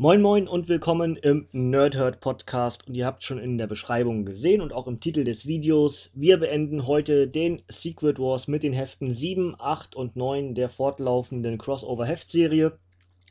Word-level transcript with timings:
Moin 0.00 0.22
Moin 0.22 0.46
und 0.46 0.68
willkommen 0.68 1.16
im 1.16 1.48
Nerdhurt 1.50 2.20
Podcast. 2.20 2.86
Und 2.86 2.94
ihr 2.94 3.04
habt 3.04 3.24
schon 3.24 3.40
in 3.40 3.58
der 3.58 3.66
Beschreibung 3.66 4.24
gesehen 4.24 4.60
und 4.60 4.72
auch 4.72 4.86
im 4.86 5.00
Titel 5.00 5.24
des 5.24 5.44
Videos, 5.44 6.12
wir 6.14 6.38
beenden 6.38 6.86
heute 6.86 7.26
den 7.26 7.62
Secret 7.68 8.20
Wars 8.20 8.46
mit 8.46 8.62
den 8.62 8.72
Heften 8.72 9.12
7, 9.12 9.56
8 9.58 9.96
und 9.96 10.14
9 10.14 10.54
der 10.54 10.68
fortlaufenden 10.68 11.58
Crossover-Heftserie. 11.58 12.78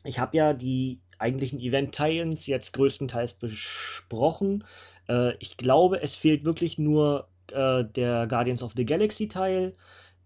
Ich 0.03 0.19
habe 0.19 0.35
ja 0.35 0.51
die 0.51 0.99
eigentlichen 1.17 1.61
Event-Tie-Ins 1.61 2.47
jetzt 2.47 2.73
größtenteils 2.73 3.35
besprochen. 3.35 4.65
Äh, 5.07 5.37
ich 5.39 5.55
glaube, 5.55 6.01
es 6.01 6.15
fehlt 6.15 6.43
wirklich 6.43 6.77
nur 6.77 7.29
äh, 7.53 7.85
der 7.85 8.27
Guardians 8.27 8.61
of 8.61 8.73
the 8.75 8.83
Galaxy 8.83 9.29
Teil 9.29 9.73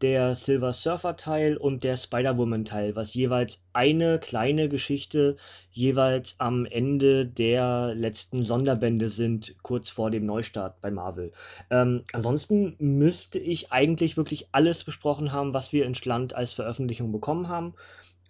der 0.01 0.35
Silver 0.35 0.73
Surfer 0.73 1.15
Teil 1.15 1.57
und 1.57 1.83
der 1.83 1.97
Spider-Woman 1.97 2.65
Teil, 2.65 2.95
was 2.95 3.13
jeweils 3.13 3.61
eine 3.73 4.19
kleine 4.19 4.67
Geschichte 4.69 5.37
jeweils 5.69 6.35
am 6.39 6.65
Ende 6.65 7.25
der 7.25 7.93
letzten 7.95 8.43
Sonderbände 8.45 9.09
sind, 9.09 9.55
kurz 9.61 9.89
vor 9.89 10.11
dem 10.11 10.25
Neustart 10.25 10.81
bei 10.81 10.91
Marvel. 10.91 11.31
Ähm, 11.69 12.03
ansonsten 12.13 12.75
müsste 12.79 13.39
ich 13.39 13.71
eigentlich 13.71 14.17
wirklich 14.17 14.47
alles 14.51 14.83
besprochen 14.83 15.31
haben, 15.31 15.53
was 15.53 15.71
wir 15.71 15.85
in 15.85 15.95
Schland 15.95 16.33
als 16.33 16.53
Veröffentlichung 16.53 17.11
bekommen 17.11 17.47
haben. 17.47 17.73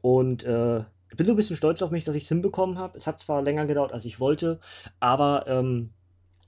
Und 0.02 0.44
äh, 0.44 0.80
ich 0.80 1.18
bin 1.18 1.26
so 1.26 1.34
ein 1.34 1.38
bisschen 1.38 1.58
stolz 1.58 1.82
auf 1.82 1.92
mich, 1.92 2.04
dass 2.04 2.16
ich 2.16 2.24
es 2.24 2.30
hinbekommen 2.30 2.78
habe. 2.78 2.98
Es 2.98 3.08
hat 3.08 3.20
zwar 3.20 3.42
länger 3.42 3.66
gedauert, 3.66 3.94
als 3.94 4.06
ich 4.06 4.20
wollte, 4.20 4.60
aber 5.00 5.46
ähm, 5.48 5.92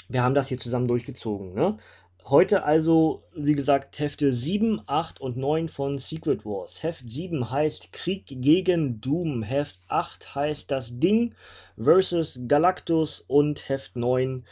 wir 0.09 0.23
haben 0.23 0.35
das 0.35 0.47
hier 0.47 0.59
zusammen 0.59 0.87
durchgezogen. 0.87 1.53
Ne? 1.53 1.77
Heute 2.25 2.63
also, 2.63 3.21
wie 3.35 3.51
gesagt, 3.51 3.99
Hefte 3.99 4.33
7, 4.33 4.81
8 4.85 5.19
und 5.19 5.35
9 5.35 5.67
von 5.67 5.99
Secret 5.99 6.45
Wars. 6.45 6.81
Heft 6.81 7.09
7 7.09 7.51
heißt 7.51 7.91
Krieg 7.91 8.23
gegen 8.27 9.01
Doom. 9.01 9.43
Heft 9.43 9.81
8 9.89 10.33
heißt 10.33 10.71
Das 10.71 10.97
Ding 10.99 11.35
versus 11.77 12.39
Galactus. 12.47 13.19
Und 13.27 13.67
Heft 13.67 13.97
9, 13.97 14.45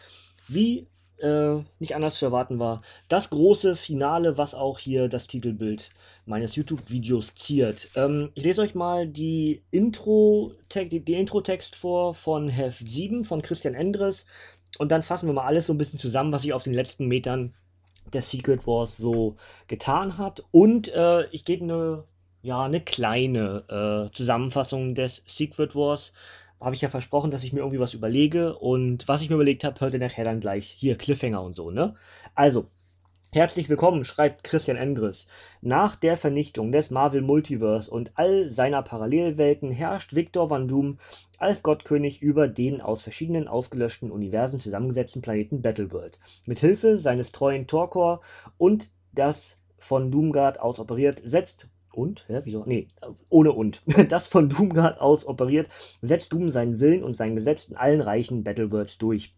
wie 0.49 0.89
äh, 1.19 1.59
nicht 1.79 1.95
anders 1.95 2.15
zu 2.15 2.25
erwarten 2.25 2.59
war, 2.59 2.81
das 3.07 3.29
große 3.29 3.77
Finale, 3.77 4.37
was 4.37 4.53
auch 4.53 4.77
hier 4.77 5.07
das 5.07 5.27
Titelbild 5.27 5.91
meines 6.25 6.57
YouTube-Videos 6.57 7.35
ziert. 7.35 7.87
Ähm, 7.95 8.31
ich 8.33 8.43
lese 8.43 8.63
euch 8.63 8.75
mal 8.75 9.07
die 9.07 9.63
Intro, 9.71 10.51
die 10.75 11.13
Intro-Text 11.13 11.77
vor 11.77 12.15
von 12.15 12.49
Heft 12.49 12.89
7 12.89 13.23
von 13.23 13.41
Christian 13.41 13.75
Endres. 13.75 14.25
Und 14.77 14.91
dann 14.91 15.03
fassen 15.03 15.27
wir 15.27 15.33
mal 15.33 15.45
alles 15.45 15.67
so 15.67 15.73
ein 15.73 15.77
bisschen 15.77 15.99
zusammen, 15.99 16.33
was 16.33 16.41
sich 16.41 16.51
auf 16.51 16.63
den 16.63 16.73
letzten 16.73 17.07
Metern 17.07 17.53
der 18.13 18.21
Secret 18.21 18.65
Wars 18.67 18.97
so 18.97 19.35
getan 19.67 20.17
hat. 20.17 20.43
Und 20.51 20.89
äh, 20.89 21.25
ich 21.31 21.45
gebe 21.45 21.63
eine, 21.63 22.03
ja, 22.41 22.63
eine 22.63 22.81
kleine 22.81 24.09
äh, 24.09 24.15
Zusammenfassung 24.15 24.95
des 24.95 25.23
Secret 25.25 25.75
Wars. 25.75 26.13
Habe 26.59 26.75
ich 26.75 26.81
ja 26.81 26.89
versprochen, 26.89 27.31
dass 27.31 27.43
ich 27.43 27.53
mir 27.53 27.59
irgendwie 27.59 27.79
was 27.79 27.93
überlege. 27.93 28.57
Und 28.57 29.07
was 29.07 29.21
ich 29.21 29.29
mir 29.29 29.35
überlegt 29.35 29.63
habe, 29.63 29.79
hört 29.79 29.93
ihr 29.93 29.99
nachher 29.99 30.25
dann 30.25 30.39
gleich. 30.39 30.67
Hier, 30.67 30.97
Cliffhanger 30.97 31.41
und 31.41 31.55
so, 31.55 31.71
ne? 31.71 31.95
Also, 32.35 32.67
Herzlich 33.33 33.69
willkommen, 33.69 34.03
schreibt 34.03 34.43
Christian 34.43 34.75
Endres. 34.75 35.25
Nach 35.61 35.95
der 35.95 36.17
Vernichtung 36.17 36.73
des 36.73 36.91
Marvel 36.91 37.21
Multiverse 37.21 37.89
und 37.89 38.11
all 38.15 38.51
seiner 38.51 38.83
Parallelwelten 38.83 39.71
herrscht 39.71 40.13
Victor 40.13 40.49
Van 40.49 40.67
Doom 40.67 40.97
als 41.37 41.63
Gottkönig 41.63 42.21
über 42.21 42.49
den 42.49 42.81
aus 42.81 43.01
verschiedenen 43.01 43.47
ausgelöschten 43.47 44.11
Universen 44.11 44.59
zusammengesetzten 44.59 45.21
Planeten 45.21 45.61
Battleworld. 45.61 46.19
Mit 46.45 46.59
Hilfe 46.59 46.97
seines 46.97 47.31
treuen 47.31 47.67
Torkor 47.67 48.19
und 48.57 48.91
das 49.13 49.57
von 49.77 50.11
Doomguard 50.11 50.59
aus 50.59 50.77
operiert, 50.77 51.21
setzt 51.23 51.69
und, 51.93 52.25
ja, 52.27 52.43
wieso? 52.43 52.65
Nee, 52.65 52.89
ohne 53.29 53.53
und. 53.53 53.81
Das 54.09 54.27
von 54.27 54.49
Doomguard 54.49 54.99
aus 54.99 55.25
operiert, 55.25 55.69
setzt 56.01 56.33
Doom 56.33 56.51
seinen 56.51 56.81
Willen 56.81 57.01
und 57.01 57.15
sein 57.15 57.37
Gesetz 57.37 57.69
in 57.69 57.77
allen 57.77 58.01
Reichen 58.01 58.43
Battleworlds 58.43 58.97
durch 58.97 59.33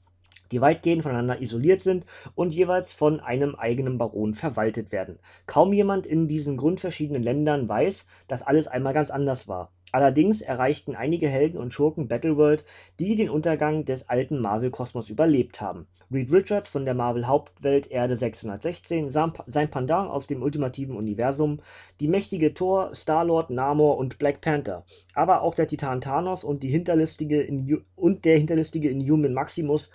die 0.53 0.61
weitgehend 0.61 1.01
voneinander 1.01 1.41
isoliert 1.41 1.81
sind 1.81 2.05
und 2.35 2.53
jeweils 2.53 2.93
von 2.93 3.19
einem 3.19 3.55
eigenen 3.55 3.97
Baron 3.97 4.35
verwaltet 4.35 4.91
werden. 4.91 5.17
Kaum 5.47 5.73
jemand 5.73 6.05
in 6.05 6.27
diesen 6.27 6.57
grundverschiedenen 6.57 7.23
Ländern 7.23 7.67
weiß, 7.67 8.05
dass 8.27 8.43
alles 8.43 8.67
einmal 8.67 8.93
ganz 8.93 9.09
anders 9.09 9.47
war. 9.47 9.71
Allerdings 9.91 10.41
erreichten 10.41 10.95
einige 10.95 11.27
Helden 11.27 11.59
und 11.59 11.71
Schurken 11.71 12.07
Battleworld, 12.07 12.65
die 12.99 13.15
den 13.15 13.29
Untergang 13.29 13.85
des 13.85 14.09
alten 14.09 14.39
Marvel-Kosmos 14.39 15.09
überlebt 15.09 15.61
haben. 15.61 15.87
Reed 16.11 16.31
Richards 16.31 16.69
von 16.69 16.85
der 16.85 16.93
Marvel-Hauptwelt 16.93 17.91
Erde 17.91 18.17
616, 18.17 19.09
sein 19.09 19.69
Pendant 19.69 20.09
aus 20.09 20.27
dem 20.27 20.41
ultimativen 20.41 20.95
Universum, 20.95 21.59
die 21.99 22.07
mächtige 22.07 22.53
Thor, 22.53 22.93
Star-Lord, 22.93 23.49
Namor 23.49 23.97
und 23.97 24.17
Black 24.17 24.41
Panther, 24.41 24.83
aber 25.13 25.41
auch 25.41 25.55
der 25.55 25.67
Titan 25.67 26.01
Thanos 26.01 26.43
und, 26.43 26.63
die 26.63 26.69
hinterlistige 26.69 27.47
und 27.95 28.25
der 28.25 28.37
hinterlistige 28.37 28.89
Inhuman 28.89 29.33
Maximus 29.33 29.89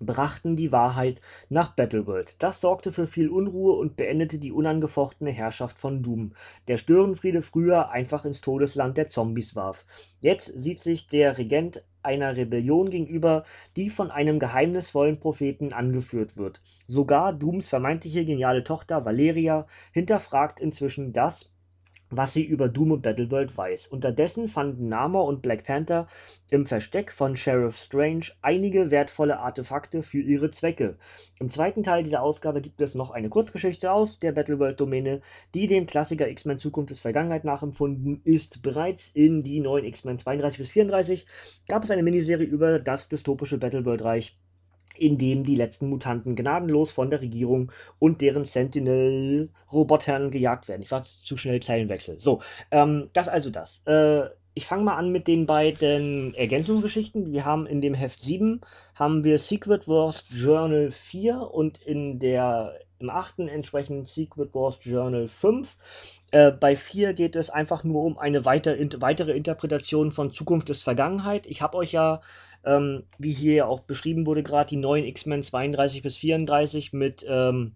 brachten 0.00 0.56
die 0.56 0.72
Wahrheit 0.72 1.20
nach 1.48 1.74
Battleworld. 1.74 2.36
Das 2.38 2.60
sorgte 2.60 2.92
für 2.92 3.06
viel 3.06 3.28
Unruhe 3.28 3.74
und 3.74 3.96
beendete 3.96 4.38
die 4.38 4.52
unangefochtene 4.52 5.30
Herrschaft 5.30 5.78
von 5.78 6.02
Doom, 6.02 6.32
der 6.68 6.76
Störenfriede 6.76 7.42
früher 7.42 7.90
einfach 7.90 8.24
ins 8.24 8.40
Todesland 8.40 8.96
der 8.96 9.08
Zombies 9.08 9.56
warf. 9.56 9.84
Jetzt 10.20 10.52
sieht 10.56 10.80
sich 10.80 11.08
der 11.08 11.38
Regent 11.38 11.82
einer 12.02 12.36
Rebellion 12.36 12.90
gegenüber, 12.90 13.44
die 13.76 13.90
von 13.90 14.10
einem 14.10 14.38
geheimnisvollen 14.38 15.20
Propheten 15.20 15.72
angeführt 15.72 16.36
wird. 16.36 16.60
Sogar 16.86 17.32
Dooms 17.32 17.68
vermeintliche 17.68 18.24
geniale 18.24 18.64
Tochter 18.64 19.04
Valeria 19.04 19.66
hinterfragt 19.92 20.60
inzwischen 20.60 21.12
das, 21.12 21.52
was 22.10 22.32
sie 22.32 22.44
über 22.44 22.68
Doom 22.68 22.92
und 22.92 23.02
Battleworld 23.02 23.56
weiß. 23.56 23.88
Unterdessen 23.88 24.48
fanden 24.48 24.88
Namor 24.88 25.26
und 25.26 25.42
Black 25.42 25.64
Panther 25.64 26.06
im 26.50 26.64
Versteck 26.64 27.12
von 27.12 27.36
Sheriff 27.36 27.76
Strange 27.78 28.26
einige 28.42 28.90
wertvolle 28.90 29.38
Artefakte 29.38 30.02
für 30.02 30.20
ihre 30.20 30.50
Zwecke. 30.50 30.96
Im 31.38 31.50
zweiten 31.50 31.82
Teil 31.82 32.02
dieser 32.02 32.22
Ausgabe 32.22 32.60
gibt 32.60 32.80
es 32.80 32.94
noch 32.94 33.10
eine 33.10 33.28
Kurzgeschichte 33.28 33.92
aus 33.92 34.18
der 34.18 34.32
Battleworld-Domäne, 34.32 35.20
die 35.54 35.66
dem 35.66 35.86
Klassiker 35.86 36.28
X-Men 36.28 36.58
Zukunft 36.58 36.90
des 36.90 37.00
Vergangenheit 37.00 37.44
nachempfunden 37.44 38.20
ist. 38.24 38.62
Bereits 38.62 39.10
in 39.12 39.42
die 39.42 39.60
neuen 39.60 39.84
X-Men 39.84 40.18
32 40.18 40.58
bis 40.58 40.68
34 40.68 41.26
gab 41.68 41.84
es 41.84 41.90
eine 41.90 42.02
Miniserie 42.02 42.46
über 42.46 42.78
das 42.78 43.08
dystopische 43.08 43.58
Battleworld-Reich 43.58 44.36
in 44.98 45.18
dem 45.18 45.44
die 45.44 45.56
letzten 45.56 45.88
Mutanten 45.88 46.36
gnadenlos 46.36 46.90
von 46.90 47.10
der 47.10 47.20
Regierung 47.20 47.72
und 47.98 48.20
deren 48.20 48.44
Sentinel-Robotern 48.44 50.30
gejagt 50.30 50.68
werden. 50.68 50.82
Ich 50.82 50.90
war 50.90 51.04
zu 51.24 51.36
schnell 51.36 51.60
Zeilenwechsel. 51.60 52.20
So, 52.20 52.40
ähm, 52.70 53.10
das 53.12 53.28
also 53.28 53.50
das. 53.50 53.82
Äh, 53.86 54.28
ich 54.58 54.66
fange 54.66 54.82
mal 54.82 54.96
an 54.96 55.12
mit 55.12 55.28
den 55.28 55.46
beiden 55.46 56.34
Ergänzungsgeschichten. 56.34 57.32
Wir 57.32 57.44
haben 57.44 57.66
in 57.66 57.80
dem 57.80 57.94
Heft 57.94 58.20
7 58.20 58.60
haben 58.94 59.22
wir 59.22 59.38
Secret 59.38 59.86
Wars 59.86 60.24
Journal 60.30 60.90
4 60.90 61.40
und 61.52 61.78
in 61.78 62.18
der 62.18 62.74
im 62.98 63.10
achten 63.10 63.46
entsprechend 63.46 64.08
Secret 64.08 64.54
Wars 64.54 64.78
Journal 64.82 65.28
5. 65.28 65.76
Äh, 66.30 66.50
bei 66.50 66.74
4 66.74 67.14
geht 67.14 67.36
es 67.36 67.50
einfach 67.50 67.84
nur 67.84 68.02
um 68.02 68.18
eine 68.18 68.44
weiter, 68.44 68.76
in, 68.76 68.90
weitere 69.00 69.32
Interpretation 69.32 70.10
von 70.10 70.32
Zukunft 70.32 70.68
ist 70.70 70.82
Vergangenheit. 70.82 71.46
Ich 71.46 71.62
habe 71.62 71.76
euch 71.76 71.92
ja 71.92 72.20
ähm, 72.68 73.04
wie 73.18 73.32
hier 73.32 73.68
auch 73.68 73.80
beschrieben 73.80 74.26
wurde, 74.26 74.42
gerade 74.42 74.68
die 74.68 74.76
neuen 74.76 75.04
X-Men 75.04 75.42
32 75.42 76.02
bis 76.02 76.16
34 76.16 76.92
mit 76.92 77.24
ähm, 77.28 77.74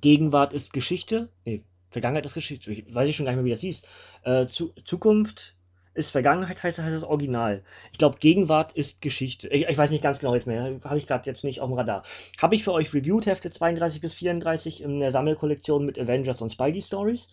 Gegenwart 0.00 0.52
ist 0.52 0.72
Geschichte. 0.72 1.28
Nee, 1.44 1.62
Vergangenheit 1.90 2.24
ist 2.24 2.34
Geschichte. 2.34 2.72
Ich 2.72 2.92
weiß 2.92 3.08
ich 3.08 3.16
schon 3.16 3.26
gar 3.26 3.32
nicht 3.32 3.36
mehr, 3.36 3.44
wie 3.44 3.50
das 3.50 3.60
hieß. 3.60 3.82
Äh, 4.24 4.46
zu, 4.46 4.72
Zukunft 4.84 5.54
ist 5.94 6.10
Vergangenheit, 6.10 6.62
heißt, 6.62 6.78
heißt 6.78 6.96
das 6.96 7.04
Original. 7.04 7.62
Ich 7.92 7.98
glaube, 7.98 8.18
Gegenwart 8.18 8.72
ist 8.72 9.02
Geschichte. 9.02 9.48
Ich, 9.48 9.68
ich, 9.68 9.76
weiß 9.76 9.90
nicht 9.90 10.02
ganz 10.02 10.20
genau 10.20 10.34
jetzt 10.34 10.46
mehr. 10.46 10.80
Habe 10.84 10.96
ich 10.96 11.06
gerade 11.06 11.26
jetzt 11.26 11.44
nicht 11.44 11.60
auf 11.60 11.68
dem 11.68 11.76
Radar. 11.76 12.02
Habe 12.40 12.54
ich 12.54 12.64
für 12.64 12.72
euch 12.72 12.94
reviewed, 12.94 13.26
Hefte 13.26 13.50
32 13.50 14.00
bis 14.00 14.14
34 14.14 14.82
in 14.82 15.00
der 15.00 15.12
Sammelkollektion 15.12 15.84
mit 15.84 15.98
Avengers 15.98 16.40
und 16.40 16.50
Spidey 16.50 16.80
Stories. 16.80 17.28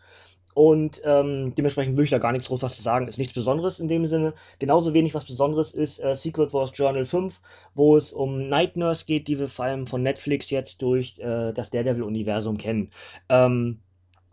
Und 0.54 1.02
ähm, 1.06 1.54
dementsprechend 1.56 1.96
würde 1.96 2.06
ich 2.06 2.10
da 2.10 2.18
gar 2.18 2.32
nichts 2.32 2.48
groß 2.48 2.64
was 2.64 2.76
zu 2.76 2.82
sagen. 2.82 3.08
Ist 3.08 3.18
nichts 3.18 3.34
Besonderes 3.34 3.80
in 3.80 3.88
dem 3.88 4.08
Sinne. 4.08 4.34
Genauso 4.58 4.94
wenig 4.94 5.14
was 5.14 5.26
Besonderes 5.26 5.72
ist 5.72 6.00
äh, 6.00 6.16
Secret 6.16 6.54
Wars 6.54 6.72
Journal 6.74 7.06
5, 7.06 7.40
wo 7.76 7.96
es 7.96 8.12
um 8.12 8.50
Night 8.50 8.76
Nurse 8.76 9.06
geht, 9.06 9.28
die 9.28 9.40
wir 9.40 9.48
vor 9.48 9.66
allem 9.66 9.88
von 9.88 10.02
Netflix 10.02 10.50
jetzt 10.50 10.82
durch 10.82 11.20
äh, 11.20 11.54
das 11.54 11.70
Daredevil-Universum 11.70 12.58
kennen. 12.58 12.92
Ähm, 13.30 13.80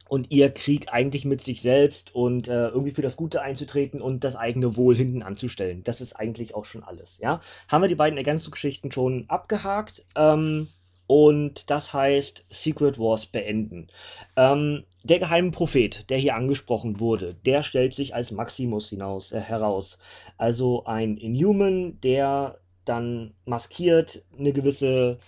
und 0.09 0.31
ihr 0.31 0.51
Krieg 0.51 0.93
eigentlich 0.93 1.25
mit 1.25 1.41
sich 1.41 1.61
selbst 1.61 2.15
und 2.15 2.49
äh, 2.49 2.69
irgendwie 2.69 2.93
für 2.93 3.03
das 3.03 3.17
Gute 3.17 3.43
einzutreten 3.43 4.01
und 4.01 4.25
das 4.25 4.37
eigene 4.37 4.77
Wohl 4.77 4.95
hinten 4.95 5.23
anzustellen. 5.23 5.83
Das 5.83 6.01
ist 6.01 6.15
eigentlich 6.15 6.55
auch 6.55 6.65
schon 6.65 6.85
alles. 6.85 7.19
Ja, 7.19 7.41
haben 7.69 7.83
wir 7.83 7.89
die 7.89 7.97
beiden 7.97 8.17
Ergänzungsgeschichten 8.17 8.93
schon 8.93 9.25
abgehakt. 9.29 10.05
Ähm, 10.15 10.69
und 11.07 11.71
das 11.71 11.93
heißt 11.93 12.45
Secret 12.51 12.99
Wars 12.99 13.27
beenden. 13.27 13.89
Ähm, 14.37 14.85
der 15.07 15.19
geheime 15.19 15.51
Prophet, 15.51 16.09
der 16.11 16.19
hier 16.19 16.35
angesprochen 16.35 17.01
wurde, 17.01 17.35
der 17.47 17.63
stellt 17.63 17.95
sich 17.95 18.15
als 18.15 18.31
Maximus 18.31 18.91
hinaus, 18.91 19.33
äh, 19.33 19.41
heraus. 19.41 19.99
Also 20.37 20.85
ein 20.85 21.17
Inhuman, 21.17 22.01
der 22.03 22.59
dann 22.85 23.35
maskiert 23.45 24.23
eine 24.39 24.53
gewisse 24.53 25.19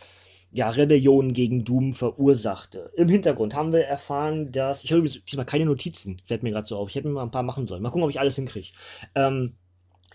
ja, 0.50 0.70
Rebellion 0.70 1.32
gegen 1.32 1.64
Doom 1.64 1.92
verursachte. 1.92 2.90
Im 2.96 3.08
Hintergrund 3.08 3.54
haben 3.54 3.72
wir 3.72 3.84
erfahren, 3.84 4.50
dass. 4.50 4.84
Ich 4.84 4.92
habe 4.92 5.02
diesmal 5.02 5.46
keine 5.46 5.66
Notizen, 5.66 6.22
fällt 6.25 6.42
mir 6.42 6.52
gerade 6.52 6.66
so 6.66 6.76
auf. 6.76 6.88
Ich 6.88 6.94
hätte 6.94 7.08
mir 7.08 7.14
mal 7.14 7.22
ein 7.22 7.30
paar 7.30 7.42
machen 7.42 7.66
sollen. 7.66 7.82
Mal 7.82 7.90
gucken, 7.90 8.04
ob 8.04 8.10
ich 8.10 8.20
alles 8.20 8.36
hinkriege. 8.36 8.69
Ähm, 9.14 9.56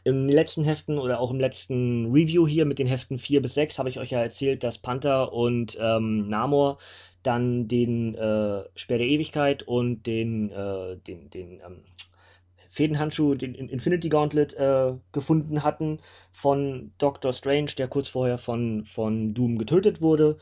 Im 0.05 0.27
letzten 0.27 0.63
Heften 0.63 0.97
oder 0.97 1.19
auch 1.19 1.31
im 1.31 1.39
letzten 1.39 2.11
Review 2.11 2.45
hier 2.45 2.65
mit 2.65 2.77
den 2.77 2.87
Heften 2.87 3.17
4 3.17 3.41
bis 3.41 3.53
6 3.53 3.79
habe 3.79 3.89
ich 3.89 3.99
euch 3.99 4.11
ja 4.11 4.19
erzählt, 4.19 4.63
dass 4.63 4.77
Panther 4.77 5.31
und 5.31 5.77
ähm, 5.79 6.27
Namor 6.27 6.77
dann 7.23 7.69
den 7.69 8.15
äh, 8.15 8.63
Speer 8.75 8.97
der 8.97 9.07
Ewigkeit 9.07 9.63
und 9.63 10.03
den, 10.05 10.51
äh, 10.51 10.97
den, 10.97 11.29
den 11.29 11.61
ähm, 11.61 11.83
Fädenhandschuh, 12.69 13.35
den 13.35 13.53
Infinity 13.53 14.09
Gauntlet 14.09 14.55
äh, 14.55 14.93
gefunden 15.11 15.63
hatten 15.63 15.99
von 16.31 16.91
Doctor 16.97 17.31
Strange, 17.31 17.71
der 17.77 17.87
kurz 17.87 18.09
vorher 18.09 18.37
von, 18.37 18.83
von 18.83 19.33
Doom 19.33 19.57
getötet 19.57 20.01
wurde. 20.01 20.37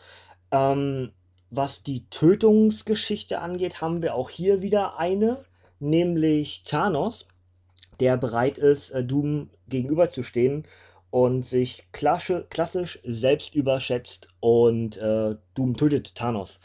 Ähm, 0.50 1.12
was 1.50 1.84
die 1.84 2.10
Tötungsgeschichte 2.10 3.40
angeht, 3.40 3.82
haben 3.82 4.02
wir 4.02 4.16
auch 4.16 4.30
hier 4.30 4.62
wieder 4.62 4.98
eine, 4.98 5.44
nämlich 5.80 6.64
Thanos, 6.64 7.28
der 8.02 8.18
bereit 8.18 8.58
ist, 8.58 8.90
äh, 8.90 9.04
Doom 9.04 9.50
gegenüberzustehen 9.70 10.68
und 11.12 11.46
sich 11.46 11.88
klassisch, 11.92 13.00
selbst 13.04 13.54
überschätzt 13.56 14.28
und 14.40 14.98
äh, 14.98 15.36
Doom 15.54 15.78
tötet 15.78 16.16
Thanos. 16.16 16.60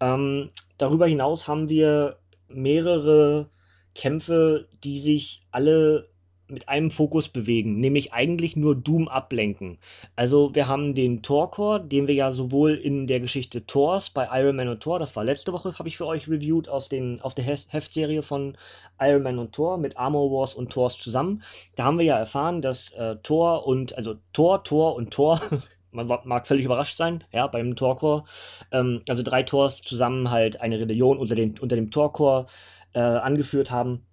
Ähm, 0.00 0.48
darüber 0.78 1.06
hinaus 1.06 1.46
haben 1.46 1.68
wir 1.68 2.18
mehrere 2.48 3.50
Kämpfe, 3.94 4.68
die 4.82 4.98
sich 4.98 5.42
alle 5.50 6.08
mit 6.50 6.68
einem 6.68 6.90
Fokus 6.90 7.28
bewegen, 7.28 7.78
nämlich 7.78 8.12
eigentlich 8.12 8.56
nur 8.56 8.74
Doom 8.74 9.08
ablenken. 9.08 9.78
Also 10.16 10.54
wir 10.54 10.68
haben 10.68 10.94
den 10.94 11.22
Thor-Core, 11.22 11.84
den 11.84 12.06
wir 12.06 12.14
ja 12.14 12.32
sowohl 12.32 12.74
in 12.74 13.06
der 13.06 13.20
Geschichte 13.20 13.66
Thors 13.66 14.10
bei 14.10 14.28
Iron 14.32 14.56
Man 14.56 14.68
und 14.68 14.82
Thor, 14.82 14.98
das 14.98 15.14
war 15.16 15.24
letzte 15.24 15.52
Woche, 15.52 15.78
habe 15.78 15.88
ich 15.88 15.96
für 15.96 16.06
euch 16.06 16.28
reviewed 16.28 16.68
aus 16.68 16.88
den, 16.88 17.20
auf 17.20 17.34
der 17.34 17.44
Heftserie 17.44 18.22
von 18.22 18.56
Iron 19.00 19.22
Man 19.22 19.38
und 19.38 19.52
Thor 19.52 19.78
mit 19.78 19.96
Armor 19.96 20.30
Wars 20.30 20.54
und 20.54 20.72
Thors 20.72 20.98
zusammen. 20.98 21.42
Da 21.76 21.84
haben 21.84 21.98
wir 21.98 22.06
ja 22.06 22.18
erfahren, 22.18 22.62
dass 22.62 22.92
äh, 22.92 23.16
Thor 23.22 23.66
und, 23.66 23.96
also 23.96 24.16
Thor, 24.32 24.64
Thor 24.64 24.94
und 24.94 25.12
Thor, 25.12 25.40
man 25.90 26.06
mag 26.06 26.46
völlig 26.46 26.64
überrascht 26.64 26.96
sein, 26.96 27.24
ja, 27.32 27.46
beim 27.46 27.76
Torcore. 27.76 28.24
Ähm, 28.72 29.02
also 29.08 29.22
drei 29.22 29.42
Tors 29.42 29.82
zusammen 29.82 30.30
halt 30.30 30.60
eine 30.60 30.78
Rebellion 30.78 31.18
unter, 31.18 31.34
den, 31.34 31.58
unter 31.58 31.76
dem 31.76 31.90
Torcore 31.90 32.46
äh, 32.94 33.00
angeführt 33.00 33.70
haben 33.70 34.07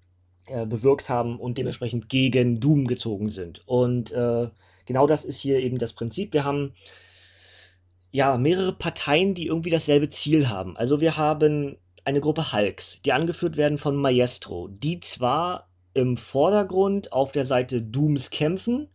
äh, 0.47 0.65
bewirkt 0.65 1.09
haben 1.09 1.39
und 1.39 1.57
dementsprechend 1.57 2.09
gegen 2.09 2.59
Doom 2.59 2.88
gezogen 2.88 3.30
sind. 3.30 3.63
Und 3.65 4.12
äh, 4.12 4.50
genau 4.86 5.07
das 5.07 5.25
ist 5.25 5.39
hier 5.39 5.59
eben 5.59 5.77
das 5.77 5.94
Prinzip. 5.94 6.33
Wir 6.33 6.44
haben 6.44 6.74
ja 8.12 8.38
mehrere 8.38 8.74
Parteien, 8.74 9.33
die 9.33 9.47
irgendwie 9.47 9.69
dasselbe 9.69 10.09
Ziel 10.09 10.47
haben. 10.47 10.77
Also 10.77 11.01
wir 11.01 11.18
haben 11.18 11.77
eine 12.03 12.21
Gruppe 12.21 12.53
Hulks, 12.53 13.01
die 13.03 13.12
angeführt 13.12 13.57
werden 13.57 13.77
von 13.77 13.95
Maestro, 13.95 14.68
die 14.68 15.00
zwar 15.00 15.68
im 15.94 16.18
Vordergrund 16.18 17.12
auf 17.12 17.31
der 17.31 17.45
Seite 17.45 17.81
Dooms 17.81 18.30
kämpfen, 18.30 18.89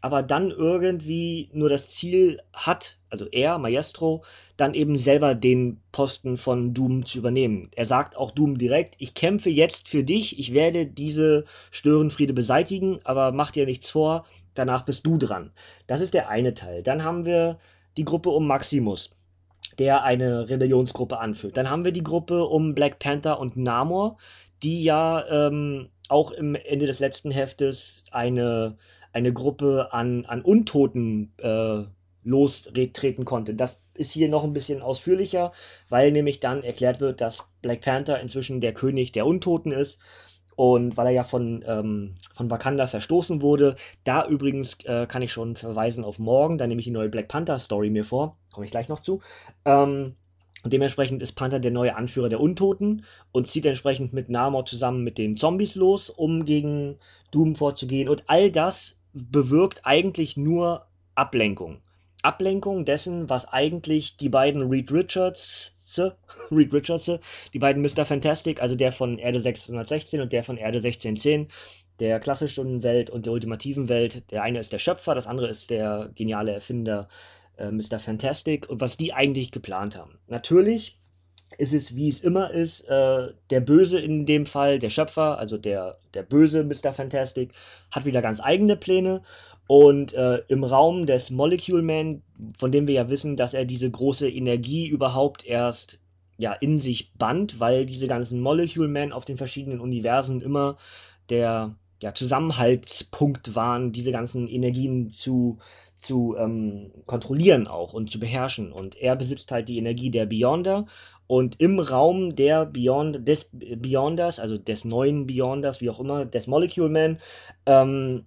aber 0.00 0.22
dann 0.22 0.50
irgendwie 0.50 1.50
nur 1.52 1.68
das 1.68 1.90
Ziel 1.90 2.40
hat, 2.52 2.98
also 3.12 3.26
er, 3.30 3.58
Maestro, 3.58 4.24
dann 4.56 4.72
eben 4.72 4.96
selber 4.96 5.34
den 5.34 5.82
Posten 5.92 6.38
von 6.38 6.72
Doom 6.72 7.04
zu 7.04 7.18
übernehmen. 7.18 7.70
Er 7.76 7.84
sagt 7.84 8.16
auch 8.16 8.30
Doom 8.30 8.56
direkt, 8.56 8.94
ich 8.98 9.12
kämpfe 9.14 9.50
jetzt 9.50 9.88
für 9.88 10.02
dich, 10.02 10.38
ich 10.38 10.54
werde 10.54 10.86
diese 10.86 11.44
Störenfriede 11.70 12.32
beseitigen, 12.32 13.00
aber 13.04 13.30
mach 13.30 13.50
dir 13.50 13.66
nichts 13.66 13.90
vor, 13.90 14.24
danach 14.54 14.86
bist 14.86 15.06
du 15.06 15.18
dran. 15.18 15.52
Das 15.86 16.00
ist 16.00 16.14
der 16.14 16.30
eine 16.30 16.54
Teil. 16.54 16.82
Dann 16.82 17.04
haben 17.04 17.26
wir 17.26 17.58
die 17.98 18.04
Gruppe 18.04 18.30
um 18.30 18.46
Maximus, 18.46 19.14
der 19.78 20.04
eine 20.04 20.48
Rebellionsgruppe 20.48 21.18
anführt. 21.18 21.58
Dann 21.58 21.68
haben 21.68 21.84
wir 21.84 21.92
die 21.92 22.02
Gruppe 22.02 22.46
um 22.46 22.74
Black 22.74 22.98
Panther 22.98 23.38
und 23.38 23.58
Namor, 23.58 24.16
die 24.62 24.82
ja 24.84 25.22
ähm, 25.28 25.90
auch 26.08 26.30
im 26.30 26.54
Ende 26.54 26.86
des 26.86 27.00
letzten 27.00 27.30
Heftes 27.30 28.02
eine 28.10 28.78
eine 29.12 29.32
Gruppe 29.32 29.88
an, 29.92 30.24
an 30.24 30.42
Untoten 30.42 31.32
äh, 31.38 31.82
lostreten 32.24 33.24
konnte. 33.24 33.54
Das 33.54 33.80
ist 33.94 34.12
hier 34.12 34.28
noch 34.28 34.44
ein 34.44 34.52
bisschen 34.52 34.82
ausführlicher, 34.82 35.52
weil 35.88 36.12
nämlich 36.12 36.40
dann 36.40 36.62
erklärt 36.62 37.00
wird, 37.00 37.20
dass 37.20 37.44
Black 37.60 37.82
Panther 37.82 38.20
inzwischen 38.20 38.60
der 38.60 38.74
König 38.74 39.12
der 39.12 39.26
Untoten 39.26 39.72
ist. 39.72 39.98
Und 40.54 40.98
weil 40.98 41.06
er 41.06 41.12
ja 41.12 41.22
von, 41.22 41.64
ähm, 41.66 42.16
von 42.34 42.50
Wakanda 42.50 42.86
verstoßen 42.86 43.40
wurde, 43.40 43.74
da 44.04 44.26
übrigens 44.26 44.76
äh, 44.84 45.06
kann 45.06 45.22
ich 45.22 45.32
schon 45.32 45.56
verweisen 45.56 46.04
auf 46.04 46.18
morgen, 46.18 46.58
da 46.58 46.66
nehme 46.66 46.80
ich 46.80 46.84
die 46.84 46.90
neue 46.90 47.08
Black 47.08 47.28
Panther 47.28 47.58
Story 47.58 47.88
mir 47.88 48.04
vor, 48.04 48.36
komme 48.52 48.66
ich 48.66 48.70
gleich 48.70 48.88
noch 48.88 49.00
zu. 49.00 49.22
Ähm, 49.64 50.14
und 50.62 50.72
dementsprechend 50.72 51.22
ist 51.22 51.32
Panther 51.32 51.58
der 51.58 51.70
neue 51.70 51.96
Anführer 51.96 52.28
der 52.28 52.40
Untoten 52.40 53.04
und 53.32 53.48
zieht 53.48 53.66
entsprechend 53.66 54.12
mit 54.12 54.28
Namor 54.28 54.64
zusammen 54.64 55.02
mit 55.02 55.18
den 55.18 55.36
Zombies 55.36 55.74
los, 55.74 56.10
um 56.10 56.44
gegen 56.44 56.98
Doom 57.32 57.56
vorzugehen. 57.56 58.08
Und 58.08 58.24
all 58.28 58.52
das 58.52 58.96
bewirkt 59.12 59.80
eigentlich 59.84 60.36
nur 60.36 60.86
Ablenkung. 61.14 61.80
Ablenkung 62.22 62.84
dessen, 62.84 63.28
was 63.28 63.46
eigentlich 63.46 64.16
die 64.16 64.28
beiden 64.28 64.68
Reed 64.68 64.92
Richards, 64.92 65.76
Reed 66.50 66.72
Richards, 66.72 67.10
die 67.52 67.58
beiden 67.58 67.82
Mr. 67.82 68.04
Fantastic, 68.04 68.62
also 68.62 68.74
der 68.74 68.92
von 68.92 69.18
Erde 69.18 69.40
616 69.40 70.20
und 70.20 70.32
der 70.32 70.44
von 70.44 70.56
Erde 70.56 70.78
1610, 70.78 71.48
der 71.98 72.20
klassischen 72.20 72.82
Welt 72.82 73.10
und 73.10 73.26
der 73.26 73.32
ultimativen 73.32 73.88
Welt. 73.88 74.30
Der 74.30 74.42
eine 74.42 74.60
ist 74.60 74.72
der 74.72 74.78
Schöpfer, 74.78 75.14
das 75.14 75.26
andere 75.26 75.48
ist 75.48 75.70
der 75.70 76.10
geniale 76.14 76.52
Erfinder 76.52 77.08
äh, 77.56 77.70
Mr. 77.70 77.98
Fantastic 77.98 78.68
und 78.68 78.80
was 78.80 78.96
die 78.96 79.12
eigentlich 79.12 79.50
geplant 79.50 79.96
haben. 79.96 80.18
Natürlich 80.26 80.98
ist 81.58 81.74
es, 81.74 81.94
wie 81.94 82.08
es 82.08 82.20
immer 82.20 82.50
ist, 82.50 82.82
äh, 82.88 83.28
der 83.50 83.60
Böse 83.60 84.00
in 84.00 84.26
dem 84.26 84.46
Fall, 84.46 84.78
der 84.78 84.90
Schöpfer, 84.90 85.38
also 85.38 85.58
der, 85.58 85.98
der 86.14 86.22
böse 86.22 86.64
Mr. 86.64 86.92
Fantastic, 86.92 87.52
hat 87.90 88.04
wieder 88.04 88.22
ganz 88.22 88.40
eigene 88.40 88.76
Pläne. 88.76 89.22
Und 89.72 90.12
äh, 90.12 90.42
im 90.48 90.64
Raum 90.64 91.06
des 91.06 91.30
Molecule 91.30 91.80
Man, 91.80 92.20
von 92.58 92.70
dem 92.70 92.86
wir 92.86 92.92
ja 92.92 93.08
wissen, 93.08 93.38
dass 93.38 93.54
er 93.54 93.64
diese 93.64 93.90
große 93.90 94.28
Energie 94.28 94.86
überhaupt 94.86 95.46
erst 95.46 95.98
ja, 96.36 96.52
in 96.52 96.78
sich 96.78 97.14
band, 97.14 97.58
weil 97.58 97.86
diese 97.86 98.06
ganzen 98.06 98.42
Molecule 98.42 98.88
Men 98.88 99.14
auf 99.14 99.24
den 99.24 99.38
verschiedenen 99.38 99.80
Universen 99.80 100.42
immer 100.42 100.76
der 101.30 101.74
ja, 102.02 102.12
Zusammenhaltspunkt 102.12 103.54
waren, 103.54 103.92
diese 103.92 104.12
ganzen 104.12 104.46
Energien 104.46 105.10
zu, 105.10 105.56
zu 105.96 106.36
ähm, 106.36 106.92
kontrollieren 107.06 107.66
auch 107.66 107.94
und 107.94 108.12
zu 108.12 108.20
beherrschen. 108.20 108.72
Und 108.72 108.96
er 108.96 109.16
besitzt 109.16 109.52
halt 109.52 109.70
die 109.70 109.78
Energie 109.78 110.10
der 110.10 110.26
Beyonder 110.26 110.84
und 111.26 111.58
im 111.62 111.80
Raum 111.80 112.36
der 112.36 112.66
Beyond, 112.66 113.26
des 113.26 113.48
Beyonders, 113.52 114.38
also 114.38 114.58
des 114.58 114.84
neuen 114.84 115.26
Beyonders, 115.26 115.80
wie 115.80 115.88
auch 115.88 115.98
immer, 115.98 116.26
des 116.26 116.46
Molecule 116.46 116.90
Man, 116.90 117.20
ähm, 117.64 118.26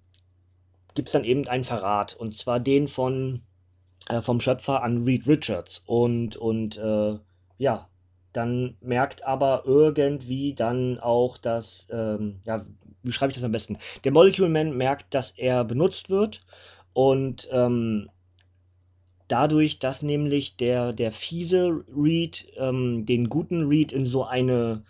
gibt 0.96 1.10
es 1.10 1.14
dann 1.14 1.24
eben 1.24 1.48
einen 1.48 1.64
Verrat. 1.64 2.16
Und 2.16 2.38
zwar 2.38 2.60
den 2.60 2.88
von, 2.88 3.42
äh, 4.10 4.22
vom 4.22 4.40
Schöpfer 4.40 4.82
an 4.82 5.04
Reed 5.04 5.28
Richards. 5.28 5.84
Und, 5.86 6.38
und 6.38 6.78
äh, 6.78 7.20
ja, 7.58 7.90
dann 8.34 8.76
merkt 8.82 9.26
aber 9.26 9.64
irgendwie 9.66 10.54
dann 10.54 11.00
auch, 11.00 11.38
dass, 11.38 11.88
ähm, 11.90 12.42
ja, 12.46 12.66
wie 13.04 13.12
schreibe 13.12 13.32
ich 13.32 13.38
das 13.38 13.46
am 13.46 13.52
besten? 13.52 13.78
Der 14.04 14.12
Molecule 14.12 14.50
Man 14.50 14.76
merkt, 14.76 15.14
dass 15.14 15.32
er 15.32 15.64
benutzt 15.64 16.10
wird 16.10 16.42
und 16.92 17.48
ähm, 17.52 18.10
dadurch, 19.28 19.80
dass 19.80 20.02
nämlich 20.02 20.58
der, 20.58 20.92
der 20.92 21.12
fiese 21.12 21.84
Reed 21.96 22.48
ähm, 22.58 23.06
den 23.06 23.30
guten 23.30 23.68
Reed 23.68 23.92
in 23.92 24.06
so 24.06 24.26
eine, 24.26 24.84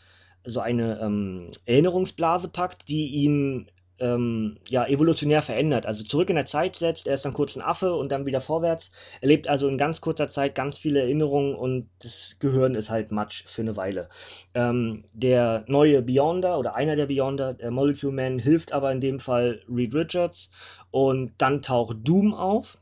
so 0.44 0.60
eine 0.60 1.00
ähm, 1.00 1.52
Erinnerungsblase 1.66 2.50
packt, 2.50 2.90
die 2.90 3.08
ihn 3.08 3.70
ähm, 4.00 4.58
ja, 4.68 4.86
evolutionär 4.88 5.42
verändert. 5.42 5.86
Also 5.86 6.04
zurück 6.04 6.30
in 6.30 6.36
der 6.36 6.46
Zeit 6.46 6.76
setzt, 6.76 7.08
er 7.08 7.14
ist 7.14 7.26
dann 7.26 7.34
kurz 7.34 7.56
ein 7.56 7.62
Affe 7.62 7.94
und 7.96 8.12
dann 8.12 8.26
wieder 8.26 8.42
vorwärts. 8.42 8.92
Er 9.22 9.30
lebt 9.30 9.48
also 9.48 9.68
in 9.68 9.78
ganz 9.78 10.02
kurzer 10.02 10.28
Zeit 10.28 10.56
ganz 10.56 10.78
viele 10.78 11.02
Erinnerungen 11.02 11.56
und 11.56 11.90
das 12.00 12.38
Gehirn 12.40 12.76
ist 12.76 12.90
halt 12.90 13.12
Matsch 13.12 13.44
für 13.46 13.62
eine 13.62 13.78
Weile. 13.78 14.10
Ähm, 14.54 15.06
der 15.14 15.64
neue 15.68 16.02
Beyonder 16.02 16.60
oder 16.60 16.76
einer 16.76 16.96
der 16.96 17.06
Beyonder, 17.06 17.54
der 17.54 17.72
Molecule 17.72 18.14
Man, 18.14 18.40
hilft 18.40 18.74
aber 18.74 18.92
in 18.92 19.02
dem 19.02 19.20
Fall 19.20 19.62
Reed 19.70 19.94
Richards 19.94 20.50
und 20.92 21.34
dann 21.38 21.62
taucht 21.62 21.98
Doom 22.04 22.34
auf 22.34 22.78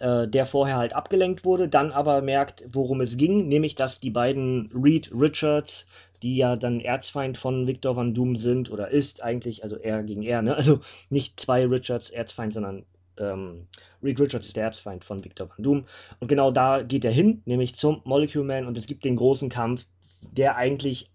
äh, 0.00 0.26
der 0.26 0.46
vorher 0.46 0.76
halt 0.76 0.94
abgelenkt 0.94 1.44
wurde, 1.44 1.68
dann 1.68 1.92
aber 1.92 2.22
merkt, 2.22 2.64
worum 2.68 3.00
es 3.00 3.16
ging, 3.16 3.46
nämlich 3.48 3.74
dass 3.74 4.00
die 4.00 4.10
beiden 4.10 4.70
Reed 4.74 5.10
Richards, 5.14 5.86
die 6.22 6.36
ja 6.36 6.56
dann 6.56 6.80
Erzfeind 6.80 7.36
von 7.36 7.66
Victor 7.66 7.96
Van 7.96 8.14
Doom 8.14 8.36
sind 8.36 8.70
oder 8.70 8.88
ist 8.88 9.22
eigentlich, 9.22 9.62
also 9.62 9.76
er 9.76 10.02
gegen 10.02 10.22
er, 10.22 10.42
ne? 10.42 10.56
Also 10.62 10.80
nicht 11.10 11.40
zwei 11.40 11.66
Richards 11.66 12.10
Erzfeind, 12.10 12.52
sondern 12.54 12.84
ähm, 13.18 13.66
Reed 14.02 14.20
Richards 14.20 14.46
ist 14.46 14.56
der 14.56 14.64
Erzfeind 14.64 15.04
von 15.04 15.24
Victor 15.24 15.48
Van 15.48 15.62
Doom. 15.62 15.84
Und 16.20 16.28
genau 16.28 16.50
da 16.50 16.82
geht 16.82 17.04
er 17.04 17.12
hin, 17.12 17.42
nämlich 17.44 17.76
zum 17.76 18.00
Molecule 18.04 18.44
Man 18.44 18.66
und 18.66 18.78
es 18.78 18.86
gibt 18.86 19.04
den 19.04 19.16
großen 19.16 19.48
Kampf, 19.48 19.86
der 20.32 20.56
eigentlich 20.56 21.10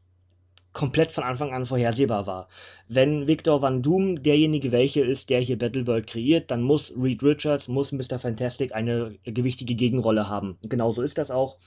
komplett 0.73 1.11
von 1.11 1.23
Anfang 1.23 1.53
an 1.53 1.65
vorhersehbar 1.65 2.27
war. 2.27 2.49
Wenn 2.87 3.25
Victor 3.25 3.63
Van 3.63 3.81
Doom 3.81 4.21
derjenige 4.21 4.71
welche 4.71 5.01
ist, 5.01 5.31
der 5.31 5.39
hier 5.39 5.57
Battleworld 5.57 6.05
kreiert, 6.05 6.51
dann 6.51 6.61
muss 6.61 6.93
Reed 6.95 7.23
Richards, 7.23 7.67
muss 7.67 7.91
Mr. 7.91 8.19
Fantastic 8.19 8.75
eine 8.75 9.17
gewichtige 9.23 9.73
Gegenrolle 9.73 10.29
haben. 10.29 10.59
genauso 10.61 11.01
ist 11.01 11.17
das 11.17 11.31
auch. 11.31 11.57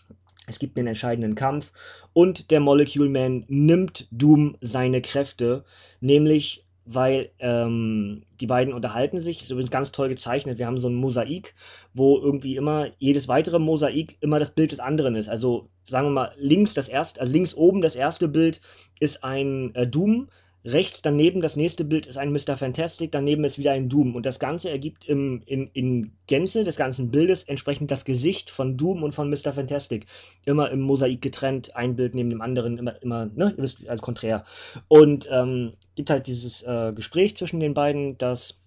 Es 0.50 0.58
gibt 0.58 0.76
einen 0.76 0.88
entscheidenden 0.88 1.36
Kampf 1.36 1.72
und 2.12 2.50
der 2.50 2.58
Molecule 2.58 3.08
Man 3.08 3.44
nimmt 3.46 4.08
Doom 4.10 4.56
seine 4.60 5.00
Kräfte, 5.00 5.64
nämlich 6.00 6.66
weil 6.84 7.30
ähm, 7.38 8.24
die 8.40 8.48
beiden 8.48 8.74
unterhalten 8.74 9.20
sich. 9.20 9.40
Ist 9.40 9.50
übrigens 9.50 9.70
ganz 9.70 9.92
toll 9.92 10.08
gezeichnet. 10.08 10.58
Wir 10.58 10.66
haben 10.66 10.78
so 10.78 10.88
ein 10.88 10.96
Mosaik, 10.96 11.54
wo 11.94 12.18
irgendwie 12.18 12.56
immer 12.56 12.88
jedes 12.98 13.28
weitere 13.28 13.60
Mosaik 13.60 14.16
immer 14.20 14.40
das 14.40 14.50
Bild 14.50 14.72
des 14.72 14.80
anderen 14.80 15.14
ist. 15.14 15.28
Also 15.28 15.68
sagen 15.88 16.08
wir 16.08 16.12
mal 16.12 16.32
links 16.36 16.74
das 16.74 16.88
erste, 16.88 17.20
also 17.20 17.32
links 17.32 17.54
oben 17.54 17.80
das 17.80 17.94
erste 17.94 18.26
Bild 18.26 18.60
ist 18.98 19.22
ein 19.22 19.72
äh, 19.76 19.86
Doom 19.86 20.30
Rechts 20.64 21.00
daneben 21.00 21.40
das 21.40 21.56
nächste 21.56 21.84
Bild 21.84 22.06
ist 22.06 22.18
ein 22.18 22.32
Mr. 22.32 22.56
Fantastic, 22.56 23.12
daneben 23.12 23.44
ist 23.44 23.58
wieder 23.58 23.72
ein 23.72 23.88
Doom. 23.88 24.14
Und 24.14 24.26
das 24.26 24.38
Ganze 24.38 24.70
ergibt 24.70 25.06
im, 25.06 25.42
in, 25.46 25.70
in 25.72 26.12
Gänze 26.26 26.64
des 26.64 26.76
ganzen 26.76 27.10
Bildes 27.10 27.44
entsprechend 27.44 27.90
das 27.90 28.04
Gesicht 28.04 28.50
von 28.50 28.76
Doom 28.76 29.02
und 29.02 29.14
von 29.14 29.30
Mr. 29.30 29.52
Fantastic. 29.54 30.06
Immer 30.44 30.70
im 30.70 30.80
Mosaik 30.80 31.22
getrennt, 31.22 31.74
ein 31.76 31.96
Bild 31.96 32.14
neben 32.14 32.28
dem 32.28 32.42
anderen, 32.42 32.76
immer, 32.76 33.02
immer, 33.02 33.26
ne, 33.26 33.54
ihr 33.56 33.62
wisst, 33.62 33.88
als 33.88 34.02
konträr. 34.02 34.44
Und 34.88 35.28
ähm, 35.30 35.72
gibt 35.94 36.10
halt 36.10 36.26
dieses 36.26 36.62
äh, 36.62 36.92
Gespräch 36.94 37.36
zwischen 37.36 37.60
den 37.60 37.72
beiden, 37.72 38.18
dass 38.18 38.60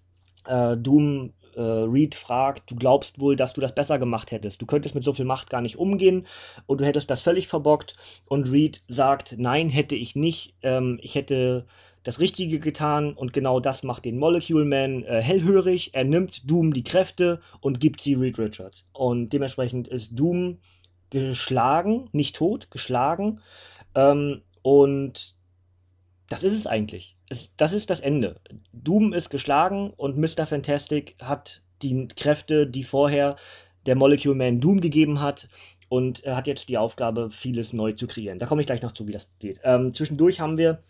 äh, 0.46 0.76
Doom 0.76 1.32
äh, 1.56 1.60
Reed 1.60 2.14
fragt, 2.14 2.70
du 2.70 2.76
glaubst 2.76 3.20
wohl, 3.20 3.36
dass 3.36 3.52
du 3.52 3.60
das 3.60 3.74
besser 3.74 3.98
gemacht 3.98 4.30
hättest. 4.30 4.60
Du 4.60 4.66
könntest 4.66 4.94
mit 4.94 5.04
so 5.04 5.12
viel 5.12 5.24
Macht 5.24 5.50
gar 5.50 5.60
nicht 5.60 5.76
umgehen 5.76 6.26
und 6.66 6.80
du 6.80 6.84
hättest 6.84 7.10
das 7.10 7.20
völlig 7.20 7.48
verbockt. 7.48 7.96
Und 8.28 8.50
Reed 8.50 8.82
sagt, 8.88 9.36
nein, 9.38 9.68
hätte 9.68 9.94
ich 9.94 10.16
nicht. 10.16 10.54
Ähm, 10.62 10.98
ich 11.02 11.14
hätte 11.14 11.66
das 12.04 12.20
Richtige 12.20 12.60
getan 12.60 13.14
und 13.14 13.32
genau 13.32 13.60
das 13.60 13.82
macht 13.82 14.04
den 14.04 14.18
Molecule 14.18 14.64
Man 14.64 15.04
äh, 15.04 15.20
hellhörig. 15.22 15.94
Er 15.94 16.04
nimmt 16.04 16.50
Doom 16.50 16.72
die 16.72 16.84
Kräfte 16.84 17.40
und 17.60 17.80
gibt 17.80 18.02
sie 18.02 18.14
Reed 18.14 18.38
Richards. 18.38 18.86
Und 18.92 19.32
dementsprechend 19.32 19.88
ist 19.88 20.18
Doom 20.18 20.58
geschlagen, 21.10 22.08
nicht 22.12 22.36
tot, 22.36 22.70
geschlagen. 22.70 23.40
Ähm, 23.94 24.42
und 24.62 25.34
das 26.28 26.42
ist 26.42 26.56
es 26.56 26.66
eigentlich. 26.66 27.16
Es, 27.28 27.54
das 27.56 27.72
ist 27.72 27.90
das 27.90 28.00
Ende. 28.00 28.40
Doom 28.72 29.12
ist 29.12 29.30
geschlagen 29.30 29.90
und 29.96 30.16
Mr. 30.16 30.46
Fantastic 30.46 31.16
hat 31.20 31.62
die 31.82 32.08
Kräfte, 32.08 32.66
die 32.66 32.84
vorher 32.84 33.36
der 33.86 33.96
Molecule 33.96 34.34
Man 34.34 34.60
Doom 34.60 34.80
gegeben 34.80 35.20
hat. 35.20 35.48
Und 35.88 36.24
er 36.24 36.36
hat 36.36 36.46
jetzt 36.46 36.68
die 36.68 36.78
Aufgabe, 36.78 37.30
vieles 37.30 37.72
neu 37.72 37.92
zu 37.92 38.06
kreieren. 38.06 38.38
Da 38.38 38.46
komme 38.46 38.62
ich 38.62 38.66
gleich 38.66 38.82
noch 38.82 38.92
zu, 38.92 39.06
wie 39.06 39.12
das 39.12 39.30
geht. 39.38 39.60
Ähm, 39.62 39.94
zwischendurch 39.94 40.40
haben 40.40 40.56
wir 40.56 40.82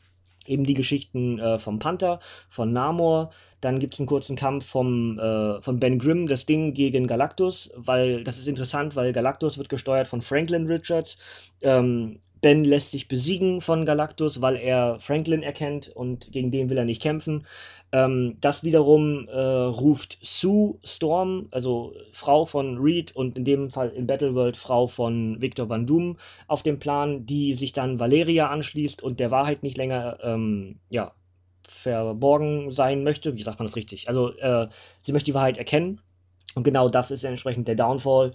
eben 0.47 0.65
die 0.65 0.75
Geschichten 0.75 1.39
äh, 1.39 1.59
vom 1.59 1.79
Panther, 1.79 2.21
von 2.49 2.73
Namor. 2.73 3.31
Dann 3.61 3.79
gibt 3.79 3.95
es 3.95 4.01
einen 4.01 4.07
kurzen 4.07 4.37
Kampf 4.37 4.67
vom, 4.67 5.19
äh, 5.19 5.61
von 5.63 5.79
Ben 5.79 5.99
Grimm, 5.99 6.27
das 6.27 6.47
Ding 6.47 6.75
gegen 6.75 7.07
Galactus, 7.07 7.71
weil 7.75 8.25
das 8.25 8.39
ist 8.39 8.47
interessant, 8.47 8.95
weil 8.97 9.13
Galactus 9.13 9.59
wird 9.59 9.69
gesteuert 9.69 10.07
von 10.07 10.23
Franklin 10.23 10.67
Richards. 10.67 11.19
Ähm, 11.63 12.21
Ben 12.45 12.63
lässt 12.63 12.91
sich 12.91 13.09
besiegen 13.09 13.63
von 13.63 13.87
Galactus, 13.87 14.43
weil 14.43 14.57
er 14.57 15.01
Franklin 15.01 15.43
erkennt 15.43 15.89
und 15.89 16.31
gegen 16.31 16.51
den 16.51 16.69
will 16.69 16.77
er 16.77 16.85
nicht 16.85 17.01
kämpfen. 17.01 17.47
Ähm, 17.91 18.37
das 18.43 18.63
wiederum 18.63 19.27
äh, 19.29 19.41
ruft 19.41 20.19
Sue 20.21 20.75
Storm, 20.85 21.49
also 21.53 21.95
Frau 22.13 22.45
von 22.45 22.77
Reed 22.77 23.17
und 23.17 23.39
in 23.39 23.47
dem 23.47 23.71
Fall 23.71 23.89
in 23.89 24.07
Battleworld 24.07 24.59
Frau 24.59 24.89
von 24.89 25.41
Victor 25.41 25.71
Van 25.71 25.87
Doom, 25.87 26.19
auf 26.47 26.63
den 26.63 26.79
Plan, 26.79 27.25
die 27.25 27.55
sich 27.55 27.73
dann 27.73 27.99
Valeria 27.99 28.51
anschließt 28.51 29.03
und 29.03 29.21
der 29.21 29.31
Wahrheit 29.31 29.63
nicht 29.63 29.79
länger 29.79 30.19
ähm, 30.23 30.81
ja, 30.91 31.13
verborgen 31.67 32.71
sein 32.71 33.05
möchte. 33.05 33.39
Wie 33.39 33.43
sagt 33.43 33.59
man 33.59 33.69
das 33.69 33.77
richtig? 33.77 34.07
Also 34.11 34.37
äh, 34.37 34.69
sie 35.03 35.13
möchte 35.13 35.31
die 35.31 35.35
Wahrheit 35.35 35.57
erkennen 35.57 36.03
und 36.55 36.63
genau 36.63 36.89
das 36.89 37.11
ist 37.11 37.25
entsprechend 37.25 37.67
der 37.69 37.75
Downfall 37.75 38.33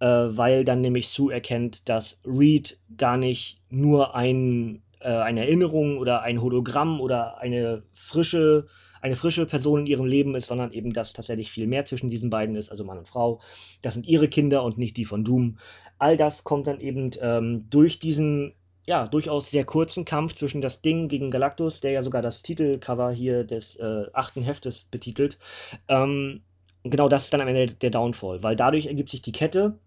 äh, 0.00 0.06
weil 0.06 0.64
dann 0.64 0.80
nämlich 0.80 1.08
Sue 1.08 1.32
erkennt, 1.32 1.88
dass 1.88 2.20
Reed 2.24 2.78
gar 2.96 3.16
nicht 3.16 3.58
nur 3.68 4.14
ein, 4.14 4.82
äh, 5.00 5.08
eine 5.08 5.40
Erinnerung 5.40 5.98
oder 5.98 6.22
ein 6.22 6.42
Hologramm 6.42 7.00
oder 7.00 7.38
eine 7.38 7.82
frische, 7.94 8.66
eine 9.02 9.16
frische 9.16 9.46
Person 9.46 9.80
in 9.80 9.86
ihrem 9.86 10.06
Leben 10.06 10.34
ist, 10.34 10.48
sondern 10.48 10.72
eben, 10.72 10.92
dass 10.92 11.12
tatsächlich 11.12 11.50
viel 11.50 11.66
mehr 11.66 11.84
zwischen 11.84 12.10
diesen 12.10 12.30
beiden 12.30 12.56
ist, 12.56 12.70
also 12.70 12.84
Mann 12.84 12.98
und 12.98 13.08
Frau. 13.08 13.40
Das 13.82 13.94
sind 13.94 14.06
ihre 14.06 14.28
Kinder 14.28 14.64
und 14.64 14.78
nicht 14.78 14.96
die 14.96 15.04
von 15.04 15.24
Doom. 15.24 15.58
All 15.98 16.16
das 16.16 16.44
kommt 16.44 16.66
dann 16.66 16.80
eben 16.80 17.10
ähm, 17.20 17.66
durch 17.70 17.98
diesen 17.98 18.54
ja, 18.86 19.06
durchaus 19.06 19.50
sehr 19.50 19.64
kurzen 19.64 20.04
Kampf 20.04 20.34
zwischen 20.34 20.60
das 20.60 20.80
Ding 20.82 21.06
gegen 21.08 21.30
Galactus, 21.30 21.80
der 21.80 21.92
ja 21.92 22.02
sogar 22.02 22.22
das 22.22 22.42
Titelcover 22.42 23.12
hier 23.12 23.44
des 23.44 23.76
äh, 23.76 24.06
achten 24.12 24.42
Heftes 24.42 24.84
betitelt. 24.90 25.38
Ähm, 25.86 26.42
genau 26.82 27.08
das 27.08 27.24
ist 27.24 27.32
dann 27.32 27.40
am 27.40 27.48
Ende 27.48 27.74
der 27.74 27.90
Downfall, 27.90 28.42
weil 28.42 28.56
dadurch 28.56 28.86
ergibt 28.86 29.10
sich 29.10 29.22
die 29.22 29.32
Kette, 29.32 29.78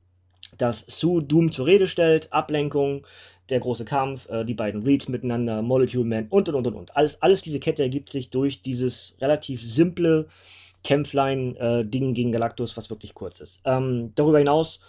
dass 0.58 0.86
Sue 0.88 1.24
Doom 1.24 1.52
zur 1.52 1.66
Rede 1.66 1.88
stellt, 1.88 2.32
Ablenkung, 2.32 3.06
der 3.50 3.60
große 3.60 3.86
Kampf, 3.86 4.30
äh, 4.30 4.46
die 4.46 4.54
beiden 4.54 4.84
Reads 4.84 5.10
miteinander, 5.10 5.62
Molecule 5.62 6.06
Man 6.06 6.28
und 6.30 6.50
und 6.50 6.68
und 6.68 6.76
und. 6.76 6.96
Alles, 6.96 7.22
alles 7.22 7.42
diese 7.42 7.60
Kette 7.60 7.84
ergibt 7.84 8.10
sich 8.10 8.30
durch 8.30 8.62
dieses 8.62 9.16
relativ 9.20 9.64
simple 9.64 10.28
Kämpflein-Ding 10.84 12.10
äh, 12.10 12.14
gegen 12.14 12.32
Galactus, 12.32 12.76
was 12.78 12.90
wirklich 12.90 13.14
kurz 13.14 13.40
ist. 13.40 13.60
Ähm, 13.66 14.12
darüber 14.16 14.40
hinaus 14.40 14.80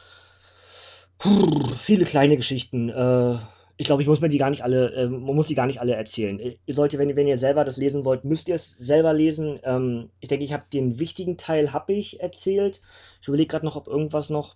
pff, 1.20 1.76
viele 1.78 2.04
kleine 2.04 2.36
Geschichten. 2.36 2.88
Äh, 2.88 3.36
ich 3.76 3.86
glaube, 3.86 4.02
ich 4.02 4.08
muss 4.08 4.20
mir 4.20 4.28
die 4.28 4.38
gar 4.38 4.50
nicht 4.50 4.62
alle, 4.62 4.92
äh, 4.92 5.08
man 5.08 5.34
muss 5.34 5.48
die 5.48 5.54
gar 5.54 5.66
nicht 5.66 5.80
alle 5.80 5.94
erzählen. 5.94 6.38
Ihr 6.38 6.74
solltet, 6.74 7.00
wenn, 7.00 7.16
wenn 7.16 7.26
ihr 7.26 7.38
selber 7.38 7.64
das 7.64 7.76
lesen 7.76 8.04
wollt, 8.04 8.24
müsst 8.24 8.48
ihr 8.48 8.54
es 8.54 8.76
selber 8.78 9.12
lesen. 9.12 9.58
Ähm, 9.64 10.10
ich 10.20 10.28
denke, 10.28 10.44
ich 10.44 10.52
habe 10.52 10.64
den 10.72 10.98
wichtigen 11.00 11.36
Teil 11.36 11.72
habe 11.72 11.92
ich 11.92 12.20
erzählt. 12.20 12.80
Ich 13.20 13.28
überlege 13.28 13.48
gerade 13.48 13.66
noch, 13.66 13.76
ob 13.76 13.88
irgendwas 13.88 14.30
noch 14.30 14.54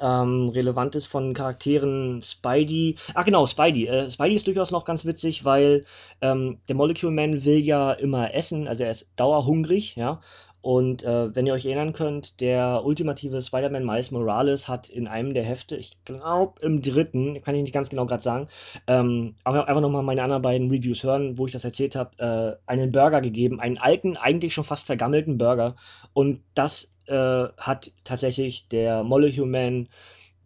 ähm, 0.00 0.48
Relevantes 0.48 1.06
von 1.06 1.34
Charakteren 1.34 2.20
Spidey. 2.22 2.96
Ach 3.14 3.24
genau, 3.24 3.46
Spidey. 3.46 3.86
Äh, 3.86 4.10
Spidey 4.10 4.34
ist 4.34 4.46
durchaus 4.46 4.70
noch 4.70 4.84
ganz 4.84 5.04
witzig, 5.04 5.44
weil 5.44 5.84
ähm, 6.20 6.58
der 6.68 6.76
Molecule 6.76 7.12
Man 7.12 7.44
will 7.44 7.58
ja 7.58 7.92
immer 7.92 8.34
essen, 8.34 8.68
also 8.68 8.84
er 8.84 8.90
ist 8.90 9.08
dauerhungrig, 9.16 9.96
ja. 9.96 10.20
Und 10.66 11.04
äh, 11.04 11.32
wenn 11.32 11.46
ihr 11.46 11.54
euch 11.54 11.64
erinnern 11.64 11.92
könnt, 11.92 12.40
der 12.40 12.84
ultimative 12.84 13.40
Spider-Man 13.40 13.86
Miles 13.86 14.10
Morales 14.10 14.66
hat 14.66 14.88
in 14.88 15.06
einem 15.06 15.32
der 15.32 15.44
Hefte, 15.44 15.76
ich 15.76 15.92
glaube 16.04 16.60
im 16.60 16.82
dritten, 16.82 17.40
kann 17.42 17.54
ich 17.54 17.62
nicht 17.62 17.72
ganz 17.72 17.88
genau 17.88 18.04
gerade 18.04 18.24
sagen, 18.24 18.48
ähm, 18.88 19.36
aber 19.44 19.68
einfach 19.68 19.80
nochmal 19.80 20.02
meine 20.02 20.24
anderen 20.24 20.42
beiden 20.42 20.68
Reviews 20.68 21.04
hören, 21.04 21.38
wo 21.38 21.46
ich 21.46 21.52
das 21.52 21.64
erzählt 21.64 21.94
habe, 21.94 22.58
äh, 22.66 22.68
einen 22.68 22.90
Burger 22.90 23.20
gegeben, 23.20 23.60
einen 23.60 23.78
alten, 23.78 24.16
eigentlich 24.16 24.54
schon 24.54 24.64
fast 24.64 24.86
vergammelten 24.86 25.38
Burger. 25.38 25.76
Und 26.14 26.42
das 26.56 26.88
äh, 27.06 27.48
hat 27.56 27.92
tatsächlich 28.04 28.68
der 28.68 29.02
Molecule 29.02 29.46
Man 29.46 29.88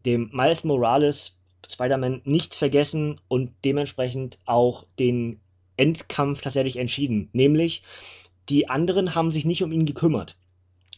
dem 0.06 0.30
Miles 0.32 0.64
Morales 0.64 1.36
Spider-Man 1.68 2.22
nicht 2.24 2.54
vergessen 2.54 3.16
und 3.28 3.52
dementsprechend 3.64 4.38
auch 4.46 4.86
den 4.98 5.40
Endkampf 5.76 6.40
tatsächlich 6.40 6.76
entschieden. 6.76 7.28
Nämlich, 7.32 7.82
die 8.48 8.68
anderen 8.68 9.14
haben 9.14 9.30
sich 9.30 9.44
nicht 9.44 9.62
um 9.62 9.72
ihn 9.72 9.86
gekümmert. 9.86 10.36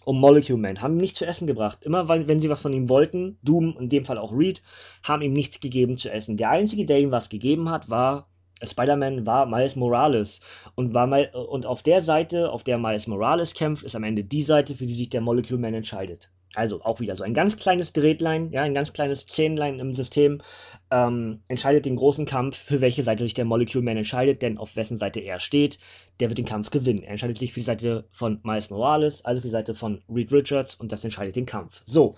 Um 0.05 0.19
Molecule 0.19 0.59
Man, 0.59 0.81
haben 0.81 0.95
ihm 0.95 1.01
nichts 1.01 1.19
zu 1.19 1.27
essen 1.27 1.47
gebracht. 1.47 1.85
Immer 1.85 2.09
wenn 2.09 2.41
sie 2.41 2.49
was 2.49 2.61
von 2.61 2.73
ihm 2.73 2.89
wollten, 2.89 3.39
Doom, 3.43 3.77
in 3.79 3.89
dem 3.89 4.05
Fall 4.05 4.19
auch 4.19 4.37
Reed, 4.37 4.63
haben 5.03 5.23
ihm 5.23 5.33
nichts 5.33 5.61
gegeben 5.61 5.99
zu 5.99 6.11
essen. 6.11 6.37
Der 6.37 6.51
Einzige, 6.51 6.87
der 6.87 7.01
ihm 7.01 7.13
was 7.13 7.29
gegeben 7.29 7.71
hat, 7.71 7.89
war 7.89 8.29
Spider-Man 8.65 9.27
war 9.27 9.47
Miles 9.47 9.77
Morales 9.77 10.41
und 10.75 10.95
war 10.95 11.07
mal 11.07 11.31
und 11.35 11.67
auf 11.67 11.83
der 11.83 12.03
Seite, 12.03 12.51
auf 12.51 12.65
der 12.65 12.79
Miles 12.79 13.07
Morales 13.07 13.55
kämpft, 13.55 13.85
ist 13.85 13.97
am 13.97 14.05
Ende 14.05 14.25
die 14.25 14.43
Seite, 14.43 14.75
für 14.75 14.87
die 14.87 14.95
sich 14.95 15.11
der 15.11 15.21
Molecule 15.21 15.61
Man 15.61 15.75
entscheidet. 15.75 16.31
Also 16.55 16.83
auch 16.83 17.01
wieder 17.01 17.17
so 17.17 17.25
ein 17.25 17.33
ganz 17.33 17.57
kleines 17.57 17.95
Drehtlein, 17.95 18.51
ja, 18.53 18.63
ein 18.63 18.75
ganz 18.75 18.93
kleines 18.93 19.27
Zähnlein 19.27 19.79
im 19.79 19.95
System 19.95 20.43
ähm, 20.91 21.41
entscheidet 21.49 21.87
den 21.87 21.97
großen 21.97 22.27
Kampf, 22.27 22.59
für 22.59 22.83
welche 22.83 23.03
Seite 23.03 23.25
sich 23.25 23.33
der 23.33 23.47
Molecule 23.47 23.83
Man 23.83 23.97
entscheidet, 23.97 24.43
denn 24.43 24.59
auf 24.59 24.77
wessen 24.77 24.99
Seite 24.99 25.21
er 25.21 25.41
steht, 25.41 25.79
der 26.21 26.29
wird 26.29 26.37
den 26.37 26.45
Kampf 26.45 26.69
gewinnen. 26.69 27.03
Er 27.03 27.13
entscheidet 27.13 27.39
sich 27.39 27.55
für 27.55 27.61
die 27.61 27.67
Seite 27.67 28.07
von 28.13 28.41
Miles 28.43 28.69
Morales, 28.69 29.25
also 29.25 29.41
für 29.41 29.49
die 29.49 29.53
Seite 29.53 29.75
von 29.75 30.03
Reed 30.11 30.31
Richards 30.31 30.75
und 30.75 30.93
das 30.93 31.05
entscheidet 31.05 31.37
den 31.37 31.47
Kampf. 31.47 31.83
So, 31.87 32.17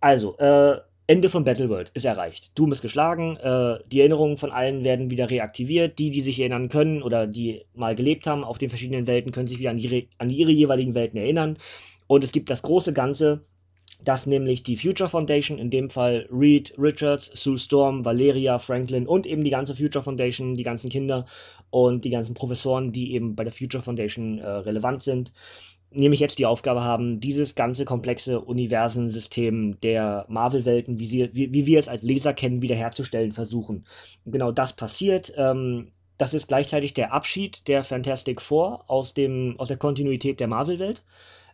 also, 0.00 0.36
äh, 0.38 0.78
Ende 1.06 1.28
von 1.28 1.44
Battleworld 1.44 1.90
ist 1.92 2.06
erreicht. 2.06 2.52
Doom 2.58 2.72
ist 2.72 2.80
geschlagen, 2.80 3.36
äh, 3.36 3.78
die 3.92 4.00
Erinnerungen 4.00 4.38
von 4.38 4.50
allen 4.50 4.84
werden 4.84 5.10
wieder 5.10 5.28
reaktiviert. 5.28 5.98
Die, 5.98 6.10
die 6.10 6.22
sich 6.22 6.40
erinnern 6.40 6.70
können 6.70 7.02
oder 7.02 7.26
die 7.26 7.66
mal 7.74 7.94
gelebt 7.94 8.26
haben 8.26 8.42
auf 8.42 8.56
den 8.56 8.70
verschiedenen 8.70 9.06
Welten, 9.06 9.30
können 9.30 9.46
sich 9.46 9.58
wieder 9.58 9.70
an, 9.70 9.76
die, 9.76 10.08
an 10.16 10.30
ihre 10.30 10.50
jeweiligen 10.50 10.94
Welten 10.94 11.20
erinnern. 11.20 11.58
Und 12.06 12.24
es 12.24 12.32
gibt 12.32 12.48
das 12.48 12.62
große 12.62 12.94
Ganze, 12.94 13.44
dass 14.02 14.26
nämlich 14.26 14.62
die 14.62 14.76
Future 14.76 15.10
Foundation, 15.10 15.58
in 15.58 15.70
dem 15.70 15.90
Fall 15.90 16.26
Reed, 16.30 16.74
Richards, 16.78 17.30
Sue 17.34 17.58
Storm, 17.58 18.04
Valeria, 18.04 18.58
Franklin 18.58 19.06
und 19.06 19.26
eben 19.26 19.44
die 19.44 19.50
ganze 19.50 19.74
Future 19.74 20.02
Foundation, 20.02 20.54
die 20.54 20.62
ganzen 20.62 20.90
Kinder 20.90 21.26
und 21.70 22.04
die 22.04 22.10
ganzen 22.10 22.34
Professoren, 22.34 22.92
die 22.92 23.12
eben 23.14 23.34
bei 23.34 23.44
der 23.44 23.52
Future 23.52 23.82
Foundation 23.82 24.38
äh, 24.38 24.46
relevant 24.46 25.02
sind, 25.02 25.32
nämlich 25.94 26.20
jetzt 26.20 26.38
die 26.38 26.46
Aufgabe 26.46 26.82
haben, 26.82 27.20
dieses 27.20 27.54
ganze 27.54 27.84
komplexe 27.84 28.40
Universensystem 28.40 29.80
der 29.80 30.26
Marvel-Welten, 30.28 30.98
wie, 30.98 31.30
wie, 31.32 31.52
wie, 31.52 31.66
wir 31.66 31.78
es 31.78 31.88
als 31.88 32.02
Leser 32.02 32.34
kennen, 32.34 32.62
wiederherzustellen 32.62 33.32
versuchen. 33.32 33.84
Genau 34.26 34.52
das 34.52 34.74
passiert. 34.74 35.32
Ähm, 35.36 35.92
das 36.18 36.34
ist 36.34 36.48
gleichzeitig 36.48 36.94
der 36.94 37.12
Abschied 37.12 37.66
der 37.68 37.82
Fantastic 37.82 38.40
Four 38.40 38.84
aus, 38.88 39.14
dem, 39.14 39.54
aus 39.58 39.68
der 39.68 39.76
Kontinuität 39.76 40.38
der 40.40 40.48
Marvel-Welt, 40.48 41.02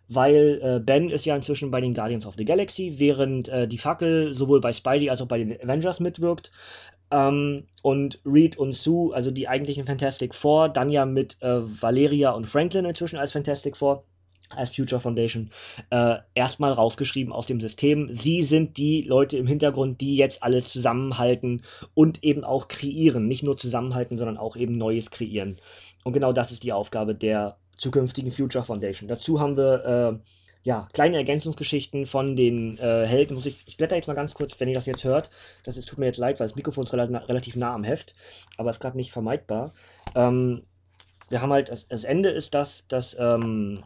weil 0.08 0.60
äh, 0.62 0.80
Ben 0.80 1.08
ist 1.08 1.24
ja 1.24 1.36
inzwischen 1.36 1.70
bei 1.70 1.80
den 1.80 1.94
Guardians 1.94 2.26
of 2.26 2.34
the 2.36 2.44
Galaxy, 2.44 2.94
während 2.98 3.48
äh, 3.48 3.68
die 3.68 3.78
Fackel 3.78 4.34
sowohl 4.34 4.60
bei 4.60 4.72
Spidey 4.72 5.08
als 5.08 5.22
auch 5.22 5.28
bei 5.28 5.38
den 5.38 5.60
Avengers 5.62 6.00
mitwirkt. 6.00 6.50
Ähm, 7.10 7.64
und 7.82 8.20
Reed 8.24 8.56
und 8.56 8.74
Sue, 8.74 9.14
also 9.14 9.30
die 9.30 9.48
eigentlichen 9.48 9.84
Fantastic 9.84 10.34
Four, 10.34 10.68
dann 10.68 10.90
ja 10.90 11.06
mit 11.06 11.38
äh, 11.40 11.60
Valeria 11.82 12.30
und 12.30 12.46
Franklin 12.46 12.84
inzwischen 12.84 13.18
als 13.18 13.32
Fantastic 13.32 13.76
Four 13.76 14.04
als 14.56 14.74
Future 14.74 15.00
Foundation 15.00 15.50
äh, 15.90 16.16
erstmal 16.34 16.72
rausgeschrieben 16.72 17.32
aus 17.32 17.46
dem 17.46 17.60
System. 17.60 18.12
Sie 18.12 18.42
sind 18.42 18.76
die 18.76 19.02
Leute 19.02 19.36
im 19.36 19.46
Hintergrund, 19.46 20.00
die 20.00 20.16
jetzt 20.16 20.42
alles 20.42 20.70
zusammenhalten 20.70 21.62
und 21.94 22.22
eben 22.24 22.44
auch 22.44 22.68
kreieren. 22.68 23.28
Nicht 23.28 23.42
nur 23.42 23.58
zusammenhalten, 23.58 24.18
sondern 24.18 24.36
auch 24.36 24.56
eben 24.56 24.76
Neues 24.76 25.10
kreieren. 25.10 25.58
Und 26.04 26.12
genau 26.12 26.32
das 26.32 26.52
ist 26.52 26.62
die 26.62 26.72
Aufgabe 26.72 27.14
der 27.14 27.56
zukünftigen 27.76 28.30
Future 28.30 28.64
Foundation. 28.64 29.08
Dazu 29.08 29.40
haben 29.40 29.56
wir 29.56 29.84
äh, 29.84 30.30
ja, 30.62 30.88
kleine 30.92 31.16
Ergänzungsgeschichten 31.16 32.04
von 32.04 32.36
den 32.36 32.76
äh, 32.78 33.06
Helden. 33.06 33.34
Muss 33.34 33.46
ich, 33.46 33.64
ich 33.66 33.76
blätter 33.76 33.96
jetzt 33.96 34.08
mal 34.08 34.14
ganz 34.14 34.34
kurz, 34.34 34.58
wenn 34.60 34.68
ihr 34.68 34.74
das 34.74 34.86
jetzt 34.86 35.04
hört. 35.04 35.30
Das 35.64 35.76
ist, 35.76 35.88
tut 35.88 35.98
mir 35.98 36.06
jetzt 36.06 36.18
leid, 36.18 36.38
weil 36.38 36.48
das 36.48 36.56
Mikrofon 36.56 36.84
ist 36.84 36.92
relativ, 36.92 37.28
relativ 37.28 37.56
nah 37.56 37.74
am 37.74 37.84
Heft, 37.84 38.14
aber 38.58 38.70
ist 38.70 38.80
gerade 38.80 38.96
nicht 38.96 39.12
vermeidbar. 39.12 39.72
Ähm, 40.14 40.62
wir 41.30 41.40
haben 41.40 41.52
halt, 41.52 41.70
das, 41.70 41.88
das 41.88 42.04
Ende 42.04 42.30
ist 42.30 42.54
das, 42.54 42.86
dass 42.88 43.16
ähm, 43.18 43.84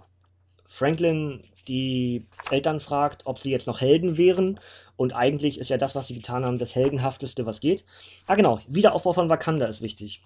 Franklin 0.74 1.42
die 1.68 2.26
Eltern 2.50 2.80
fragt, 2.80 3.22
ob 3.26 3.38
sie 3.38 3.50
jetzt 3.50 3.66
noch 3.66 3.80
Helden 3.80 4.16
wären. 4.16 4.60
Und 4.96 5.12
eigentlich 5.12 5.58
ist 5.58 5.70
ja 5.70 5.78
das, 5.78 5.94
was 5.94 6.08
sie 6.08 6.14
getan 6.14 6.44
haben, 6.44 6.58
das 6.58 6.74
Heldenhafteste, 6.74 7.46
was 7.46 7.60
geht. 7.60 7.84
Ah, 8.26 8.34
genau. 8.34 8.60
Wiederaufbau 8.68 9.12
von 9.12 9.28
Wakanda 9.28 9.66
ist 9.66 9.82
wichtig. 9.82 10.22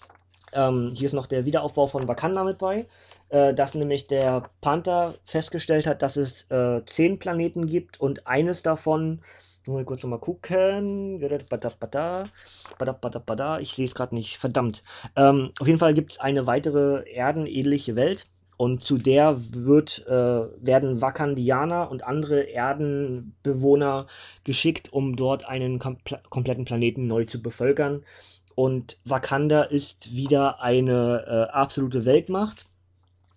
Ähm, 0.52 0.92
hier 0.96 1.06
ist 1.06 1.12
noch 1.12 1.26
der 1.26 1.44
Wiederaufbau 1.44 1.86
von 1.86 2.08
Wakanda 2.08 2.44
mit 2.44 2.58
bei. 2.58 2.86
Äh, 3.28 3.52
dass 3.52 3.74
nämlich 3.74 4.06
der 4.06 4.48
Panther 4.62 5.14
festgestellt 5.24 5.86
hat, 5.86 6.02
dass 6.02 6.16
es 6.16 6.50
äh, 6.50 6.82
zehn 6.86 7.18
Planeten 7.18 7.66
gibt 7.66 8.00
und 8.00 8.26
eines 8.26 8.62
davon 8.62 9.20
mal 9.66 9.84
kurz 9.84 10.02
nochmal 10.02 10.18
gucken. 10.18 11.20
Ich 13.60 13.74
sehe 13.74 13.84
es 13.84 13.94
gerade 13.94 14.14
nicht. 14.14 14.38
Verdammt. 14.38 14.82
Ähm, 15.14 15.52
auf 15.60 15.66
jeden 15.66 15.78
Fall 15.78 15.92
gibt 15.92 16.12
es 16.12 16.20
eine 16.20 16.46
weitere 16.46 17.04
erdenähnliche 17.12 17.94
Welt. 17.94 18.26
Und 18.58 18.84
zu 18.84 18.98
der 18.98 19.40
wird, 19.54 20.04
äh, 20.08 20.10
werden 20.10 21.00
Wakandianer 21.00 21.90
und 21.90 22.02
andere 22.02 22.40
Erdenbewohner 22.42 24.08
geschickt, 24.42 24.92
um 24.92 25.14
dort 25.14 25.48
einen 25.48 25.78
kom 25.78 25.96
kompletten 26.28 26.64
Planeten 26.64 27.06
neu 27.06 27.24
zu 27.24 27.40
bevölkern. 27.40 28.04
Und 28.56 28.98
Wakanda 29.04 29.62
ist 29.62 30.12
wieder 30.12 30.60
eine 30.60 31.24
äh, 31.28 31.52
absolute 31.52 32.04
Weltmacht. 32.04 32.66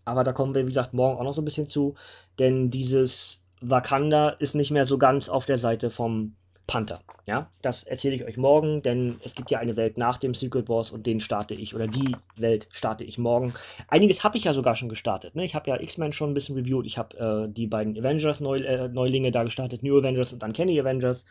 Aber 0.05 0.23
da 0.23 0.33
kommen 0.33 0.55
wir, 0.55 0.63
wie 0.63 0.69
gesagt, 0.69 0.95
morgen 0.95 1.19
auch 1.19 1.23
noch 1.23 1.33
so 1.33 1.43
ein 1.43 1.45
bisschen 1.45 1.69
zu. 1.69 1.93
Denn 2.39 2.71
dieses 2.71 3.43
Wakanda 3.61 4.29
ist 4.29 4.55
nicht 4.55 4.71
mehr 4.71 4.85
so 4.85 4.97
ganz 4.97 5.29
auf 5.29 5.45
der 5.45 5.59
Seite 5.59 5.91
vom 5.91 6.35
Panther. 6.71 7.01
Ja, 7.25 7.49
das 7.61 7.83
erzähle 7.83 8.15
ich 8.15 8.23
euch 8.23 8.37
morgen, 8.37 8.81
denn 8.81 9.19
es 9.25 9.35
gibt 9.35 9.51
ja 9.51 9.59
eine 9.59 9.75
Welt 9.75 9.97
nach 9.97 10.17
dem 10.17 10.33
Secret 10.33 10.69
Wars 10.69 10.89
und 10.89 11.05
den 11.05 11.19
starte 11.19 11.53
ich, 11.53 11.75
oder 11.75 11.85
die 11.85 12.15
Welt 12.37 12.69
starte 12.71 13.03
ich 13.03 13.17
morgen. 13.17 13.53
Einiges 13.89 14.23
habe 14.23 14.37
ich 14.37 14.45
ja 14.45 14.53
sogar 14.53 14.77
schon 14.77 14.87
gestartet. 14.87 15.35
Ne? 15.35 15.43
Ich 15.43 15.53
habe 15.53 15.69
ja 15.69 15.81
X-Men 15.81 16.13
schon 16.13 16.31
ein 16.31 16.33
bisschen 16.33 16.55
reviewed, 16.55 16.85
ich 16.85 16.97
habe 16.97 17.17
äh, 17.49 17.53
die 17.53 17.67
beiden 17.67 17.97
Avengers-Neulinge 17.97 19.27
äh, 19.27 19.31
da 19.31 19.43
gestartet, 19.43 19.83
New 19.83 19.97
Avengers 19.99 20.31
und 20.31 20.43
Uncanny 20.43 20.79
Avengers. 20.79 21.25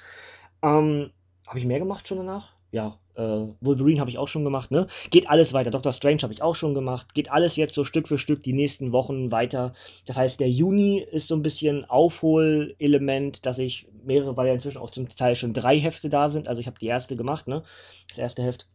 Ähm, 0.62 1.10
habe 1.46 1.58
ich 1.58 1.64
mehr 1.64 1.78
gemacht 1.78 2.06
schon 2.06 2.18
danach? 2.18 2.52
Ja, 2.70 2.98
äh, 3.16 3.46
Wolverine 3.60 4.00
habe 4.00 4.10
ich 4.10 4.18
auch 4.18 4.28
schon 4.28 4.44
gemacht, 4.44 4.70
ne? 4.70 4.86
Geht 5.10 5.28
alles 5.28 5.52
weiter. 5.52 5.70
Doctor 5.70 5.92
Strange 5.92 6.22
habe 6.22 6.32
ich 6.32 6.42
auch 6.42 6.54
schon 6.54 6.74
gemacht. 6.74 7.14
Geht 7.14 7.30
alles 7.30 7.56
jetzt 7.56 7.74
so 7.74 7.84
Stück 7.84 8.08
für 8.08 8.18
Stück 8.18 8.42
die 8.42 8.52
nächsten 8.52 8.92
Wochen 8.92 9.30
weiter. 9.32 9.72
Das 10.06 10.16
heißt, 10.16 10.40
der 10.40 10.50
Juni 10.50 10.98
ist 10.98 11.28
so 11.28 11.34
ein 11.34 11.42
bisschen 11.42 11.84
Aufholelement, 11.84 13.44
dass 13.46 13.58
ich 13.58 13.88
mehrere, 14.04 14.36
weil 14.36 14.48
ja 14.48 14.54
inzwischen 14.54 14.78
auch 14.78 14.90
zum 14.90 15.08
Teil 15.08 15.34
schon 15.34 15.52
drei 15.52 15.78
Hefte 15.78 16.08
da 16.08 16.28
sind. 16.28 16.48
Also 16.48 16.60
ich 16.60 16.66
habe 16.66 16.78
die 16.78 16.86
erste 16.86 17.16
gemacht, 17.16 17.48
ne? 17.48 17.62
Das 18.08 18.18
erste 18.18 18.42
Heft. 18.42 18.66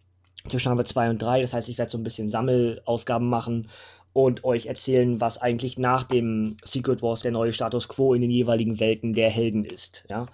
Inzwischen 0.43 0.69
haben 0.69 0.77
wir 0.77 0.85
zwei 0.85 1.09
und 1.09 1.21
drei. 1.21 1.41
Das 1.41 1.53
heißt, 1.53 1.69
ich 1.69 1.77
werde 1.77 1.91
so 1.91 1.97
ein 1.97 2.03
bisschen 2.03 2.29
Sammelausgaben 2.29 3.27
machen 3.27 3.67
und 4.13 4.43
euch 4.43 4.67
erzählen, 4.67 5.19
was 5.19 5.39
eigentlich 5.39 5.77
nach 5.77 6.03
dem 6.03 6.55
Secret 6.63 7.01
Wars 7.01 7.21
der 7.21 7.31
neue 7.31 7.51
Status 7.51 7.89
quo 7.89 8.13
in 8.13 8.21
den 8.21 8.31
jeweiligen 8.31 8.79
Welten 8.79 9.13
der 9.13 9.29
Helden 9.29 9.65
ist, 9.65 10.05
ja? 10.09 10.25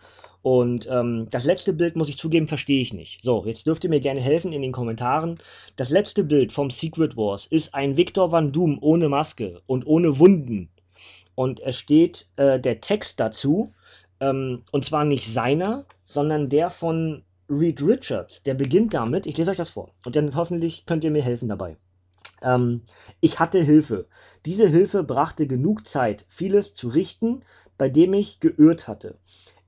Und 0.41 0.88
ähm, 0.89 1.27
das 1.29 1.45
letzte 1.45 1.74
Bild, 1.74 1.95
muss 1.95 2.10
ich 2.10 2.17
zugeben, 2.17 2.47
verstehe 2.47 2.82
ich 2.82 2.93
nicht. 2.93 3.23
So, 3.23 3.45
jetzt 3.45 3.67
dürft 3.67 3.84
ihr 3.84 3.89
mir 3.89 3.99
gerne 3.99 4.21
helfen 4.21 4.54
in 4.54 4.62
den 4.62 4.71
Kommentaren. 4.71 5.38
Das 5.75 5.91
letzte 5.91 6.23
Bild 6.23 6.51
vom 6.51 6.71
Secret 6.71 7.15
Wars 7.15 7.45
ist 7.45 7.75
ein 7.75 7.95
Victor 7.95 8.32
Van 8.32 8.51
Doom 8.51 8.80
ohne 8.82 9.08
Maske 9.08 9.62
und 9.67 9.86
ohne 9.86 10.17
Wunden. 10.17 10.69
Und 11.36 11.60
es 11.60 11.77
steht 11.77 12.27
äh, 12.38 12.60
der 12.60 12.82
Text 12.82 13.19
dazu, 13.19 13.71
ähm, 14.19 14.63
und 14.71 14.86
zwar 14.86 15.06
nicht 15.06 15.32
seiner, 15.32 15.86
sondern 16.06 16.49
der 16.49 16.69
von 16.69 17.23
Reed 17.49 17.82
Richards. 17.82 18.41
Der 18.43 18.54
beginnt 18.54 18.93
damit, 18.93 19.27
ich 19.27 19.38
lese 19.38 19.51
euch 19.51 19.58
das 19.58 19.69
vor. 19.69 19.93
Und 20.06 20.15
dann 20.15 20.36
hoffentlich 20.36 20.86
könnt 20.86 21.04
ihr 21.04 21.12
mir 21.12 21.23
helfen 21.23 21.49
dabei. 21.49 21.77
Ähm, 22.41 22.82
ich 23.19 23.39
hatte 23.39 23.62
Hilfe. 23.62 24.08
Diese 24.45 24.67
Hilfe 24.67 25.04
brachte 25.04 25.45
genug 25.47 25.88
Zeit, 25.88 26.25
vieles 26.27 26.73
zu 26.73 26.88
richten, 26.88 27.43
bei 27.77 27.89
dem 27.89 28.13
ich 28.13 28.39
geirrt 28.39 28.88
hatte. 28.88 29.17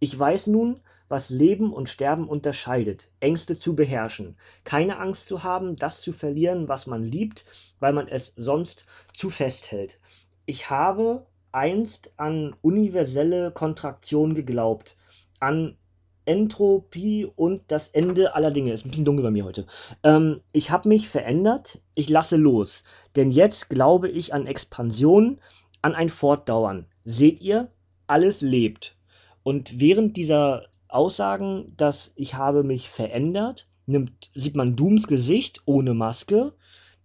Ich 0.03 0.19
weiß 0.19 0.47
nun, 0.47 0.81
was 1.07 1.29
Leben 1.29 1.71
und 1.71 1.87
Sterben 1.87 2.27
unterscheidet, 2.27 3.07
Ängste 3.21 3.57
zu 3.57 3.73
beherrschen, 3.73 4.35
keine 4.65 4.97
Angst 4.99 5.27
zu 5.27 5.43
haben, 5.43 5.77
das 5.77 6.01
zu 6.01 6.11
verlieren, 6.11 6.67
was 6.67 6.87
man 6.87 7.03
liebt, 7.03 7.45
weil 7.79 7.93
man 7.93 8.09
es 8.09 8.33
sonst 8.35 8.85
zu 9.13 9.29
fest 9.29 9.71
hält. 9.71 10.01
Ich 10.45 10.69
habe 10.69 11.25
einst 11.53 12.11
an 12.17 12.53
universelle 12.61 13.51
Kontraktion 13.51 14.35
geglaubt, 14.35 14.97
an 15.39 15.77
Entropie 16.25 17.31
und 17.37 17.61
das 17.69 17.87
Ende 17.87 18.35
aller 18.35 18.51
Dinge. 18.51 18.73
Ist 18.73 18.85
ein 18.85 18.89
bisschen 18.89 19.05
dunkel 19.05 19.23
bei 19.23 19.31
mir 19.31 19.45
heute. 19.45 19.67
Ähm, 20.03 20.41
ich 20.51 20.69
habe 20.69 20.89
mich 20.89 21.07
verändert, 21.07 21.79
ich 21.95 22.09
lasse 22.09 22.35
los, 22.35 22.83
denn 23.15 23.31
jetzt 23.31 23.69
glaube 23.69 24.09
ich 24.09 24.33
an 24.33 24.47
Expansion, 24.47 25.39
an 25.81 25.95
ein 25.95 26.09
Fortdauern. 26.09 26.87
Seht 27.05 27.39
ihr, 27.39 27.71
alles 28.05 28.41
lebt. 28.41 28.97
Und 29.43 29.79
während 29.79 30.17
dieser 30.17 30.67
Aussagen, 30.87 31.73
dass 31.77 32.13
ich 32.15 32.35
habe 32.35 32.63
mich 32.63 32.89
verändert, 32.89 33.67
nimmt, 33.85 34.31
sieht 34.33 34.55
man 34.55 34.75
Dooms 34.75 35.07
Gesicht 35.07 35.61
ohne 35.65 35.93
Maske, 35.93 36.53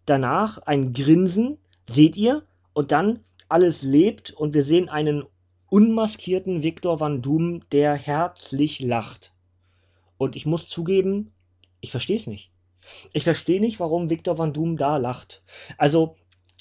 danach 0.07 0.59
ein 0.59 0.93
Grinsen, 0.93 1.59
seht 1.89 2.17
ihr, 2.17 2.43
und 2.73 2.93
dann 2.93 3.21
alles 3.49 3.83
lebt 3.83 4.31
und 4.31 4.55
wir 4.55 4.63
sehen 4.63 4.89
einen 4.89 5.25
unmaskierten 5.71 6.63
Victor 6.63 7.01
Van 7.01 7.23
Doom, 7.23 7.69
der 7.71 7.95
herzlich 7.95 8.81
lacht. 8.81 9.33
Und 10.17 10.37
ich 10.37 10.47
muss 10.47 10.67
zugeben, 10.67 11.33
ich 11.81 11.91
verstehe 11.91 12.17
es 12.17 12.27
nicht. 12.27 12.53
Ich 13.13 13.25
verstehe 13.25 13.61
nicht, 13.61 13.81
warum 13.81 14.11
Victor 14.11 14.39
Van 14.39 14.53
Doom 14.53 14.77
da 14.77 14.97
lacht. 14.97 15.43
Also, 15.77 16.17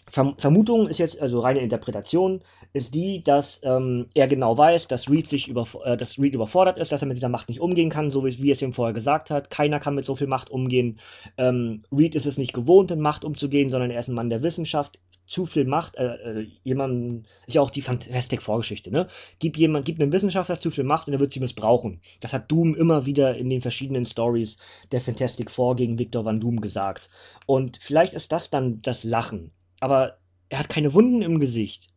Vermutung 0.10 0.88
ist 0.88 1.00
jetzt, 1.00 1.20
also 1.20 1.39
reine 1.41 1.60
Interpretation, 1.60 2.39
ist 2.72 2.96
die, 2.96 3.24
dass 3.24 3.60
ähm, 3.63 4.08
er 4.15 4.28
genau 4.28 4.58
weiß, 4.58 4.88
dass 4.88 5.10
Reed 5.10 5.28
sich 5.28 5.50
über, 5.50 5.67
äh, 5.84 5.98
dass 5.98 6.17
Reed 6.17 6.34
überfordert 6.34 6.78
ist, 6.78 6.93
dass 6.93 7.02
er 7.02 7.08
mit 7.08 7.17
dieser 7.17 7.30
Macht 7.30 7.50
nicht 7.50 7.60
umgehen 7.60 7.89
kann, 7.89 8.10
so 8.10 8.26
wie, 8.26 8.41
wie 8.41 8.52
es 8.52 8.62
ihm 8.62 8.72
vorher 8.72 8.93
gesagt 8.93 9.30
hat. 9.32 9.50
Keiner 9.50 9.80
kann 9.80 9.96
mit 9.96 10.06
so 10.06 10.15
viel 10.15 10.28
Macht 10.28 10.50
umgehen. 10.50 11.00
Ähm, 11.38 11.84
Reed 11.91 12.15
ist 12.15 12.26
es 12.26 12.38
nicht 12.38 12.54
gewohnt, 12.54 12.89
mit 12.89 13.00
Macht 13.00 13.26
umzugehen, 13.26 13.70
sondern 13.70 13.91
er 13.91 14.00
ist 14.00 14.08
ein 14.08 14.15
Mann 14.15 14.30
der 14.30 14.43
Wissenschaft. 14.43 15.00
Zu 15.26 15.46
viel 15.46 15.65
Macht, 15.65 15.98
äh, 15.98 16.15
äh, 16.15 16.48
jemand, 16.63 17.26
ist 17.46 17.56
ja 17.56 17.62
auch 17.62 17.70
die 17.70 17.82
Fantastic-Vorgeschichte, 17.82 18.91
ne? 18.91 19.08
Gib 19.39 19.58
jemand, 19.58 19.84
gib 19.84 20.00
einem 20.00 20.13
Wissenschaftler 20.13 20.62
zu 20.62 20.72
viel 20.72 20.86
Macht 20.86 21.08
und 21.08 21.13
er 21.13 21.20
wird 21.20 21.34
sie 21.34 21.41
missbrauchen. 21.41 22.00
Das 22.22 22.32
hat 22.32 22.50
Doom 22.50 22.76
immer 22.76 23.06
wieder 23.06 23.36
in 23.36 23.50
den 23.50 23.60
verschiedenen 23.60 24.06
Stories 24.06 24.58
der 24.93 25.02
Fantastic 25.02 25.52
Four 25.52 25.76
gegen 25.76 26.00
Victor 26.00 26.24
Van 26.24 26.39
Doom 26.39 26.62
gesagt. 26.62 27.10
Und 27.46 27.78
vielleicht 27.82 28.13
ist 28.13 28.32
das 28.32 28.50
dann 28.50 28.82
das 28.82 29.04
Lachen 29.04 29.52
aber 29.80 30.18
er 30.50 30.60
hat 30.60 30.70
keine 30.70 30.94
Wunden 30.94 31.22
im 31.22 31.40
Gesicht. 31.40 31.90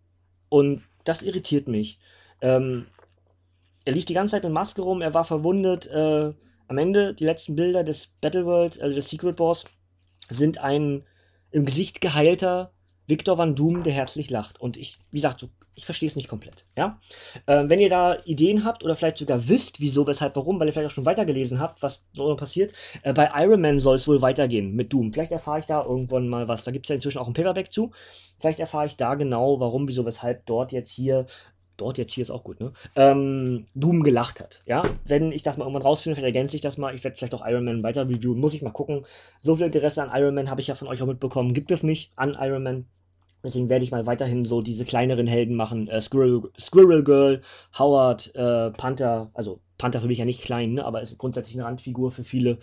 Und 0.48 0.82
das 1.04 1.22
irritiert 1.22 1.68
mich. 1.68 1.98
Ähm, 2.40 2.86
er 3.84 3.94
lief 3.94 4.04
die 4.04 4.14
ganze 4.14 4.32
Zeit 4.32 4.44
mit 4.44 4.52
Maske 4.52 4.82
rum, 4.82 5.02
er 5.02 5.14
war 5.14 5.24
verwundet. 5.24 5.86
Äh, 5.86 6.32
am 6.68 6.78
Ende, 6.78 7.14
die 7.14 7.24
letzten 7.24 7.56
Bilder 7.56 7.82
des 7.82 8.08
Battleworld, 8.20 8.80
also 8.80 8.94
des 8.94 9.08
Secret 9.08 9.36
Boss, 9.36 9.64
sind 10.28 10.58
ein 10.58 11.04
im 11.50 11.64
Gesicht 11.64 12.00
geheilter 12.00 12.72
Victor 13.06 13.38
Van 13.38 13.56
Doom, 13.56 13.82
der 13.82 13.92
herzlich 13.92 14.30
lacht. 14.30 14.60
Und 14.60 14.76
ich, 14.76 14.98
wie 15.10 15.16
gesagt, 15.16 15.40
so 15.40 15.48
ich 15.74 15.84
verstehe 15.84 16.08
es 16.08 16.16
nicht 16.16 16.28
komplett. 16.28 16.66
Ja? 16.76 16.98
Äh, 17.46 17.64
wenn 17.66 17.80
ihr 17.80 17.88
da 17.88 18.18
Ideen 18.24 18.64
habt 18.64 18.84
oder 18.84 18.96
vielleicht 18.96 19.18
sogar 19.18 19.48
wisst, 19.48 19.80
wieso, 19.80 20.06
weshalb, 20.06 20.36
warum, 20.36 20.58
weil 20.60 20.66
ihr 20.66 20.72
vielleicht 20.72 20.90
auch 20.90 20.94
schon 20.94 21.06
weitergelesen 21.06 21.60
habt, 21.60 21.82
was 21.82 22.04
so 22.12 22.34
passiert, 22.36 22.72
äh, 23.02 23.12
bei 23.12 23.30
Iron 23.36 23.60
Man 23.60 23.80
soll 23.80 23.96
es 23.96 24.06
wohl 24.06 24.20
weitergehen 24.20 24.74
mit 24.74 24.92
Doom. 24.92 25.12
Vielleicht 25.12 25.32
erfahre 25.32 25.60
ich 25.60 25.66
da 25.66 25.82
irgendwann 25.82 26.28
mal 26.28 26.48
was. 26.48 26.64
Da 26.64 26.70
gibt 26.70 26.86
es 26.86 26.88
ja 26.90 26.96
inzwischen 26.96 27.18
auch 27.18 27.28
ein 27.28 27.34
Paperback 27.34 27.72
zu. 27.72 27.92
Vielleicht 28.38 28.60
erfahre 28.60 28.86
ich 28.86 28.96
da 28.96 29.14
genau, 29.14 29.60
warum, 29.60 29.88
wieso, 29.88 30.04
weshalb 30.04 30.46
dort 30.46 30.72
jetzt 30.72 30.90
hier 30.90 31.26
dort 31.80 31.98
jetzt 31.98 32.12
hier 32.12 32.22
ist 32.22 32.30
auch 32.30 32.44
gut, 32.44 32.60
ne? 32.60 32.72
Ähm, 32.94 33.66
Doom 33.74 34.02
gelacht 34.02 34.40
hat. 34.40 34.62
Ja, 34.66 34.82
wenn 35.06 35.32
ich 35.32 35.42
das 35.42 35.56
mal 35.56 35.64
irgendwann 35.64 35.82
rausfinde, 35.82 36.14
vielleicht 36.14 36.34
ergänze 36.34 36.56
ich 36.56 36.60
das 36.60 36.78
mal. 36.78 36.94
Ich 36.94 37.02
werde 37.04 37.16
vielleicht 37.16 37.34
auch 37.34 37.46
Iron 37.46 37.64
Man 37.64 37.82
weiter 37.82 38.06
reviewen. 38.08 38.38
Muss 38.38 38.54
ich 38.54 38.62
mal 38.62 38.70
gucken. 38.70 39.06
So 39.40 39.56
viel 39.56 39.66
Interesse 39.66 40.02
an 40.02 40.10
Iron 40.20 40.34
Man 40.34 40.50
habe 40.50 40.60
ich 40.60 40.66
ja 40.66 40.74
von 40.74 40.88
euch 40.88 41.00
auch 41.02 41.06
mitbekommen. 41.06 41.54
Gibt 41.54 41.70
es 41.70 41.82
nicht 41.82 42.12
an 42.16 42.36
Iron 42.38 42.62
Man. 42.62 42.86
Deswegen 43.42 43.68
werde 43.68 43.84
ich 43.84 43.90
mal 43.90 44.06
weiterhin 44.06 44.44
so 44.44 44.60
diese 44.62 44.84
kleineren 44.84 45.26
Helden 45.26 45.56
machen. 45.56 45.88
Äh, 45.88 46.00
Squirrel, 46.00 46.42
Squirrel 46.58 47.02
Girl, 47.04 47.40
Howard, 47.78 48.34
äh, 48.34 48.70
Panther, 48.70 49.30
also 49.34 49.60
Panther 49.78 50.00
für 50.00 50.06
mich 50.06 50.18
ja 50.18 50.24
nicht 50.24 50.42
klein, 50.42 50.74
ne? 50.74 50.84
aber 50.84 51.00
ist 51.00 51.16
grundsätzlich 51.16 51.56
eine 51.56 51.64
Randfigur 51.64 52.10
für 52.10 52.24
viele, 52.24 52.58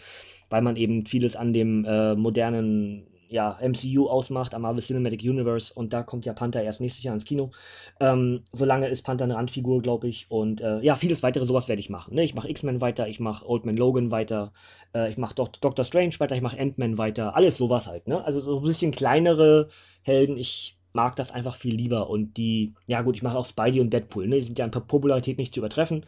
weil 0.49 0.61
man 0.61 0.75
eben 0.75 1.05
vieles 1.05 1.35
an 1.35 1.51
dem 1.51 1.83
äh, 1.85 2.15
modernen 2.15 3.07
ja, 3.29 3.57
MCU 3.61 4.07
ausmacht, 4.07 4.53
am 4.55 4.61
Marvel 4.61 4.81
Cinematic 4.81 5.21
Universe 5.21 5.73
und 5.73 5.93
da 5.93 6.03
kommt 6.03 6.25
ja 6.25 6.33
Panther 6.33 6.63
erst 6.63 6.81
nächstes 6.81 7.03
Jahr 7.03 7.13
ins 7.13 7.25
Kino. 7.25 7.51
Ähm, 7.99 8.43
solange 8.51 8.87
ist 8.87 9.03
Panther 9.03 9.25
eine 9.25 9.35
Randfigur, 9.35 9.81
glaube 9.81 10.07
ich. 10.07 10.27
Und 10.29 10.61
äh, 10.61 10.79
ja, 10.81 10.95
vieles 10.95 11.23
weitere 11.23 11.45
sowas 11.45 11.67
werde 11.67 11.79
ich 11.79 11.89
machen. 11.89 12.15
Ne? 12.15 12.23
Ich 12.23 12.35
mache 12.35 12.49
X-Men 12.49 12.81
weiter, 12.81 13.07
ich 13.07 13.19
mache 13.19 13.47
Old 13.47 13.65
Man 13.65 13.77
Logan 13.77 14.11
weiter, 14.11 14.53
äh, 14.93 15.09
ich 15.09 15.17
mache 15.17 15.35
Doctor 15.35 15.83
Strange 15.83 16.13
weiter, 16.19 16.35
ich 16.35 16.41
mache 16.41 16.59
Ant-Man 16.59 16.97
weiter, 16.97 17.35
alles 17.35 17.57
sowas 17.57 17.87
halt. 17.87 18.07
Ne? 18.07 18.23
Also 18.23 18.39
so 18.39 18.57
ein 18.57 18.63
bisschen 18.63 18.91
kleinere 18.91 19.67
Helden. 20.07 20.37
Ich 20.37 20.77
mag 20.93 21.15
das 21.15 21.31
einfach 21.31 21.55
viel 21.55 21.75
lieber. 21.75 22.09
Und 22.09 22.37
die, 22.37 22.73
ja 22.87 23.01
gut, 23.01 23.15
ich 23.15 23.23
mache 23.23 23.37
auch 23.37 23.45
Spidey 23.45 23.81
und 23.81 23.91
Deadpool. 23.91 24.27
Ne? 24.27 24.37
Die 24.37 24.43
sind 24.43 24.57
ja 24.57 24.65
in 24.65 24.71
Popularität 24.71 25.37
nicht 25.37 25.53
zu 25.53 25.59
übertreffen. 25.59 26.05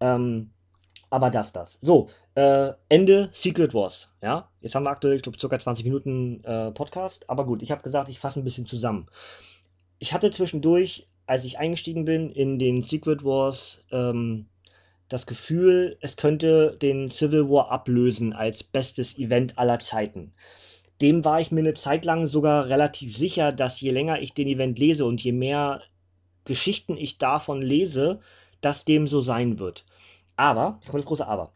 Ähm, 0.00 0.50
aber 1.10 1.30
das, 1.30 1.52
das. 1.52 1.78
So, 1.80 2.08
äh, 2.34 2.72
Ende 2.88 3.30
Secret 3.32 3.74
Wars. 3.74 4.10
Ja, 4.22 4.50
jetzt 4.60 4.74
haben 4.74 4.84
wir 4.84 4.90
aktuell, 4.90 5.16
ich 5.16 5.22
glaube, 5.22 5.38
ca. 5.38 5.58
20 5.58 5.84
Minuten 5.84 6.44
äh, 6.44 6.70
Podcast. 6.70 7.28
Aber 7.28 7.46
gut, 7.46 7.62
ich 7.62 7.70
habe 7.70 7.82
gesagt, 7.82 8.08
ich 8.08 8.20
fasse 8.20 8.40
ein 8.40 8.44
bisschen 8.44 8.66
zusammen. 8.66 9.06
Ich 9.98 10.12
hatte 10.12 10.30
zwischendurch, 10.30 11.08
als 11.26 11.44
ich 11.44 11.58
eingestiegen 11.58 12.04
bin 12.04 12.30
in 12.30 12.58
den 12.58 12.82
Secret 12.82 13.24
Wars, 13.24 13.84
ähm, 13.90 14.46
das 15.08 15.26
Gefühl, 15.26 15.96
es 16.00 16.16
könnte 16.16 16.76
den 16.80 17.08
Civil 17.08 17.48
War 17.48 17.70
ablösen 17.70 18.34
als 18.34 18.62
bestes 18.62 19.18
Event 19.18 19.58
aller 19.58 19.78
Zeiten. 19.78 20.34
Dem 21.00 21.24
war 21.24 21.40
ich 21.40 21.50
mir 21.50 21.60
eine 21.60 21.74
Zeit 21.74 22.04
lang 22.04 22.26
sogar 22.26 22.68
relativ 22.68 23.16
sicher, 23.16 23.52
dass 23.52 23.80
je 23.80 23.90
länger 23.90 24.20
ich 24.20 24.34
den 24.34 24.48
Event 24.48 24.78
lese 24.78 25.04
und 25.04 25.22
je 25.22 25.32
mehr 25.32 25.82
Geschichten 26.44 26.96
ich 26.96 27.18
davon 27.18 27.62
lese, 27.62 28.20
dass 28.60 28.84
dem 28.84 29.06
so 29.06 29.20
sein 29.20 29.58
wird. 29.58 29.84
Aber, 30.36 30.78
jetzt 30.80 30.90
kommt 30.90 31.02
das 31.02 31.08
große 31.08 31.26
Aber. 31.26 31.52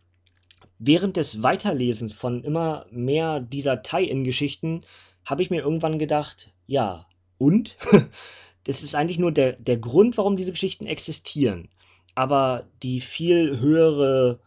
Während 0.79 1.17
des 1.17 1.43
Weiterlesens 1.43 2.13
von 2.13 2.45
immer 2.45 2.87
mehr 2.91 3.41
dieser 3.41 3.83
Tie-In-Geschichten 3.83 4.83
habe 5.25 5.43
ich 5.43 5.51
mir 5.51 5.63
irgendwann 5.63 5.99
gedacht, 5.99 6.53
ja, 6.67 7.07
und? 7.39 7.77
das 8.65 8.83
ist 8.83 8.95
eigentlich 8.95 9.19
nur 9.19 9.33
der, 9.33 9.53
der 9.53 9.77
Grund, 9.77 10.19
warum 10.19 10.37
diese 10.37 10.53
Geschichten 10.53 10.87
existieren. 10.87 11.69
Aber 12.15 12.65
die 12.83 13.01
viel 13.01 13.61
höhere 13.61 14.41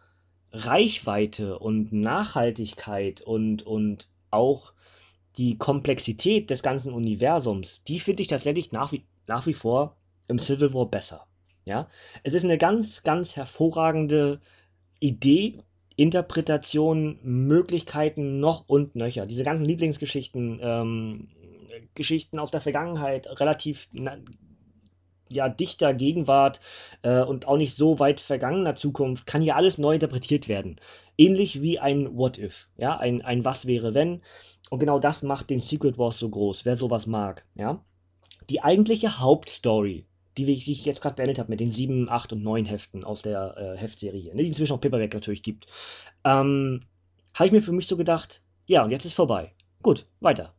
Reichweite 0.51 1.59
und 1.59 1.91
Nachhaltigkeit 1.91 3.21
und, 3.21 3.63
und 3.63 4.07
auch 4.29 4.73
die 5.37 5.57
Komplexität 5.57 6.49
des 6.49 6.63
ganzen 6.63 6.93
Universums, 6.93 7.83
die 7.83 7.99
finde 7.99 8.21
ich 8.21 8.27
tatsächlich 8.27 8.71
nach 8.71 8.91
wie, 8.91 9.03
nach 9.27 9.45
wie 9.45 9.53
vor 9.53 9.97
im 10.27 10.39
Civil 10.39 10.73
War 10.73 10.85
besser. 10.85 11.27
Ja, 11.65 11.87
es 12.23 12.33
ist 12.33 12.43
eine 12.43 12.57
ganz, 12.57 13.03
ganz 13.03 13.35
hervorragende 13.35 14.39
Idee, 14.99 15.63
Interpretation, 15.95 17.19
Möglichkeiten 17.23 18.39
noch 18.39 18.67
und 18.67 18.95
nöcher. 18.95 19.25
Diese 19.25 19.43
ganzen 19.43 19.65
Lieblingsgeschichten, 19.65 20.59
ähm, 20.61 21.29
Geschichten 21.95 22.37
aus 22.37 22.51
der 22.51 22.61
Vergangenheit, 22.61 23.27
relativ 23.39 23.89
ja, 25.31 25.49
dichter 25.49 25.93
Gegenwart 25.93 26.59
äh, 27.01 27.21
und 27.21 27.47
auch 27.47 27.57
nicht 27.57 27.75
so 27.75 27.99
weit 27.99 28.19
vergangener 28.19 28.75
Zukunft, 28.75 29.25
kann 29.25 29.41
hier 29.41 29.55
alles 29.55 29.77
neu 29.77 29.93
interpretiert 29.93 30.47
werden. 30.47 30.79
Ähnlich 31.17 31.61
wie 31.61 31.79
ein 31.79 32.17
What 32.17 32.37
If, 32.37 32.67
ja, 32.77 32.97
ein, 32.97 33.21
ein 33.21 33.45
Was 33.45 33.65
wäre 33.65 33.93
wenn. 33.93 34.21
Und 34.69 34.79
genau 34.79 34.99
das 34.99 35.23
macht 35.23 35.49
den 35.49 35.61
Secret 35.61 35.97
Wars 35.97 36.19
so 36.19 36.29
groß, 36.29 36.65
wer 36.65 36.75
sowas 36.75 37.07
mag, 37.07 37.45
ja. 37.55 37.83
Die 38.49 38.61
eigentliche 38.61 39.19
Hauptstory 39.19 40.05
die 40.37 40.51
ich 40.51 40.85
jetzt 40.85 41.01
gerade 41.01 41.15
beendet 41.15 41.39
habe 41.39 41.49
mit 41.49 41.59
den 41.59 41.71
sieben, 41.71 42.09
acht 42.09 42.33
und 42.33 42.43
neun 42.43 42.65
Heften 42.65 43.03
aus 43.03 43.21
der 43.21 43.55
äh, 43.57 43.77
Heftserie 43.77 44.19
hier, 44.19 44.35
ne, 44.35 44.41
die 44.41 44.49
inzwischen 44.49 44.73
auch 44.73 44.81
Paperback 44.81 45.13
natürlich 45.13 45.43
gibt, 45.43 45.67
ähm, 46.23 46.81
habe 47.33 47.47
ich 47.47 47.51
mir 47.51 47.61
für 47.61 47.71
mich 47.71 47.87
so 47.87 47.97
gedacht, 47.97 48.41
ja, 48.65 48.83
und 48.83 48.91
jetzt 48.91 49.05
ist 49.05 49.13
vorbei. 49.13 49.53
Gut, 49.81 50.05
weiter. 50.19 50.53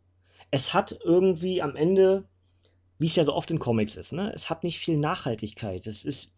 Es 0.50 0.72
hat 0.72 0.98
irgendwie 1.04 1.60
am 1.60 1.76
Ende, 1.76 2.24
wie 2.98 3.06
es 3.06 3.16
ja 3.16 3.24
so 3.24 3.34
oft 3.34 3.50
in 3.50 3.58
Comics 3.58 3.96
ist, 3.96 4.12
ne, 4.12 4.32
es 4.34 4.50
hat 4.50 4.64
nicht 4.64 4.78
viel 4.78 4.98
Nachhaltigkeit. 4.98 5.86
Es 5.86 6.04
ist 6.04 6.32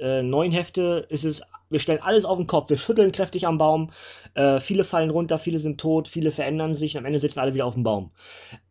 äh, 0.00 0.22
neun 0.22 0.52
Hefte, 0.52 1.06
ist 1.08 1.24
es, 1.24 1.42
wir 1.70 1.80
stellen 1.80 2.02
alles 2.02 2.24
auf 2.24 2.38
den 2.38 2.46
Kopf, 2.46 2.70
wir 2.70 2.78
schütteln 2.78 3.12
kräftig 3.12 3.46
am 3.46 3.58
Baum, 3.58 3.90
äh, 4.34 4.60
viele 4.60 4.84
fallen 4.84 5.10
runter, 5.10 5.38
viele 5.38 5.58
sind 5.58 5.80
tot, 5.80 6.08
viele 6.08 6.32
verändern 6.32 6.74
sich 6.74 6.94
und 6.94 7.00
am 7.00 7.06
Ende 7.06 7.18
sitzen 7.18 7.40
alle 7.40 7.54
wieder 7.54 7.66
auf 7.66 7.74
dem 7.74 7.84
Baum. 7.84 8.10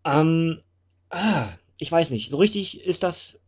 Ähm, 0.06 0.62
ah, 1.10 1.48
ich 1.80 1.92
weiß 1.92 2.12
nicht, 2.12 2.32
so 2.32 2.38
richtig 2.38 2.86
ist 2.86 3.04
das 3.04 3.40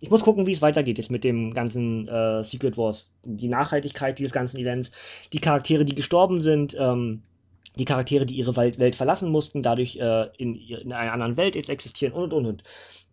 ich 0.00 0.10
muss 0.10 0.22
gucken, 0.22 0.46
wie 0.46 0.52
es 0.52 0.62
weitergeht 0.62 0.98
jetzt 0.98 1.10
mit 1.10 1.24
dem 1.24 1.54
ganzen 1.54 2.06
äh, 2.08 2.44
Secret 2.44 2.76
Wars. 2.76 3.10
Die 3.24 3.48
Nachhaltigkeit 3.48 4.18
dieses 4.18 4.32
ganzen 4.32 4.58
Events, 4.58 4.92
die 5.32 5.38
Charaktere, 5.38 5.84
die 5.84 5.94
gestorben 5.94 6.40
sind, 6.40 6.76
ähm, 6.78 7.22
die 7.78 7.84
Charaktere, 7.84 8.26
die 8.26 8.34
ihre 8.34 8.56
Welt, 8.56 8.96
verlassen 8.96 9.30
mussten, 9.30 9.62
dadurch 9.62 9.96
äh, 9.96 10.28
in, 10.38 10.54
in, 10.54 10.92
einer 10.92 11.12
anderen 11.12 11.36
Welt 11.36 11.56
jetzt 11.56 11.70
existieren 11.70 12.12
und 12.12 12.32
und 12.32 12.46
und. 12.46 12.62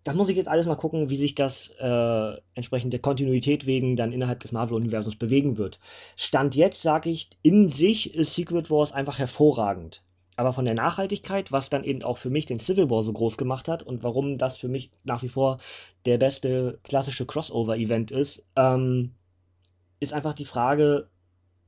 Das 0.04 0.15
muss 0.15 0.30
ich 0.30 0.38
jetzt 0.38 0.47
alles 0.47 0.65
mal 0.65 0.76
gucken, 0.76 1.10
wie 1.10 1.15
sich 1.15 1.36
das 1.36 1.71
äh, 1.80 2.34
entsprechend 2.56 2.91
der 2.93 3.02
Kontinuität 3.02 3.67
wegen 3.67 3.95
dann 3.95 4.12
innerhalb 4.12 4.39
des 4.39 4.52
Marvel-Universums 4.52 5.15
bewegen 5.15 5.58
wird. 5.58 5.80
Stand 6.15 6.56
jetzt 6.56 6.82
sage 6.82 7.10
ich, 7.10 7.30
in 7.43 7.69
sich 7.69 8.15
ist 8.15 8.34
Secret 8.34 8.71
Wars 8.71 8.91
einfach 8.91 9.19
hervorragend 9.19 10.04
aber 10.41 10.54
von 10.54 10.65
der 10.65 10.74
Nachhaltigkeit, 10.74 11.52
was 11.52 11.69
dann 11.69 11.84
eben 11.84 12.02
auch 12.02 12.17
für 12.17 12.32
mich 12.32 12.47
den 12.47 12.60
Civil 12.60 12.89
War 12.89 13.04
so 13.04 13.13
groß 13.13 13.38
gemacht 13.38 13.67
hat 13.67 13.84
und 13.84 14.02
warum 14.02 14.39
das 14.39 14.58
für 14.58 14.67
mich 14.67 14.89
nach 15.04 15.21
wie 15.21 15.30
vor 15.30 15.60
der 16.06 16.17
beste 16.17 16.80
klassische 16.84 17.28
Crossover-Event 17.28 18.10
ist, 18.10 18.43
ähm, 18.56 19.12
ist 20.00 20.13
einfach 20.13 20.34
die 20.34 20.45
Frage, 20.45 21.10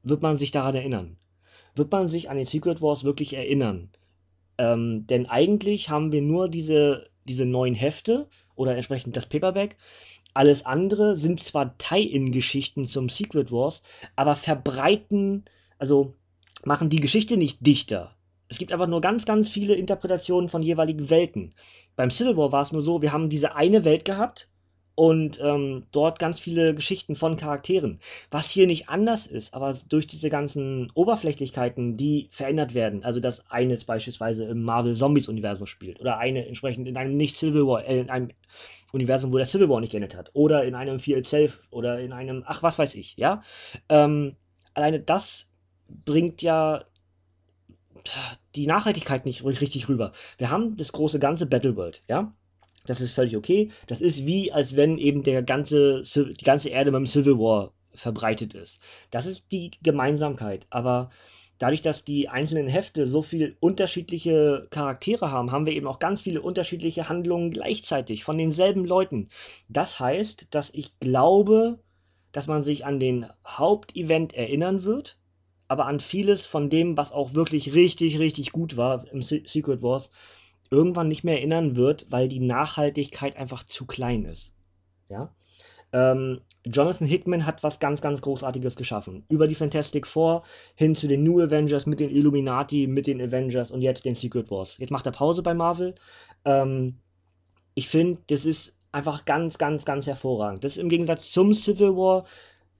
wird 0.01 0.23
man 0.23 0.37
sich 0.37 0.49
daran 0.49 0.73
erinnern? 0.73 1.17
Wird 1.75 1.91
man 1.91 2.07
sich 2.07 2.29
an 2.29 2.37
den 2.37 2.45
Secret 2.45 2.81
Wars 2.81 3.03
wirklich 3.03 3.33
erinnern? 3.33 3.89
Ähm, 4.57 5.07
denn 5.07 5.25
eigentlich 5.25 5.89
haben 5.89 6.11
wir 6.11 6.21
nur 6.21 6.49
diese, 6.49 7.09
diese 7.25 7.45
neuen 7.45 7.73
Hefte 7.73 8.27
oder 8.55 8.75
entsprechend 8.75 9.15
das 9.17 9.25
Paperback. 9.25 9.77
Alles 10.33 10.65
andere 10.65 11.15
sind 11.15 11.39
zwar 11.41 11.77
Tie-In-Geschichten 11.77 12.85
zum 12.85 13.09
Secret 13.09 13.51
Wars, 13.51 13.81
aber 14.15 14.35
verbreiten, 14.35 15.45
also 15.77 16.15
machen 16.63 16.89
die 16.89 16.99
Geschichte 16.99 17.37
nicht 17.37 17.65
dichter. 17.65 18.15
Es 18.47 18.57
gibt 18.57 18.71
einfach 18.71 18.87
nur 18.87 19.01
ganz, 19.01 19.25
ganz 19.25 19.49
viele 19.49 19.73
Interpretationen 19.73 20.49
von 20.49 20.61
jeweiligen 20.61 21.09
Welten. 21.09 21.55
Beim 21.95 22.11
Civil 22.11 22.37
War 22.37 22.51
war 22.51 22.61
es 22.61 22.71
nur 22.71 22.83
so, 22.83 23.01
wir 23.01 23.11
haben 23.11 23.29
diese 23.29 23.55
eine 23.55 23.83
Welt 23.83 24.05
gehabt 24.05 24.49
und 24.95 25.39
ähm, 25.41 25.83
dort 25.91 26.19
ganz 26.19 26.39
viele 26.39 26.75
Geschichten 26.75 27.15
von 27.15 27.37
Charakteren. 27.37 27.99
Was 28.29 28.49
hier 28.49 28.67
nicht 28.67 28.89
anders 28.89 29.25
ist, 29.25 29.53
aber 29.53 29.75
durch 29.89 30.07
diese 30.07 30.29
ganzen 30.29 30.91
Oberflächlichkeiten, 30.93 31.97
die 31.97 32.27
verändert 32.31 32.73
werden, 32.73 33.03
also 33.03 33.19
dass 33.19 33.49
eines 33.49 33.85
beispielsweise 33.85 34.45
im 34.45 34.63
Marvel 34.63 34.95
Zombies 34.95 35.27
Universum 35.27 35.65
spielt 35.65 35.99
oder 35.99 36.17
eine 36.19 36.45
entsprechend 36.47 36.87
in 36.87 36.97
einem 36.97 37.17
nicht 37.17 37.37
Civil 37.37 37.65
War, 37.65 37.85
äh, 37.85 37.99
in 37.99 38.09
einem 38.09 38.29
Universum, 38.91 39.33
wo 39.33 39.37
der 39.37 39.47
Civil 39.47 39.69
War 39.69 39.81
nicht 39.81 39.91
geendet 39.91 40.15
hat 40.15 40.29
oder 40.33 40.63
in 40.63 40.75
einem 40.75 40.99
Fear 40.99 41.17
Itself 41.17 41.61
oder 41.71 41.99
in 41.99 42.13
einem, 42.13 42.43
ach 42.45 42.61
was 42.61 42.77
weiß 42.77 42.95
ich, 42.95 43.17
ja. 43.17 43.41
Ähm, 43.89 44.35
alleine 44.75 44.99
das 44.99 45.49
bringt 46.05 46.41
ja 46.41 46.85
die 48.55 48.67
Nachhaltigkeit 48.67 49.25
nicht 49.25 49.43
richtig 49.43 49.87
rüber. 49.89 50.11
Wir 50.37 50.49
haben 50.49 50.77
das 50.77 50.91
große 50.91 51.19
ganze 51.19 51.45
Battleworld, 51.45 52.03
ja. 52.07 52.33
Das 52.85 53.01
ist 53.01 53.11
völlig 53.11 53.37
okay. 53.37 53.71
Das 53.87 54.01
ist 54.01 54.25
wie, 54.25 54.51
als 54.51 54.75
wenn 54.75 54.97
eben 54.97 55.23
der 55.23 55.43
ganze, 55.43 56.01
die 56.03 56.43
ganze 56.43 56.69
Erde 56.69 56.91
beim 56.91 57.07
Civil 57.07 57.39
War 57.39 57.73
verbreitet 57.93 58.53
ist. 58.53 58.79
Das 59.11 59.25
ist 59.25 59.51
die 59.51 59.71
Gemeinsamkeit. 59.81 60.65
Aber 60.69 61.09
dadurch, 61.59 61.81
dass 61.81 62.03
die 62.03 62.27
einzelnen 62.29 62.67
Hefte 62.67 63.07
so 63.07 63.21
viel 63.21 63.55
unterschiedliche 63.59 64.67
Charaktere 64.69 65.31
haben, 65.31 65.51
haben 65.51 65.65
wir 65.65 65.73
eben 65.73 65.87
auch 65.87 65.99
ganz 65.99 66.21
viele 66.21 66.41
unterschiedliche 66.41 67.07
Handlungen 67.07 67.51
gleichzeitig 67.51 68.23
von 68.23 68.37
denselben 68.37 68.85
Leuten. 68.85 69.29
Das 69.69 69.99
heißt, 69.99 70.47
dass 70.53 70.71
ich 70.73 70.99
glaube, 70.99 71.79
dass 72.31 72.47
man 72.47 72.63
sich 72.63 72.85
an 72.85 72.99
den 72.99 73.27
Hauptevent 73.45 74.33
erinnern 74.33 74.83
wird, 74.83 75.17
aber 75.67 75.85
an 75.85 75.99
vieles 75.99 76.45
von 76.45 76.69
dem, 76.69 76.97
was 76.97 77.11
auch 77.11 77.33
wirklich 77.33 77.73
richtig, 77.73 78.19
richtig 78.19 78.51
gut 78.51 78.75
war 78.75 79.07
im 79.11 79.21
Secret 79.21 79.81
Wars, 79.81 80.09
irgendwann 80.73 81.07
nicht 81.07 81.23
mehr 81.23 81.37
erinnern 81.37 81.75
wird, 81.75 82.07
weil 82.09 82.27
die 82.27 82.39
Nachhaltigkeit 82.39 83.37
einfach 83.37 83.63
zu 83.63 83.85
klein 83.85 84.25
ist. 84.25 84.53
Ja? 85.09 85.33
Ähm, 85.93 86.41
Jonathan 86.65 87.07
Hickman 87.07 87.45
hat 87.45 87.61
was 87.61 87.79
ganz, 87.79 88.01
ganz 88.01 88.21
Großartiges 88.21 88.75
geschaffen. 88.75 89.25
Über 89.29 89.47
die 89.47 89.55
Fantastic 89.55 90.07
Four 90.07 90.43
hin 90.75 90.95
zu 90.95 91.07
den 91.07 91.23
New 91.23 91.39
Avengers 91.39 91.85
mit 91.85 91.99
den 91.99 92.09
Illuminati, 92.09 92.87
mit 92.87 93.07
den 93.07 93.21
Avengers 93.21 93.69
und 93.69 93.81
jetzt 93.81 94.05
den 94.05 94.15
Secret 94.15 94.49
Wars. 94.49 94.77
Jetzt 94.79 94.91
macht 94.91 95.05
er 95.05 95.11
Pause 95.11 95.43
bei 95.43 95.53
Marvel. 95.53 95.95
Ähm, 96.45 96.99
ich 97.75 97.89
finde, 97.89 98.21
das 98.27 98.45
ist 98.45 98.75
einfach 98.91 99.25
ganz, 99.25 99.57
ganz, 99.57 99.85
ganz 99.85 100.07
hervorragend. 100.07 100.63
Das 100.63 100.73
ist 100.73 100.77
im 100.77 100.89
Gegensatz 100.89 101.31
zum 101.31 101.53
Civil 101.53 101.95
War 101.95 102.25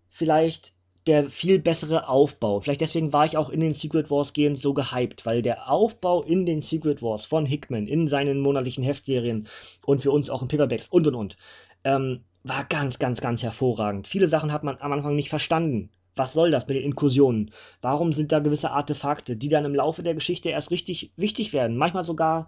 vielleicht 0.10 0.74
der 1.08 1.30
viel 1.30 1.60
bessere 1.60 2.08
Aufbau. 2.08 2.62
Vielleicht 2.62 2.82
deswegen 2.82 3.12
war 3.14 3.26
ich 3.26 3.38
auch 3.38 3.50
in 3.50 3.60
den 3.60 3.74
Secret 3.74 4.10
Wars 4.10 4.34
gehend 4.34 4.60
so 4.60 4.74
gehypt, 4.74 5.26
weil 5.26 5.42
der 5.42 5.70
Aufbau 5.70 6.24
in 6.24 6.46
den 6.46 6.62
Secret 6.62 7.02
Wars 7.02 7.26
von 7.26 7.46
Hickman 7.46 7.88
in 7.88 8.08
seinen 8.08 8.40
monatlichen 8.40 8.84
Heftserien 8.84 9.48
und 9.86 10.02
für 10.02 10.12
uns 10.12 10.30
auch 10.30 10.42
in 10.42 10.48
Paperbacks 10.48 10.88
und 10.88 11.08
und 11.08 11.16
und 11.16 11.38
ähm, 11.84 12.22
war 12.44 12.66
ganz, 12.66 13.00
ganz, 13.00 13.22
ganz 13.22 13.44
hervorragend. 13.44 14.08
Viele 14.08 14.28
Sachen 14.28 14.52
hat 14.52 14.64
man 14.64 14.78
am 14.80 14.92
Anfang 14.92 15.16
nicht 15.16 15.30
verstanden. 15.30 15.90
was 16.16 16.34
soll 16.34 16.52
das 16.52 16.68
mit 16.68 16.78
den 16.78 16.84
Inkursionen? 16.84 17.52
Warum 17.82 18.14
sind 18.14 18.32
da 18.32 18.40
gewisse 18.40 18.72
Artefakte, 18.72 19.36
die 19.36 19.50
dann 19.50 19.66
im 19.66 19.76
Laufe 19.76 20.04
der 20.04 20.14
Geschichte 20.14 20.50
erst 20.50 20.72
richtig 20.72 21.12
wichtig 21.16 21.54
werden? 21.54 21.78
Manchmal 21.78 22.04
sogar, 22.04 22.48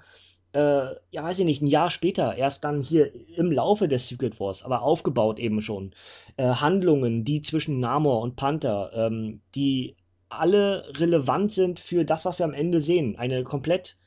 äh, 0.55 0.95
ja, 1.11 1.21
weiß 1.21 1.39
ich 1.39 1.45
nicht, 1.45 1.61
ein 1.61 1.67
Jahr 1.67 1.89
später, 1.89 2.35
erst 2.35 2.63
dann 2.63 2.79
hier 2.79 3.11
im 3.37 3.51
Laufe 3.51 3.89
des 3.89 4.07
Secret 4.07 4.39
Wars, 4.39 4.63
aber 4.63 4.83
aufgebaut 4.83 5.37
eben 5.37 5.59
schon. 5.59 5.93
Äh, 6.37 6.45
Handlungen, 6.45 7.25
die 7.25 7.41
zwischen 7.41 7.81
Namor 7.81 8.21
und 8.21 8.37
Panther, 8.37 8.89
ähm, 8.93 9.41
die 9.53 9.97
alle 10.29 10.85
relevant 10.97 11.51
sind 11.51 11.81
für 11.81 12.05
das, 12.05 12.23
was 12.23 12.39
wir 12.39 12.45
am 12.45 12.53
Ende 12.53 12.79
sehen. 12.79 13.17
Eine 13.17 13.43
komplett 13.43 13.97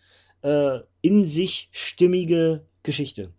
äh, 0.40 0.78
in 1.02 1.26
sich 1.26 1.68
stimmige 1.70 2.66
Geschichte. 2.82 3.34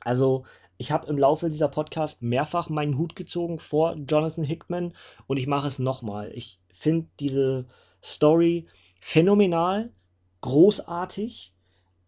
Also 0.00 0.44
ich 0.76 0.90
habe 0.90 1.06
im 1.06 1.18
Laufe 1.18 1.50
dieser 1.50 1.68
Podcast 1.68 2.20
mehrfach 2.20 2.68
meinen 2.68 2.98
Hut 2.98 3.14
gezogen 3.14 3.60
vor 3.60 3.94
Jonathan 3.94 4.44
Hickman 4.44 4.92
und 5.28 5.36
ich 5.36 5.46
mache 5.46 5.68
es 5.68 5.78
nochmal. 5.78 6.32
Ich 6.34 6.58
finde 6.68 7.06
diese 7.20 7.66
Story 8.02 8.66
phänomenal, 9.00 9.92
großartig 10.40 11.54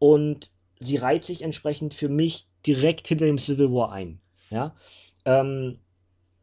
und 0.02 0.50
sie 0.80 0.96
reiht 0.96 1.22
sich 1.22 1.42
entsprechend 1.42 1.94
für 1.94 2.08
mich 2.08 2.48
direkt 2.66 3.06
hinter 3.06 3.26
dem 3.26 3.38
Civil 3.38 3.70
War 3.70 3.92
ein. 3.92 4.18
Ja? 4.50 4.74
Ähm, 5.24 5.78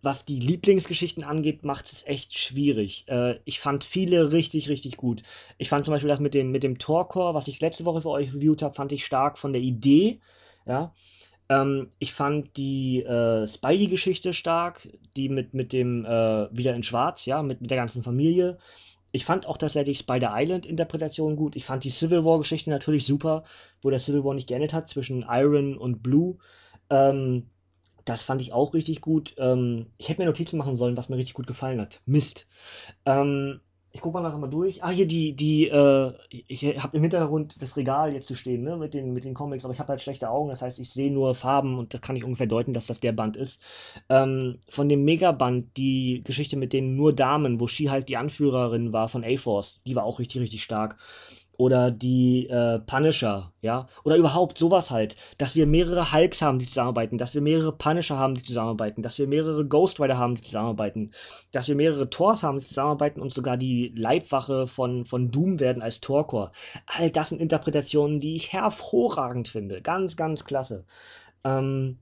was 0.02 0.24
die 0.24 0.40
Lieblingsgeschichten 0.40 1.26
angeht, 1.26 1.66
macht 1.66 1.92
es 1.92 2.08
echt 2.08 2.40
schwierig. 2.40 3.04
Äh, 3.10 3.36
ich 3.44 3.60
fand 3.60 3.84
viele 3.84 4.32
richtig, 4.32 4.70
richtig 4.70 4.96
gut. 4.96 5.24
Ich 5.58 5.68
fand 5.68 5.84
zum 5.84 5.94
Beispiel 5.94 6.08
das 6.08 6.22
mit, 6.22 6.36
den, 6.36 6.52
mit 6.52 6.64
dem 6.64 6.80
Torcore, 6.80 7.34
was 7.34 7.50
ich 7.50 7.60
letzte 7.60 7.84
Woche 7.84 8.00
für 8.00 8.12
euch 8.12 8.34
reviewt 8.34 8.62
habe, 8.62 8.76
fand 8.76 8.94
ich 8.94 9.06
stark 9.06 9.38
von 9.38 9.52
der 9.52 9.62
Idee. 9.62 10.22
Ja, 10.66 10.94
ähm, 11.50 11.90
ich 12.00 12.14
fand 12.14 12.56
die 12.56 13.04
äh, 13.04 13.46
Spidey-Geschichte 13.46 14.34
stark, 14.34 14.88
die 15.18 15.28
mit, 15.28 15.54
mit 15.54 15.74
dem 15.74 16.06
äh, 16.06 16.48
Wieder 16.56 16.76
in 16.76 16.84
Schwarz, 16.84 17.26
ja, 17.26 17.44
mit, 17.44 17.60
mit 17.60 17.72
der 17.72 17.78
ganzen 17.78 18.04
Familie. 18.04 18.58
Ich 19.12 19.26
fand 19.26 19.46
auch 19.46 19.58
tatsächlich 19.58 20.00
Spider 20.00 20.32
Island-Interpretation 20.34 21.36
gut. 21.36 21.56
Ich 21.56 21.66
fand 21.66 21.84
die 21.84 21.90
Civil 21.90 22.24
War-Geschichte 22.26 22.70
natürlich 22.70 23.06
super, 23.06 23.44
wo 23.82 23.90
der 23.90 24.00
Civil 24.00 24.24
War 24.24 24.34
nicht 24.34 24.48
geendet 24.48 24.74
hat 24.74 24.90
zwischen 24.90 25.26
Iron 25.28 25.78
und 25.78 26.04
Blue. 26.04 26.38
Ähm, 26.90 27.50
das 28.06 28.24
fand 28.24 28.42
ich 28.42 28.54
auch 28.54 28.74
richtig 28.74 29.02
gut. 29.02 29.36
Ähm, 29.38 29.88
ich 29.98 30.10
hätte 30.10 30.22
mir 30.22 30.26
Notizen 30.28 30.58
machen 30.58 30.76
sollen, 30.76 30.98
was 30.98 31.10
mir 31.10 31.18
richtig 31.18 31.36
gut 31.36 31.48
gefallen 31.48 31.82
hat. 31.82 32.02
Mist. 32.06 32.48
Ähm, 33.06 33.62
ich 34.00 34.04
gucke 34.04 34.14
mal 34.14 34.22
nachher 34.22 34.38
mal 34.38 34.48
durch. 34.48 34.82
Ah, 34.82 34.92
hier 34.92 35.06
die, 35.06 35.36
die, 35.36 35.68
äh, 35.68 36.14
ich 36.30 36.64
habe 36.82 36.96
im 36.96 37.02
Hintergrund 37.02 37.62
das 37.62 37.76
Regal 37.76 38.14
jetzt 38.14 38.28
zu 38.28 38.36
stehen, 38.36 38.64
ne, 38.64 38.78
mit 38.78 38.94
den, 38.94 39.14
mit 39.14 39.26
den 39.26 39.34
Comics, 39.34 39.66
aber 39.66 39.74
ich 39.74 39.80
habe 39.82 39.90
halt 39.90 40.00
schlechte 40.00 40.30
Augen, 40.30 40.50
das 40.50 40.62
heißt, 40.62 40.80
ich 40.80 40.90
sehe 40.90 41.12
nur 41.12 41.36
Farben 41.36 41.78
und 41.78 41.94
das 41.94 42.00
kann 42.00 42.16
ich 42.16 42.24
ungefähr 42.24 42.48
deuten, 42.48 42.72
dass 42.72 42.88
das 42.88 43.02
der 43.02 43.12
Band 43.12 43.36
ist. 43.36 43.62
Ähm, 44.08 44.58
von 44.70 44.88
dem 44.88 45.04
Megaband, 45.04 45.76
die 45.76 46.22
Geschichte 46.24 46.56
mit 46.56 46.72
den 46.72 46.96
nur 46.96 47.12
Damen, 47.12 47.60
wo 47.60 47.68
She 47.68 47.90
halt 47.90 48.08
die 48.08 48.16
Anführerin 48.16 48.94
war 48.94 49.10
von 49.10 49.26
A-Force, 49.26 49.82
die 49.86 49.98
war 49.98 50.06
auch 50.06 50.20
richtig, 50.20 50.42
richtig 50.42 50.64
stark 50.64 50.98
oder 51.60 51.92
die 51.92 52.48
äh, 52.48 52.80
Punisher, 52.80 53.52
ja, 53.62 53.90
oder 54.06 54.16
überhaupt 54.16 54.58
sowas 54.58 54.92
halt, 54.92 55.18
dass 55.38 55.56
wir 55.56 55.68
mehrere 55.68 56.14
Hulks 56.14 56.42
haben, 56.42 56.58
die 56.58 56.68
zusammenarbeiten, 56.68 57.18
dass 57.18 57.34
wir 57.34 57.42
mehrere 57.42 57.74
Punisher 57.74 58.18
haben, 58.18 58.36
die 58.36 58.44
zusammenarbeiten, 58.44 59.02
dass 59.02 59.18
wir 59.20 59.28
mehrere 59.28 59.66
Ghost 59.66 60.00
Rider 60.00 60.18
haben, 60.18 60.36
die 60.36 60.44
zusammenarbeiten, 60.44 61.12
dass 61.52 61.68
wir 61.68 61.76
mehrere 61.76 62.10
Thors 62.10 62.44
haben, 62.44 62.60
die 62.60 62.66
zusammenarbeiten 62.66 63.20
und 63.20 63.34
sogar 63.34 63.58
die 63.58 63.94
Leibwache 63.94 64.68
von, 64.68 65.04
von 65.04 65.32
Doom 65.32 65.60
werden 65.60 65.82
als 65.82 66.00
Torcore. 66.00 66.54
All 66.86 67.12
das 67.12 67.28
sind 67.28 67.42
Interpretationen, 67.42 68.22
die 68.22 68.38
ich 68.38 68.54
hervorragend 68.54 69.50
finde. 69.50 69.82
Ganz, 69.82 70.16
ganz 70.16 70.46
klasse. 70.46 70.86
Ähm, 71.44 71.98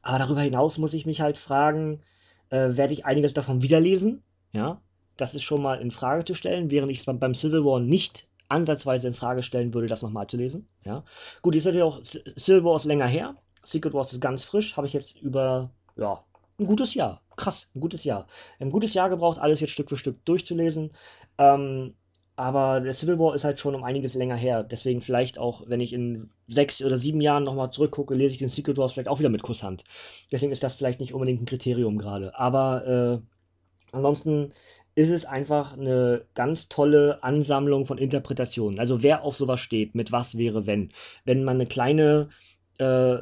aber 0.00 0.18
darüber 0.18 0.40
hinaus 0.40 0.78
muss 0.78 0.94
ich 0.94 1.04
mich 1.04 1.20
halt 1.20 1.36
fragen, 1.36 2.00
äh, 2.48 2.78
werde 2.78 2.94
ich 2.94 3.04
einiges 3.04 3.34
davon 3.34 3.60
wiederlesen? 3.60 4.22
Ja, 4.54 4.80
das 5.18 5.34
ist 5.34 5.42
schon 5.42 5.60
mal 5.60 5.82
in 5.82 5.90
Frage 5.90 6.24
zu 6.24 6.34
stellen, 6.34 6.70
während 6.70 6.90
ich 6.90 7.00
es 7.00 7.04
beim 7.04 7.34
Civil 7.34 7.62
War 7.62 7.78
nicht 7.78 8.26
ansatzweise 8.48 9.08
in 9.08 9.14
Frage 9.14 9.42
stellen 9.42 9.74
würde, 9.74 9.88
das 9.88 10.02
nochmal 10.02 10.26
zu 10.26 10.36
lesen. 10.36 10.68
Ja. 10.84 11.04
Gut, 11.42 11.54
jetzt 11.54 11.64
natürlich 11.64 11.84
auch 11.84 12.00
Civil 12.02 12.64
Wars 12.64 12.84
länger 12.84 13.06
her. 13.06 13.36
Secret 13.64 13.94
Wars 13.94 14.12
ist 14.12 14.20
ganz 14.20 14.44
frisch. 14.44 14.76
Habe 14.76 14.86
ich 14.86 14.92
jetzt 14.92 15.16
über, 15.20 15.70
ja, 15.96 16.24
ein 16.58 16.66
gutes 16.66 16.94
Jahr. 16.94 17.22
Krass, 17.36 17.68
ein 17.74 17.80
gutes 17.80 18.04
Jahr. 18.04 18.26
Ein 18.60 18.70
gutes 18.70 18.94
Jahr 18.94 19.10
gebraucht, 19.10 19.38
alles 19.38 19.60
jetzt 19.60 19.70
Stück 19.70 19.88
für 19.88 19.96
Stück 19.96 20.24
durchzulesen. 20.24 20.92
Ähm, 21.38 21.94
aber 22.36 22.80
der 22.80 22.92
Civil 22.92 23.18
War 23.18 23.34
ist 23.34 23.44
halt 23.44 23.60
schon 23.60 23.74
um 23.74 23.82
einiges 23.82 24.14
länger 24.14 24.36
her. 24.36 24.62
Deswegen 24.62 25.00
vielleicht 25.00 25.38
auch, 25.38 25.64
wenn 25.66 25.80
ich 25.80 25.92
in 25.92 26.30
sechs 26.48 26.82
oder 26.82 26.98
sieben 26.98 27.20
Jahren 27.20 27.44
nochmal 27.44 27.70
zurückgucke, 27.70 28.14
lese 28.14 28.32
ich 28.32 28.38
den 28.38 28.50
Secret 28.50 28.76
Wars 28.76 28.92
vielleicht 28.92 29.08
auch 29.08 29.18
wieder 29.18 29.30
mit 29.30 29.42
Kusshand. 29.42 29.84
Deswegen 30.30 30.52
ist 30.52 30.62
das 30.62 30.74
vielleicht 30.74 31.00
nicht 31.00 31.14
unbedingt 31.14 31.42
ein 31.42 31.46
Kriterium 31.46 31.96
gerade. 31.98 32.38
Aber 32.38 32.86
äh, 32.86 33.96
ansonsten 33.96 34.50
ist 34.96 35.10
es 35.10 35.26
einfach 35.26 35.74
eine 35.74 36.22
ganz 36.34 36.68
tolle 36.68 37.22
Ansammlung 37.22 37.84
von 37.84 37.98
Interpretationen. 37.98 38.80
Also 38.80 39.02
wer 39.02 39.22
auf 39.22 39.36
sowas 39.36 39.60
steht, 39.60 39.94
mit 39.94 40.10
was 40.10 40.38
wäre 40.38 40.66
wenn. 40.66 40.88
Wenn 41.24 41.44
man 41.44 41.56
eine 41.56 41.66
kleine 41.66 42.30
äh, 42.78 43.18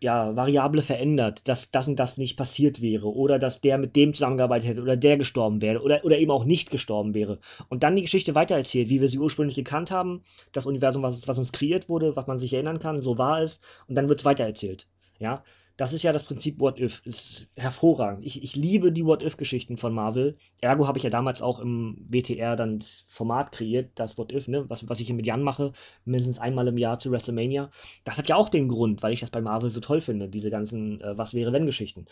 ja, 0.00 0.36
Variable 0.36 0.82
verändert, 0.82 1.48
dass 1.48 1.70
das 1.70 1.88
und 1.88 1.96
das 1.98 2.18
nicht 2.18 2.36
passiert 2.36 2.80
wäre 2.82 3.12
oder 3.12 3.38
dass 3.38 3.60
der 3.60 3.78
mit 3.78 3.96
dem 3.96 4.14
zusammengearbeitet 4.14 4.68
hätte 4.68 4.82
oder 4.82 4.96
der 4.96 5.16
gestorben 5.16 5.60
wäre 5.60 5.82
oder, 5.82 6.04
oder 6.04 6.18
eben 6.18 6.30
auch 6.30 6.44
nicht 6.44 6.70
gestorben 6.70 7.14
wäre 7.14 7.40
und 7.68 7.82
dann 7.82 7.96
die 7.96 8.02
Geschichte 8.02 8.34
weitererzählt, 8.34 8.90
wie 8.90 9.00
wir 9.00 9.08
sie 9.08 9.18
ursprünglich 9.18 9.56
gekannt 9.56 9.90
haben, 9.90 10.22
das 10.52 10.66
Universum, 10.66 11.02
was, 11.02 11.26
was 11.26 11.38
uns 11.38 11.52
kreiert 11.52 11.88
wurde, 11.88 12.14
was 12.14 12.28
man 12.28 12.38
sich 12.38 12.52
erinnern 12.52 12.78
kann, 12.78 13.02
so 13.02 13.18
war 13.18 13.42
es 13.42 13.60
und 13.88 13.96
dann 13.96 14.08
wird 14.08 14.20
es 14.20 14.24
weitererzählt. 14.24 14.86
Ja, 15.18 15.42
das 15.78 15.92
ist 15.92 16.02
ja 16.02 16.12
das 16.12 16.24
Prinzip 16.24 16.60
What 16.60 16.80
If. 16.80 17.02
Ist 17.04 17.48
hervorragend. 17.56 18.26
Ich, 18.26 18.42
ich 18.42 18.56
liebe 18.56 18.90
die 18.90 19.06
What 19.06 19.22
If-Geschichten 19.22 19.76
von 19.76 19.94
Marvel. 19.94 20.36
Ergo 20.60 20.88
habe 20.88 20.98
ich 20.98 21.04
ja 21.04 21.10
damals 21.10 21.40
auch 21.40 21.60
im 21.60 21.96
WTR 22.00 22.56
dann 22.56 22.80
das 22.80 23.04
Format 23.06 23.52
kreiert, 23.52 23.92
das 23.94 24.18
What 24.18 24.32
If, 24.32 24.48
ne? 24.48 24.68
was, 24.68 24.88
was 24.88 24.98
ich 24.98 25.06
hier 25.06 25.14
mit 25.14 25.24
Jan 25.24 25.40
mache, 25.40 25.72
mindestens 26.04 26.40
einmal 26.40 26.66
im 26.66 26.78
Jahr 26.78 26.98
zu 26.98 27.12
WrestleMania. 27.12 27.70
Das 28.02 28.18
hat 28.18 28.28
ja 28.28 28.34
auch 28.34 28.48
den 28.48 28.66
Grund, 28.66 29.04
weil 29.04 29.12
ich 29.12 29.20
das 29.20 29.30
bei 29.30 29.40
Marvel 29.40 29.70
so 29.70 29.78
toll 29.78 30.00
finde, 30.00 30.28
diese 30.28 30.50
ganzen 30.50 31.00
äh, 31.00 31.16
Was 31.16 31.32
wäre 31.32 31.52
wenn 31.52 31.64
Geschichten. 31.64 32.06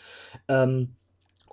Ähm, 0.47 0.95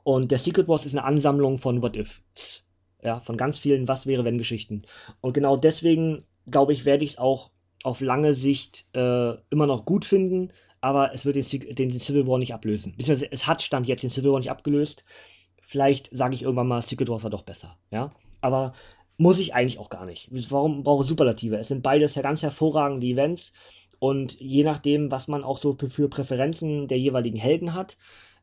und 0.05 0.31
der 0.31 0.39
Secret 0.39 0.69
Wars 0.69 0.87
ist 0.87 0.95
eine 0.95 1.05
Ansammlung 1.05 1.59
von 1.59 1.83
What 1.83 1.97
Ifs. 1.97 2.65
Ja, 3.03 3.19
von 3.19 3.37
ganz 3.37 3.59
vielen 3.59 3.89
Was 3.89 4.07
wäre 4.07 4.25
wenn 4.25 4.39
Geschichten. 4.39 4.83
Und 5.21 5.33
genau 5.33 5.57
deswegen, 5.57 6.23
glaube 6.49 6.75
ich, 6.75 6.85
werde 6.85 7.03
ich 7.03 7.11
es 7.11 7.19
auch 7.19 7.51
auf 7.83 8.01
lange 8.01 8.35
Sicht 8.35 8.87
äh, 8.95 9.33
immer 9.51 9.67
noch 9.67 9.85
gut 9.85 10.05
finden 10.05 10.53
aber 10.85 11.15
es 11.15 11.25
wird 11.25 11.37
den, 11.37 11.75
den, 11.75 11.99
Civil 11.99 12.27
War 12.27 12.39
nicht 12.39 12.53
ablösen. 12.53 12.95
Es 12.99 13.47
hat 13.47 13.63
Stand 13.63 13.89
jetzt 13.89 14.03
den 14.03 14.11
Civil 14.11 14.33
War 14.33 14.39
nicht 14.39 14.51
abgelöst. 14.51 15.03
Vielleicht 15.63 16.11
sage 16.13 16.35
ich 16.35 16.43
irgendwann 16.43 16.69
mal, 16.69 16.83
Secret 16.83 17.09
Wars 17.09 17.23
war 17.23 17.31
doch 17.31 17.43
besser. 17.43 17.79
Ja, 17.91 18.13
aber 18.43 18.75
muss 19.17 19.39
ich 19.39 19.55
eigentlich 19.55 19.79
auch 19.79 19.89
gar 19.89 20.05
nicht. 20.05 20.29
Warum 20.51 20.83
brauche 20.83 21.05
ich 21.05 21.09
Superlative? 21.09 21.57
Es 21.57 21.69
sind 21.69 21.83
beides 21.83 22.17
ja 22.17 22.23
ganz 22.23 22.43
hervorragende 22.43 23.07
Events 23.07 23.55
und 23.99 24.39
je 24.39 24.63
nachdem, 24.63 25.11
was 25.11 25.27
man 25.27 25.43
auch 25.43 25.57
so 25.57 25.75
für 25.75 26.11
Präferenzen 26.11 26.87
der 26.87 26.99
jeweiligen 26.99 27.39
Helden 27.39 27.73
hat, 27.73 27.97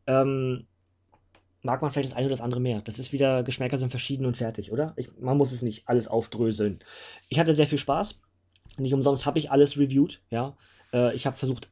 ähm, 0.07 0.65
mag 1.61 1.83
man 1.83 1.91
vielleicht 1.91 2.09
das 2.09 2.17
eine 2.17 2.25
oder 2.25 2.33
das 2.33 2.41
andere 2.41 2.59
mehr. 2.59 2.81
Das 2.81 2.97
ist 2.97 3.13
wieder, 3.13 3.43
Geschmäcker 3.43 3.77
sind 3.77 3.91
verschieden 3.91 4.25
und 4.25 4.35
fertig, 4.35 4.71
oder? 4.71 4.93
Ich, 4.95 5.09
man 5.19 5.37
muss 5.37 5.51
es 5.51 5.61
nicht 5.61 5.87
alles 5.87 6.07
aufdröseln. 6.07 6.79
Ich 7.29 7.37
hatte 7.37 7.53
sehr 7.53 7.67
viel 7.67 7.77
Spaß. 7.77 8.19
Nicht 8.79 8.95
umsonst 8.95 9.27
habe 9.27 9.37
ich 9.37 9.51
alles 9.51 9.77
reviewed, 9.77 10.23
ja. 10.31 10.57
Äh, 10.91 11.13
ich 11.13 11.27
habe 11.27 11.37
versucht, 11.37 11.69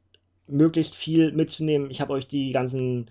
möglichst 0.49 0.95
viel 0.95 1.31
mitzunehmen. 1.31 1.91
Ich 1.91 2.01
habe 2.01 2.13
euch 2.13 2.27
die 2.27 2.51
ganzen 2.51 3.09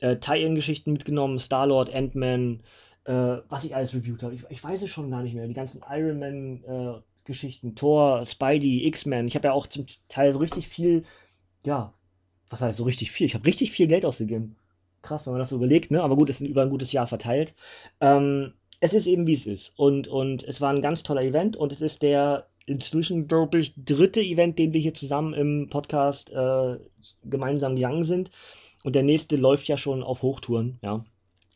äh, 0.00 0.16
Tie-In-Geschichten 0.16 0.92
mitgenommen, 0.92 1.38
Star-Lord, 1.38 1.92
Ant-Man, 1.92 2.62
äh, 3.04 3.12
was 3.48 3.64
ich 3.64 3.74
alles 3.74 3.94
reviewt 3.94 4.22
habe. 4.22 4.34
Ich, 4.34 4.44
ich, 4.48 4.62
weiß 4.62 4.82
es 4.82 4.90
schon 4.90 5.10
gar 5.10 5.22
nicht 5.22 5.34
mehr. 5.34 5.46
Die 5.46 5.54
ganzen 5.54 5.82
Iron 5.88 6.18
Man-Geschichten, 6.18 7.70
äh, 7.70 7.74
Thor, 7.74 8.24
Spidey, 8.26 8.86
X-Men. 8.86 9.28
Ich 9.28 9.34
habe 9.34 9.48
ja 9.48 9.52
auch 9.52 9.66
zum 9.66 9.86
Teil 10.08 10.32
so 10.32 10.38
richtig 10.38 10.68
viel, 10.68 11.04
ja, 11.64 11.94
was 12.48 12.60
heißt 12.60 12.78
so 12.78 12.84
richtig 12.84 13.10
viel? 13.12 13.26
Ich 13.26 13.34
habe 13.34 13.46
richtig 13.46 13.70
viel 13.72 13.86
Geld 13.86 14.04
ausgegeben. 14.04 14.56
Krass, 15.02 15.26
wenn 15.26 15.32
man 15.32 15.40
das 15.40 15.48
so 15.48 15.56
überlegt, 15.56 15.90
ne? 15.90 16.02
Aber 16.02 16.16
gut, 16.16 16.28
es 16.28 16.40
ist 16.40 16.48
über 16.48 16.62
ein 16.62 16.70
gutes 16.70 16.92
Jahr 16.92 17.06
verteilt. 17.06 17.54
Ähm, 18.00 18.52
es 18.80 18.94
ist 18.94 19.06
eben, 19.06 19.26
wie 19.26 19.34
es 19.34 19.46
ist. 19.46 19.72
Und, 19.76 20.08
und 20.08 20.42
es 20.42 20.60
war 20.60 20.72
ein 20.72 20.82
ganz 20.82 21.02
toller 21.02 21.22
Event 21.22 21.56
und 21.56 21.72
es 21.72 21.80
ist 21.80 22.02
der 22.02 22.49
inzwischen, 22.66 23.26
glaube 23.26 23.58
ich, 23.58 23.74
dritte 23.76 24.20
Event, 24.20 24.58
den 24.58 24.72
wir 24.72 24.80
hier 24.80 24.94
zusammen 24.94 25.34
im 25.34 25.68
Podcast 25.70 26.30
äh, 26.30 26.78
gemeinsam 27.24 27.76
gegangen 27.76 28.04
sind. 28.04 28.30
Und 28.84 28.94
der 28.94 29.02
nächste 29.02 29.36
läuft 29.36 29.68
ja 29.68 29.76
schon 29.76 30.02
auf 30.02 30.22
Hochtouren, 30.22 30.78
ja. 30.82 31.04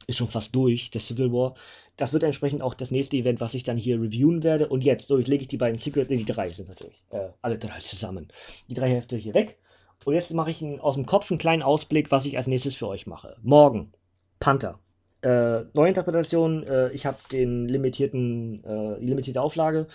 Ist 0.06 0.18
schon 0.18 0.28
fast 0.28 0.54
durch, 0.54 0.90
der 0.90 1.00
Civil 1.00 1.32
War. 1.32 1.54
Das 1.96 2.12
wird 2.12 2.24
entsprechend 2.24 2.60
auch 2.60 2.74
das 2.74 2.90
nächste 2.90 3.16
Event, 3.16 3.40
was 3.40 3.54
ich 3.54 3.62
dann 3.62 3.78
hier 3.78 3.98
reviewen 3.98 4.42
werde. 4.42 4.68
Und 4.68 4.84
jetzt, 4.84 5.08
so, 5.08 5.16
jetzt 5.16 5.28
lege 5.28 5.42
ich 5.42 5.48
die 5.48 5.56
beiden 5.56 5.78
Secret, 5.78 6.10
nee, 6.10 6.18
die 6.18 6.26
drei 6.26 6.48
sind 6.48 6.68
natürlich, 6.68 7.06
äh, 7.10 7.28
alle 7.40 7.56
drei 7.56 7.78
zusammen. 7.78 8.28
Die 8.68 8.74
drei 8.74 8.90
Hälfte 8.90 9.16
hier 9.16 9.32
weg. 9.32 9.58
Und 10.04 10.12
jetzt 10.12 10.34
mache 10.34 10.50
ich 10.50 10.62
einen, 10.62 10.80
aus 10.80 10.96
dem 10.96 11.06
Kopf 11.06 11.30
einen 11.30 11.38
kleinen 11.38 11.62
Ausblick, 11.62 12.10
was 12.10 12.26
ich 12.26 12.36
als 12.36 12.46
nächstes 12.46 12.74
für 12.74 12.88
euch 12.88 13.06
mache. 13.06 13.36
Morgen, 13.42 13.92
Panther. 14.40 14.78
Äh, 15.24 15.64
Neuinterpretation, 15.74 16.64
äh, 16.64 16.90
ich 16.90 17.06
habe 17.06 17.16
den 17.32 17.66
limitierten, 17.66 18.62
äh, 18.62 19.00
die 19.00 19.06
limitierte 19.06 19.40
Auflage. 19.40 19.87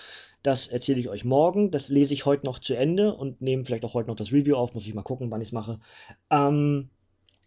Das 0.42 0.68
erzähle 0.68 1.00
ich 1.00 1.08
euch 1.08 1.24
morgen. 1.24 1.70
Das 1.70 1.90
lese 1.90 2.16
ich 2.16 2.26
heute 2.26 2.48
noch 2.48 2.58
zu 2.58 2.74
Ende 2.74 3.14
und 3.14 3.40
nehme 3.40 3.64
vielleicht 3.64 3.86
auch 3.86 3.94
heute 3.94 4.10
noch 4.10 4.16
das 4.16 4.32
Review 4.32 4.56
auf. 4.56 4.74
Muss 4.74 4.88
ich 4.88 4.94
mal 4.96 5.04
gucken, 5.04 5.30
wann 5.30 5.42
ich 5.42 5.50
es 5.50 5.52
mache. 5.52 5.80
Ähm, 6.32 6.90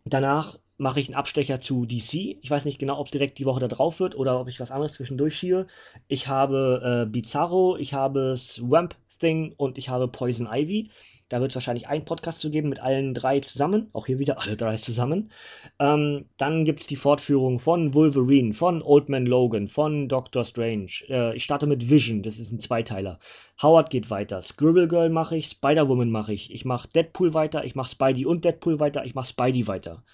danach 0.05 0.61
mache 0.77 1.01
ich 1.01 1.09
einen 1.09 1.17
Abstecher 1.17 1.61
zu 1.61 1.85
DC. 1.85 2.39
Ich 2.41 2.51
weiß 2.51 2.67
nicht 2.67 2.79
genau, 2.79 3.01
ob 3.01 3.07
es 3.07 3.13
direkt 3.13 3.39
die 3.39 3.47
Woche 3.47 3.61
da 3.61 3.69
drauf 3.69 3.99
wird 3.99 4.17
oder 4.17 4.41
ob 4.41 4.47
ich 4.47 4.61
was 4.61 4.71
anderes 4.71 4.93
zwischendurch 4.93 5.37
schiebe. 5.37 5.67
Ich 6.07 6.29
habe 6.29 7.05
äh, 7.05 7.11
Bizarro, 7.11 7.77
ich 7.77 7.95
habe 7.95 8.37
Swamp 8.37 8.95
Thing 9.19 9.55
und 9.57 9.77
ich 9.77 9.89
habe 9.89 10.07
Poison 10.07 10.49
Ivy. 10.49 10.91
Da 11.33 11.41
wird 11.41 11.53
es 11.53 11.55
wahrscheinlich 11.55 11.89
einen 11.89 12.05
Podcast 12.05 12.43
zu 12.43 12.51
geben 12.51 12.69
mit 12.69 12.81
allen 12.81 13.15
drei 13.15 13.41
zusammen. 13.41 13.89
Auch 13.95 14.05
hier 14.05 14.19
wieder 14.19 14.43
alle 14.43 14.55
drei 14.55 14.77
zusammen. 14.77 15.31
Ähm, 15.79 16.27
dann 16.37 16.67
gibt 16.67 16.83
es 16.83 16.87
die 16.87 16.97
Fortführung 16.97 17.59
von 17.59 17.95
Wolverine, 17.95 18.53
von 18.53 18.83
Old 18.83 19.09
Man 19.09 19.25
Logan, 19.25 19.69
von 19.69 20.11
Doctor 20.11 20.45
Strange. 20.45 20.91
Äh, 21.09 21.35
ich 21.35 21.45
starte 21.45 21.67
mit 21.67 21.89
Vision, 21.89 22.23
das 22.23 22.39
ist 22.39 22.53
ein 22.53 22.61
Zweiteiler. 22.61 23.19
Howard 23.63 23.89
geht 23.89 24.11
weiter. 24.11 24.43
Scribble 24.43 24.89
Girl 24.89 25.09
mache 25.09 25.39
ich, 25.39 25.47
Spider-Woman 25.47 26.11
mache 26.11 26.35
ich. 26.35 26.53
Ich 26.53 26.67
mache 26.67 26.87
Deadpool 26.89 27.33
weiter, 27.33 27.65
ich 27.65 27.75
mache 27.75 27.89
Spidey 27.89 28.27
und 28.27 28.45
Deadpool 28.45 28.79
weiter, 28.79 29.07
ich 29.07 29.15
mache 29.15 29.29
Spidey 29.29 29.67
weiter. 29.67 30.05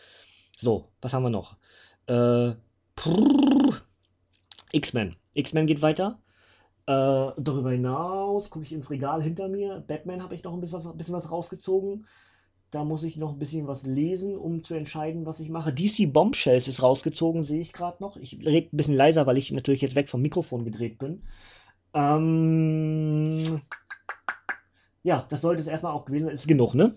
So, 0.57 0.92
was 1.00 1.14
haben 1.14 1.24
wir 1.24 1.31
noch? 1.31 1.57
Äh, 2.07 2.52
X-Men. 4.70 5.16
X-Men 5.35 5.66
geht 5.66 5.83
weiter. 5.83 6.20
Äh, 6.88 7.33
darüber 7.37 7.72
hinaus 7.72 8.48
gucke 8.48 8.64
ich 8.64 8.72
ins 8.72 8.88
Regal 8.88 9.22
hinter 9.22 9.46
mir. 9.48 9.85
Batman 9.87 10.22
habe 10.22 10.35
ich 10.35 10.42
noch 10.42 10.55
ein 10.55 10.61
bisschen 10.62 10.79
was, 10.79 10.96
bisschen 10.96 11.14
was 11.14 11.31
rausgezogen. 11.31 12.07
Da 12.70 12.83
muss 12.83 13.05
ich 13.05 13.18
noch 13.18 13.33
ein 13.33 13.38
bisschen 13.38 13.66
was 13.66 13.83
lesen, 13.83 14.38
um 14.38 14.64
zu 14.64 14.72
entscheiden, 14.72 15.27
was 15.27 15.38
ich 15.40 15.51
mache. 15.51 15.70
DC 15.70 16.11
Bombshells 16.11 16.66
ist 16.66 16.83
rausgezogen, 16.83 17.44
sehe 17.44 17.61
ich 17.61 17.74
gerade 17.74 18.03
noch. 18.03 18.16
Ich 18.16 18.38
rede 18.42 18.68
ein 18.72 18.77
bisschen 18.79 18.94
leiser, 18.94 19.27
weil 19.27 19.37
ich 19.37 19.51
natürlich 19.53 19.83
jetzt 19.83 19.96
weg 19.96 20.09
vom 20.09 20.22
Mikrofon 20.22 20.64
gedreht 20.64 20.98
bin. 20.98 21.24
Ähm, 21.92 23.61
ja, 25.03 25.27
das 25.29 25.42
sollte 25.42 25.61
es 25.61 25.66
erstmal 25.66 25.92
auch 25.92 26.07
gewesen 26.07 26.24
sein. 26.24 26.35
Ist 26.35 26.48
genug, 26.48 26.72
ne? 26.72 26.94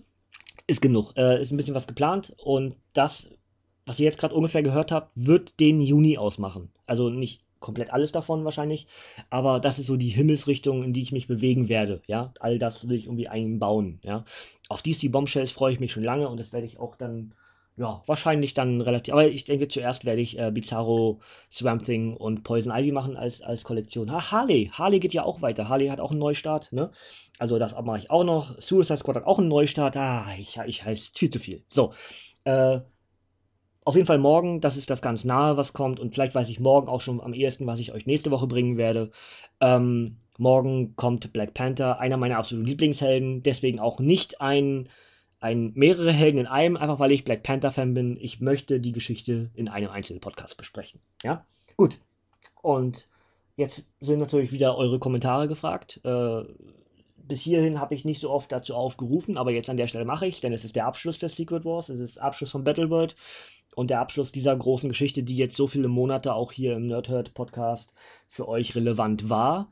Ist 0.66 0.80
genug. 0.80 1.12
Äh, 1.16 1.42
ist 1.42 1.52
ein 1.52 1.58
bisschen 1.58 1.74
was 1.74 1.86
geplant 1.86 2.34
und 2.42 2.76
das, 2.94 3.28
was 3.84 4.00
ihr 4.00 4.06
jetzt 4.06 4.18
gerade 4.18 4.34
ungefähr 4.34 4.62
gehört 4.62 4.90
habt, 4.90 5.12
wird 5.16 5.60
den 5.60 5.82
Juni 5.82 6.16
ausmachen. 6.16 6.72
Also 6.86 7.10
nicht 7.10 7.42
komplett 7.62 7.90
alles 7.90 8.12
davon 8.12 8.44
wahrscheinlich, 8.44 8.86
aber 9.30 9.60
das 9.60 9.78
ist 9.78 9.86
so 9.86 9.96
die 9.96 10.10
Himmelsrichtung, 10.10 10.84
in 10.84 10.92
die 10.92 11.00
ich 11.02 11.12
mich 11.12 11.26
bewegen 11.28 11.70
werde, 11.70 12.02
ja. 12.06 12.34
All 12.40 12.58
das 12.58 12.86
will 12.88 12.96
ich 12.96 13.06
irgendwie 13.06 13.28
einbauen, 13.28 14.00
ja. 14.02 14.24
Auf 14.68 14.82
DC 14.82 15.10
Bombshells 15.10 15.50
freue 15.50 15.72
ich 15.72 15.80
mich 15.80 15.92
schon 15.92 16.04
lange 16.04 16.28
und 16.28 16.38
das 16.38 16.52
werde 16.52 16.66
ich 16.66 16.78
auch 16.78 16.96
dann, 16.96 17.34
ja, 17.78 18.02
wahrscheinlich 18.06 18.52
dann 18.52 18.82
relativ, 18.82 19.14
aber 19.14 19.28
ich 19.28 19.44
denke 19.46 19.68
zuerst 19.68 20.04
werde 20.04 20.20
ich 20.20 20.38
äh, 20.38 20.50
Bizarro, 20.50 21.20
Swamp 21.50 21.86
Thing 21.86 22.14
und 22.14 22.42
Poison 22.42 22.72
Ivy 22.76 22.92
machen 22.92 23.16
als, 23.16 23.40
als 23.40 23.64
Kollektion. 23.64 24.12
Ha, 24.12 24.30
Harley, 24.30 24.70
Harley 24.72 25.00
geht 25.00 25.14
ja 25.14 25.24
auch 25.24 25.40
weiter, 25.40 25.70
Harley 25.70 25.88
hat 25.88 26.00
auch 26.00 26.10
einen 26.10 26.20
Neustart, 26.20 26.72
ne. 26.72 26.90
Also 27.38 27.58
das 27.58 27.74
mache 27.80 27.98
ich 27.98 28.10
auch 28.10 28.24
noch, 28.24 28.60
Suicide 28.60 28.98
Squad 28.98 29.16
hat 29.16 29.26
auch 29.26 29.38
einen 29.38 29.48
Neustart, 29.48 29.96
ah, 29.96 30.26
ich, 30.38 30.58
ich 30.66 30.84
heiße 30.84 31.12
viel 31.14 31.30
zu 31.30 31.38
viel. 31.38 31.64
So, 31.68 31.94
äh, 32.44 32.80
auf 33.84 33.94
jeden 33.96 34.06
Fall 34.06 34.18
morgen, 34.18 34.60
das 34.60 34.76
ist 34.76 34.90
das 34.90 35.02
ganz 35.02 35.24
nahe, 35.24 35.56
was 35.56 35.72
kommt. 35.72 35.98
Und 35.98 36.14
vielleicht 36.14 36.34
weiß 36.34 36.48
ich 36.48 36.60
morgen 36.60 36.88
auch 36.88 37.00
schon 37.00 37.20
am 37.20 37.34
ehesten, 37.34 37.66
was 37.66 37.80
ich 37.80 37.92
euch 37.92 38.06
nächste 38.06 38.30
Woche 38.30 38.46
bringen 38.46 38.76
werde. 38.76 39.10
Ähm, 39.60 40.18
morgen 40.38 40.94
kommt 40.96 41.32
Black 41.32 41.54
Panther, 41.54 41.98
einer 41.98 42.16
meiner 42.16 42.38
absoluten 42.38 42.66
Lieblingshelden. 42.66 43.42
Deswegen 43.42 43.80
auch 43.80 43.98
nicht 43.98 44.40
ein, 44.40 44.88
ein 45.40 45.72
mehrere 45.74 46.12
Helden 46.12 46.38
in 46.38 46.46
einem, 46.46 46.76
einfach 46.76 47.00
weil 47.00 47.12
ich 47.12 47.24
Black 47.24 47.42
Panther-Fan 47.42 47.92
bin. 47.94 48.16
Ich 48.20 48.40
möchte 48.40 48.78
die 48.78 48.92
Geschichte 48.92 49.50
in 49.54 49.68
einem 49.68 49.90
einzelnen 49.90 50.20
Podcast 50.20 50.56
besprechen. 50.56 51.00
Ja, 51.24 51.44
gut. 51.76 51.98
Und 52.60 53.08
jetzt 53.56 53.84
sind 54.00 54.20
natürlich 54.20 54.52
wieder 54.52 54.76
eure 54.76 55.00
Kommentare 55.00 55.48
gefragt. 55.48 56.00
Äh, 56.04 56.42
bis 57.16 57.40
hierhin 57.40 57.80
habe 57.80 57.94
ich 57.94 58.04
nicht 58.04 58.20
so 58.20 58.30
oft 58.30 58.52
dazu 58.52 58.74
aufgerufen, 58.74 59.36
aber 59.36 59.50
jetzt 59.52 59.70
an 59.70 59.76
der 59.76 59.86
Stelle 59.86 60.04
mache 60.04 60.26
ich 60.26 60.36
es, 60.36 60.40
denn 60.40 60.52
es 60.52 60.64
ist 60.64 60.76
der 60.76 60.86
Abschluss 60.86 61.18
des 61.18 61.36
Secret 61.36 61.64
Wars, 61.64 61.88
es 61.88 62.00
ist 62.00 62.18
Abschluss 62.18 62.50
von 62.50 62.64
Battleworld 62.64 63.14
und 63.74 63.90
der 63.90 64.00
Abschluss 64.00 64.32
dieser 64.32 64.56
großen 64.56 64.88
Geschichte, 64.88 65.22
die 65.22 65.36
jetzt 65.36 65.56
so 65.56 65.66
viele 65.66 65.88
Monate 65.88 66.34
auch 66.34 66.52
hier 66.52 66.74
im 66.74 66.86
Nerdhurt 66.86 67.34
Podcast 67.34 67.92
für 68.28 68.48
euch 68.48 68.74
relevant 68.74 69.28
war. 69.28 69.70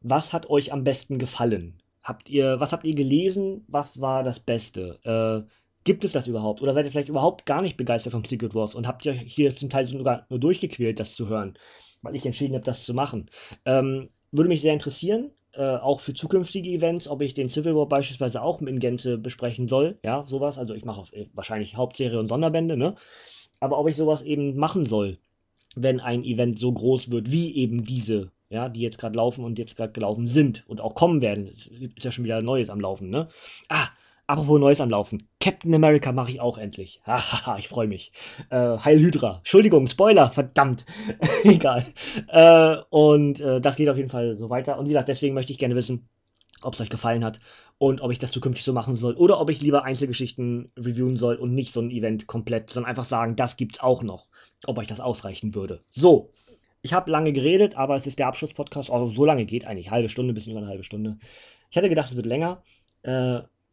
Was 0.00 0.32
hat 0.32 0.50
euch 0.50 0.72
am 0.72 0.84
besten 0.84 1.18
gefallen? 1.18 1.82
Habt 2.02 2.28
ihr, 2.28 2.58
was 2.58 2.72
habt 2.72 2.86
ihr 2.86 2.94
gelesen? 2.94 3.64
Was 3.68 4.00
war 4.00 4.24
das 4.24 4.40
Beste? 4.40 4.98
Äh, 5.04 5.48
gibt 5.84 6.04
es 6.04 6.12
das 6.12 6.26
überhaupt? 6.26 6.62
Oder 6.62 6.72
seid 6.72 6.84
ihr 6.84 6.90
vielleicht 6.90 7.08
überhaupt 7.08 7.46
gar 7.46 7.62
nicht 7.62 7.76
begeistert 7.76 8.12
vom 8.12 8.24
Secret 8.24 8.54
Wars 8.54 8.74
und 8.74 8.88
habt 8.88 9.06
ihr 9.06 9.12
hier 9.12 9.54
zum 9.54 9.70
Teil 9.70 9.86
sogar 9.86 10.26
nur 10.28 10.40
durchgequält, 10.40 10.98
das 10.98 11.14
zu 11.14 11.28
hören, 11.28 11.58
weil 12.02 12.16
ich 12.16 12.26
entschieden 12.26 12.54
habe, 12.54 12.64
das 12.64 12.84
zu 12.84 12.94
machen? 12.94 13.30
Ähm, 13.64 14.08
würde 14.32 14.48
mich 14.48 14.62
sehr 14.62 14.72
interessieren. 14.72 15.30
Äh, 15.54 15.76
auch 15.76 16.00
für 16.00 16.14
zukünftige 16.14 16.70
Events, 16.70 17.06
ob 17.06 17.20
ich 17.20 17.34
den 17.34 17.50
Civil 17.50 17.76
War 17.76 17.86
beispielsweise 17.86 18.40
auch 18.40 18.62
in 18.62 18.78
Gänze 18.78 19.18
besprechen 19.18 19.68
soll. 19.68 19.98
Ja, 20.02 20.24
sowas. 20.24 20.56
Also 20.58 20.72
ich 20.74 20.86
mache 20.86 21.04
wahrscheinlich 21.34 21.76
Hauptserie 21.76 22.18
und 22.18 22.26
Sonderbände, 22.26 22.76
ne? 22.76 22.94
Aber 23.62 23.78
ob 23.78 23.88
ich 23.88 23.96
sowas 23.96 24.22
eben 24.22 24.56
machen 24.56 24.84
soll, 24.86 25.18
wenn 25.76 26.00
ein 26.00 26.24
Event 26.24 26.58
so 26.58 26.72
groß 26.72 27.12
wird 27.12 27.30
wie 27.30 27.54
eben 27.54 27.84
diese, 27.84 28.32
ja, 28.50 28.68
die 28.68 28.80
jetzt 28.80 28.98
gerade 28.98 29.16
laufen 29.16 29.44
und 29.44 29.56
jetzt 29.56 29.76
gerade 29.76 29.92
gelaufen 29.92 30.26
sind 30.26 30.64
und 30.66 30.80
auch 30.80 30.96
kommen 30.96 31.20
werden. 31.20 31.46
Ist 31.46 32.04
ja 32.04 32.10
schon 32.10 32.24
wieder 32.24 32.42
Neues 32.42 32.70
am 32.70 32.80
Laufen, 32.80 33.08
ne? 33.08 33.28
Ah, 33.68 33.86
apropos 34.26 34.58
Neues 34.58 34.80
am 34.80 34.90
Laufen. 34.90 35.28
Captain 35.38 35.72
America 35.72 36.10
mache 36.10 36.32
ich 36.32 36.40
auch 36.40 36.58
endlich. 36.58 37.00
Hahaha, 37.06 37.56
ich 37.56 37.68
freue 37.68 37.86
mich. 37.86 38.10
Äh, 38.50 38.78
Heil 38.78 38.98
Hydra. 38.98 39.38
Entschuldigung, 39.38 39.86
Spoiler, 39.86 40.32
verdammt. 40.32 40.84
Egal. 41.44 41.86
Äh, 42.26 42.78
und 42.90 43.40
äh, 43.40 43.60
das 43.60 43.76
geht 43.76 43.88
auf 43.88 43.96
jeden 43.96 44.10
Fall 44.10 44.36
so 44.36 44.50
weiter. 44.50 44.76
Und 44.76 44.86
wie 44.86 44.90
gesagt, 44.90 45.08
deswegen 45.08 45.34
möchte 45.34 45.52
ich 45.52 45.58
gerne 45.58 45.76
wissen, 45.76 46.08
ob 46.62 46.74
es 46.74 46.80
euch 46.80 46.90
gefallen 46.90 47.24
hat 47.24 47.38
und 47.82 48.00
ob 48.00 48.12
ich 48.12 48.20
das 48.20 48.30
zukünftig 48.30 48.62
so 48.62 48.72
machen 48.72 48.94
soll 48.94 49.14
oder 49.14 49.40
ob 49.40 49.50
ich 49.50 49.60
lieber 49.60 49.82
Einzelgeschichten 49.82 50.70
reviewen 50.78 51.16
soll 51.16 51.34
und 51.34 51.52
nicht 51.52 51.72
so 51.74 51.80
ein 51.80 51.90
Event 51.90 52.28
komplett, 52.28 52.70
sondern 52.70 52.88
einfach 52.88 53.04
sagen, 53.04 53.34
das 53.34 53.56
gibt's 53.56 53.80
auch 53.80 54.04
noch, 54.04 54.28
ob 54.68 54.78
euch 54.78 54.86
das 54.86 55.00
ausreichen 55.00 55.56
würde. 55.56 55.82
So, 55.90 56.30
ich 56.82 56.92
habe 56.92 57.10
lange 57.10 57.32
geredet, 57.32 57.74
aber 57.74 57.96
es 57.96 58.06
ist 58.06 58.20
der 58.20 58.28
Abschlusspodcast, 58.28 58.88
also 58.88 59.08
so 59.08 59.24
lange 59.24 59.46
geht 59.46 59.64
eigentlich, 59.64 59.90
halbe 59.90 60.08
Stunde, 60.08 60.32
bisschen 60.32 60.52
über 60.52 60.60
eine 60.60 60.70
halbe 60.70 60.84
Stunde. 60.84 61.18
Ich 61.72 61.76
hatte 61.76 61.88
gedacht, 61.88 62.08
es 62.08 62.14
wird 62.14 62.26
länger, 62.26 62.62
äh, 63.02 63.10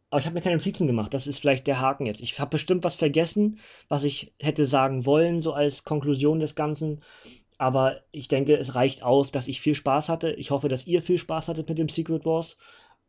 aber 0.09 0.19
ich 0.19 0.25
habe 0.25 0.33
mir 0.33 0.41
keine 0.41 0.55
Notizen 0.55 0.87
gemacht. 0.87 1.13
Das 1.13 1.27
ist 1.27 1.37
vielleicht 1.37 1.67
der 1.67 1.79
Haken 1.79 2.07
jetzt. 2.07 2.21
Ich 2.21 2.39
habe 2.39 2.49
bestimmt 2.49 2.83
was 2.83 2.95
vergessen, 2.95 3.59
was 3.89 4.03
ich 4.05 4.33
hätte 4.41 4.65
sagen 4.65 5.05
wollen, 5.05 5.39
so 5.39 5.53
als 5.53 5.83
Konklusion 5.83 6.39
des 6.39 6.55
Ganzen. 6.55 7.01
Aber 7.59 7.99
ich 8.11 8.27
denke, 8.27 8.57
es 8.57 8.73
reicht 8.73 9.03
aus, 9.03 9.29
dass 9.29 9.47
ich 9.47 9.61
viel 9.61 9.75
Spaß 9.75 10.09
hatte. 10.09 10.31
Ich 10.31 10.49
hoffe, 10.49 10.67
dass 10.67 10.87
ihr 10.87 11.03
viel 11.03 11.19
Spaß 11.19 11.47
hattet 11.47 11.69
mit 11.69 11.77
dem 11.77 11.89
Secret 11.89 12.25
Wars. 12.25 12.57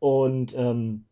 Und 0.01 0.55
ähm, 0.57 1.05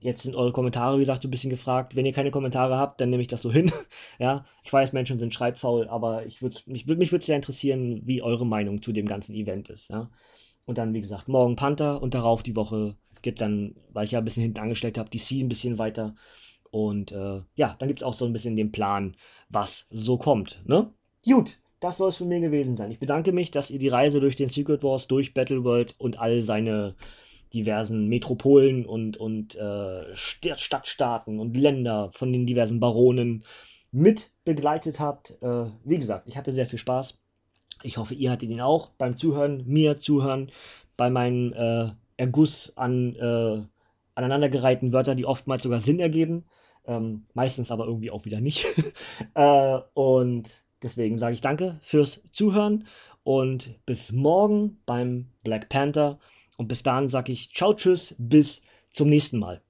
jetzt 0.00 0.24
sind 0.24 0.36
eure 0.36 0.52
Kommentare, 0.52 0.98
wie 0.98 1.02
gesagt, 1.02 1.22
so 1.22 1.28
ein 1.28 1.30
bisschen 1.30 1.48
gefragt. 1.48 1.96
Wenn 1.96 2.04
ihr 2.04 2.12
keine 2.12 2.30
Kommentare 2.30 2.76
habt, 2.76 3.00
dann 3.00 3.08
nehme 3.08 3.22
ich 3.22 3.28
das 3.28 3.40
so 3.40 3.50
hin. 3.50 3.72
ja, 4.18 4.44
ich 4.62 4.70
weiß, 4.70 4.92
Menschen 4.92 5.18
sind 5.18 5.32
schreibfaul, 5.32 5.88
aber 5.88 6.26
ich 6.26 6.42
würd, 6.42 6.66
mich, 6.66 6.86
mich 6.86 7.12
würde 7.12 7.24
sehr 7.24 7.36
interessieren, 7.36 8.02
wie 8.04 8.20
eure 8.20 8.44
Meinung 8.44 8.82
zu 8.82 8.92
dem 8.92 9.06
ganzen 9.06 9.34
Event 9.34 9.70
ist. 9.70 9.88
Ja? 9.88 10.10
Und 10.66 10.76
dann, 10.76 10.92
wie 10.92 11.00
gesagt, 11.00 11.28
morgen 11.28 11.56
Panther 11.56 12.02
und 12.02 12.12
darauf 12.12 12.42
die 12.42 12.56
Woche 12.56 12.94
geht 13.22 13.40
dann, 13.40 13.74
weil 13.90 14.04
ich 14.04 14.12
ja 14.12 14.18
ein 14.18 14.24
bisschen 14.26 14.42
hinten 14.42 14.60
angestellt 14.60 14.98
habe, 14.98 15.08
die 15.08 15.18
C 15.18 15.40
ein 15.40 15.48
bisschen 15.48 15.78
weiter. 15.78 16.14
Und 16.70 17.12
äh, 17.12 17.40
ja, 17.54 17.74
dann 17.78 17.88
gibt 17.88 18.00
es 18.00 18.04
auch 18.04 18.14
so 18.14 18.26
ein 18.26 18.34
bisschen 18.34 18.54
den 18.54 18.72
Plan, 18.72 19.16
was 19.48 19.86
so 19.88 20.18
kommt. 20.18 20.62
Ne? 20.66 20.92
Gut, 21.24 21.58
das 21.80 21.96
soll 21.96 22.10
es 22.10 22.18
von 22.18 22.28
mir 22.28 22.40
gewesen 22.40 22.76
sein. 22.76 22.90
Ich 22.90 22.98
bedanke 22.98 23.32
mich, 23.32 23.50
dass 23.50 23.70
ihr 23.70 23.78
die 23.78 23.88
Reise 23.88 24.20
durch 24.20 24.36
den 24.36 24.50
Secret 24.50 24.82
Wars, 24.82 25.08
durch 25.08 25.32
Battleworld 25.32 25.94
und 25.96 26.18
all 26.20 26.42
seine 26.42 26.96
diversen 27.52 28.08
Metropolen 28.08 28.86
und, 28.86 29.16
und 29.16 29.54
äh, 29.56 30.14
Stadtstaaten 30.14 31.40
und 31.40 31.56
Länder 31.56 32.10
von 32.12 32.32
den 32.32 32.46
diversen 32.46 32.80
Baronen 32.80 33.44
mit 33.92 34.30
begleitet 34.44 35.00
habt. 35.00 35.32
Äh, 35.42 35.66
wie 35.84 35.98
gesagt, 35.98 36.26
ich 36.26 36.36
hatte 36.36 36.54
sehr 36.54 36.66
viel 36.66 36.78
Spaß. 36.78 37.18
Ich 37.82 37.96
hoffe, 37.96 38.14
ihr 38.14 38.30
hattet 38.30 38.50
ihn 38.50 38.60
auch 38.60 38.90
beim 38.98 39.16
Zuhören, 39.16 39.64
mir 39.66 39.96
zuhören, 40.00 40.50
bei 40.96 41.10
meinem 41.10 41.52
äh, 41.52 41.90
Erguss 42.16 42.72
an 42.76 43.16
äh, 43.16 43.62
aneinandergereihten 44.14 44.92
Wörtern, 44.92 45.16
die 45.16 45.24
oftmals 45.24 45.62
sogar 45.62 45.80
Sinn 45.80 45.98
ergeben. 45.98 46.44
Ähm, 46.86 47.26
meistens 47.34 47.70
aber 47.70 47.86
irgendwie 47.86 48.10
auch 48.10 48.24
wieder 48.24 48.40
nicht. 48.40 48.66
äh, 49.34 49.78
und 49.94 50.50
deswegen 50.82 51.18
sage 51.18 51.34
ich 51.34 51.40
danke 51.40 51.78
fürs 51.82 52.22
Zuhören 52.32 52.86
und 53.22 53.74
bis 53.86 54.12
morgen 54.12 54.78
beim 54.86 55.28
Black 55.42 55.68
Panther. 55.68 56.18
Und 56.60 56.68
bis 56.68 56.82
dahin 56.82 57.08
sage 57.08 57.32
ich 57.32 57.54
ciao, 57.54 57.72
tschüss, 57.72 58.14
bis 58.18 58.60
zum 58.90 59.08
nächsten 59.08 59.38
Mal. 59.38 59.62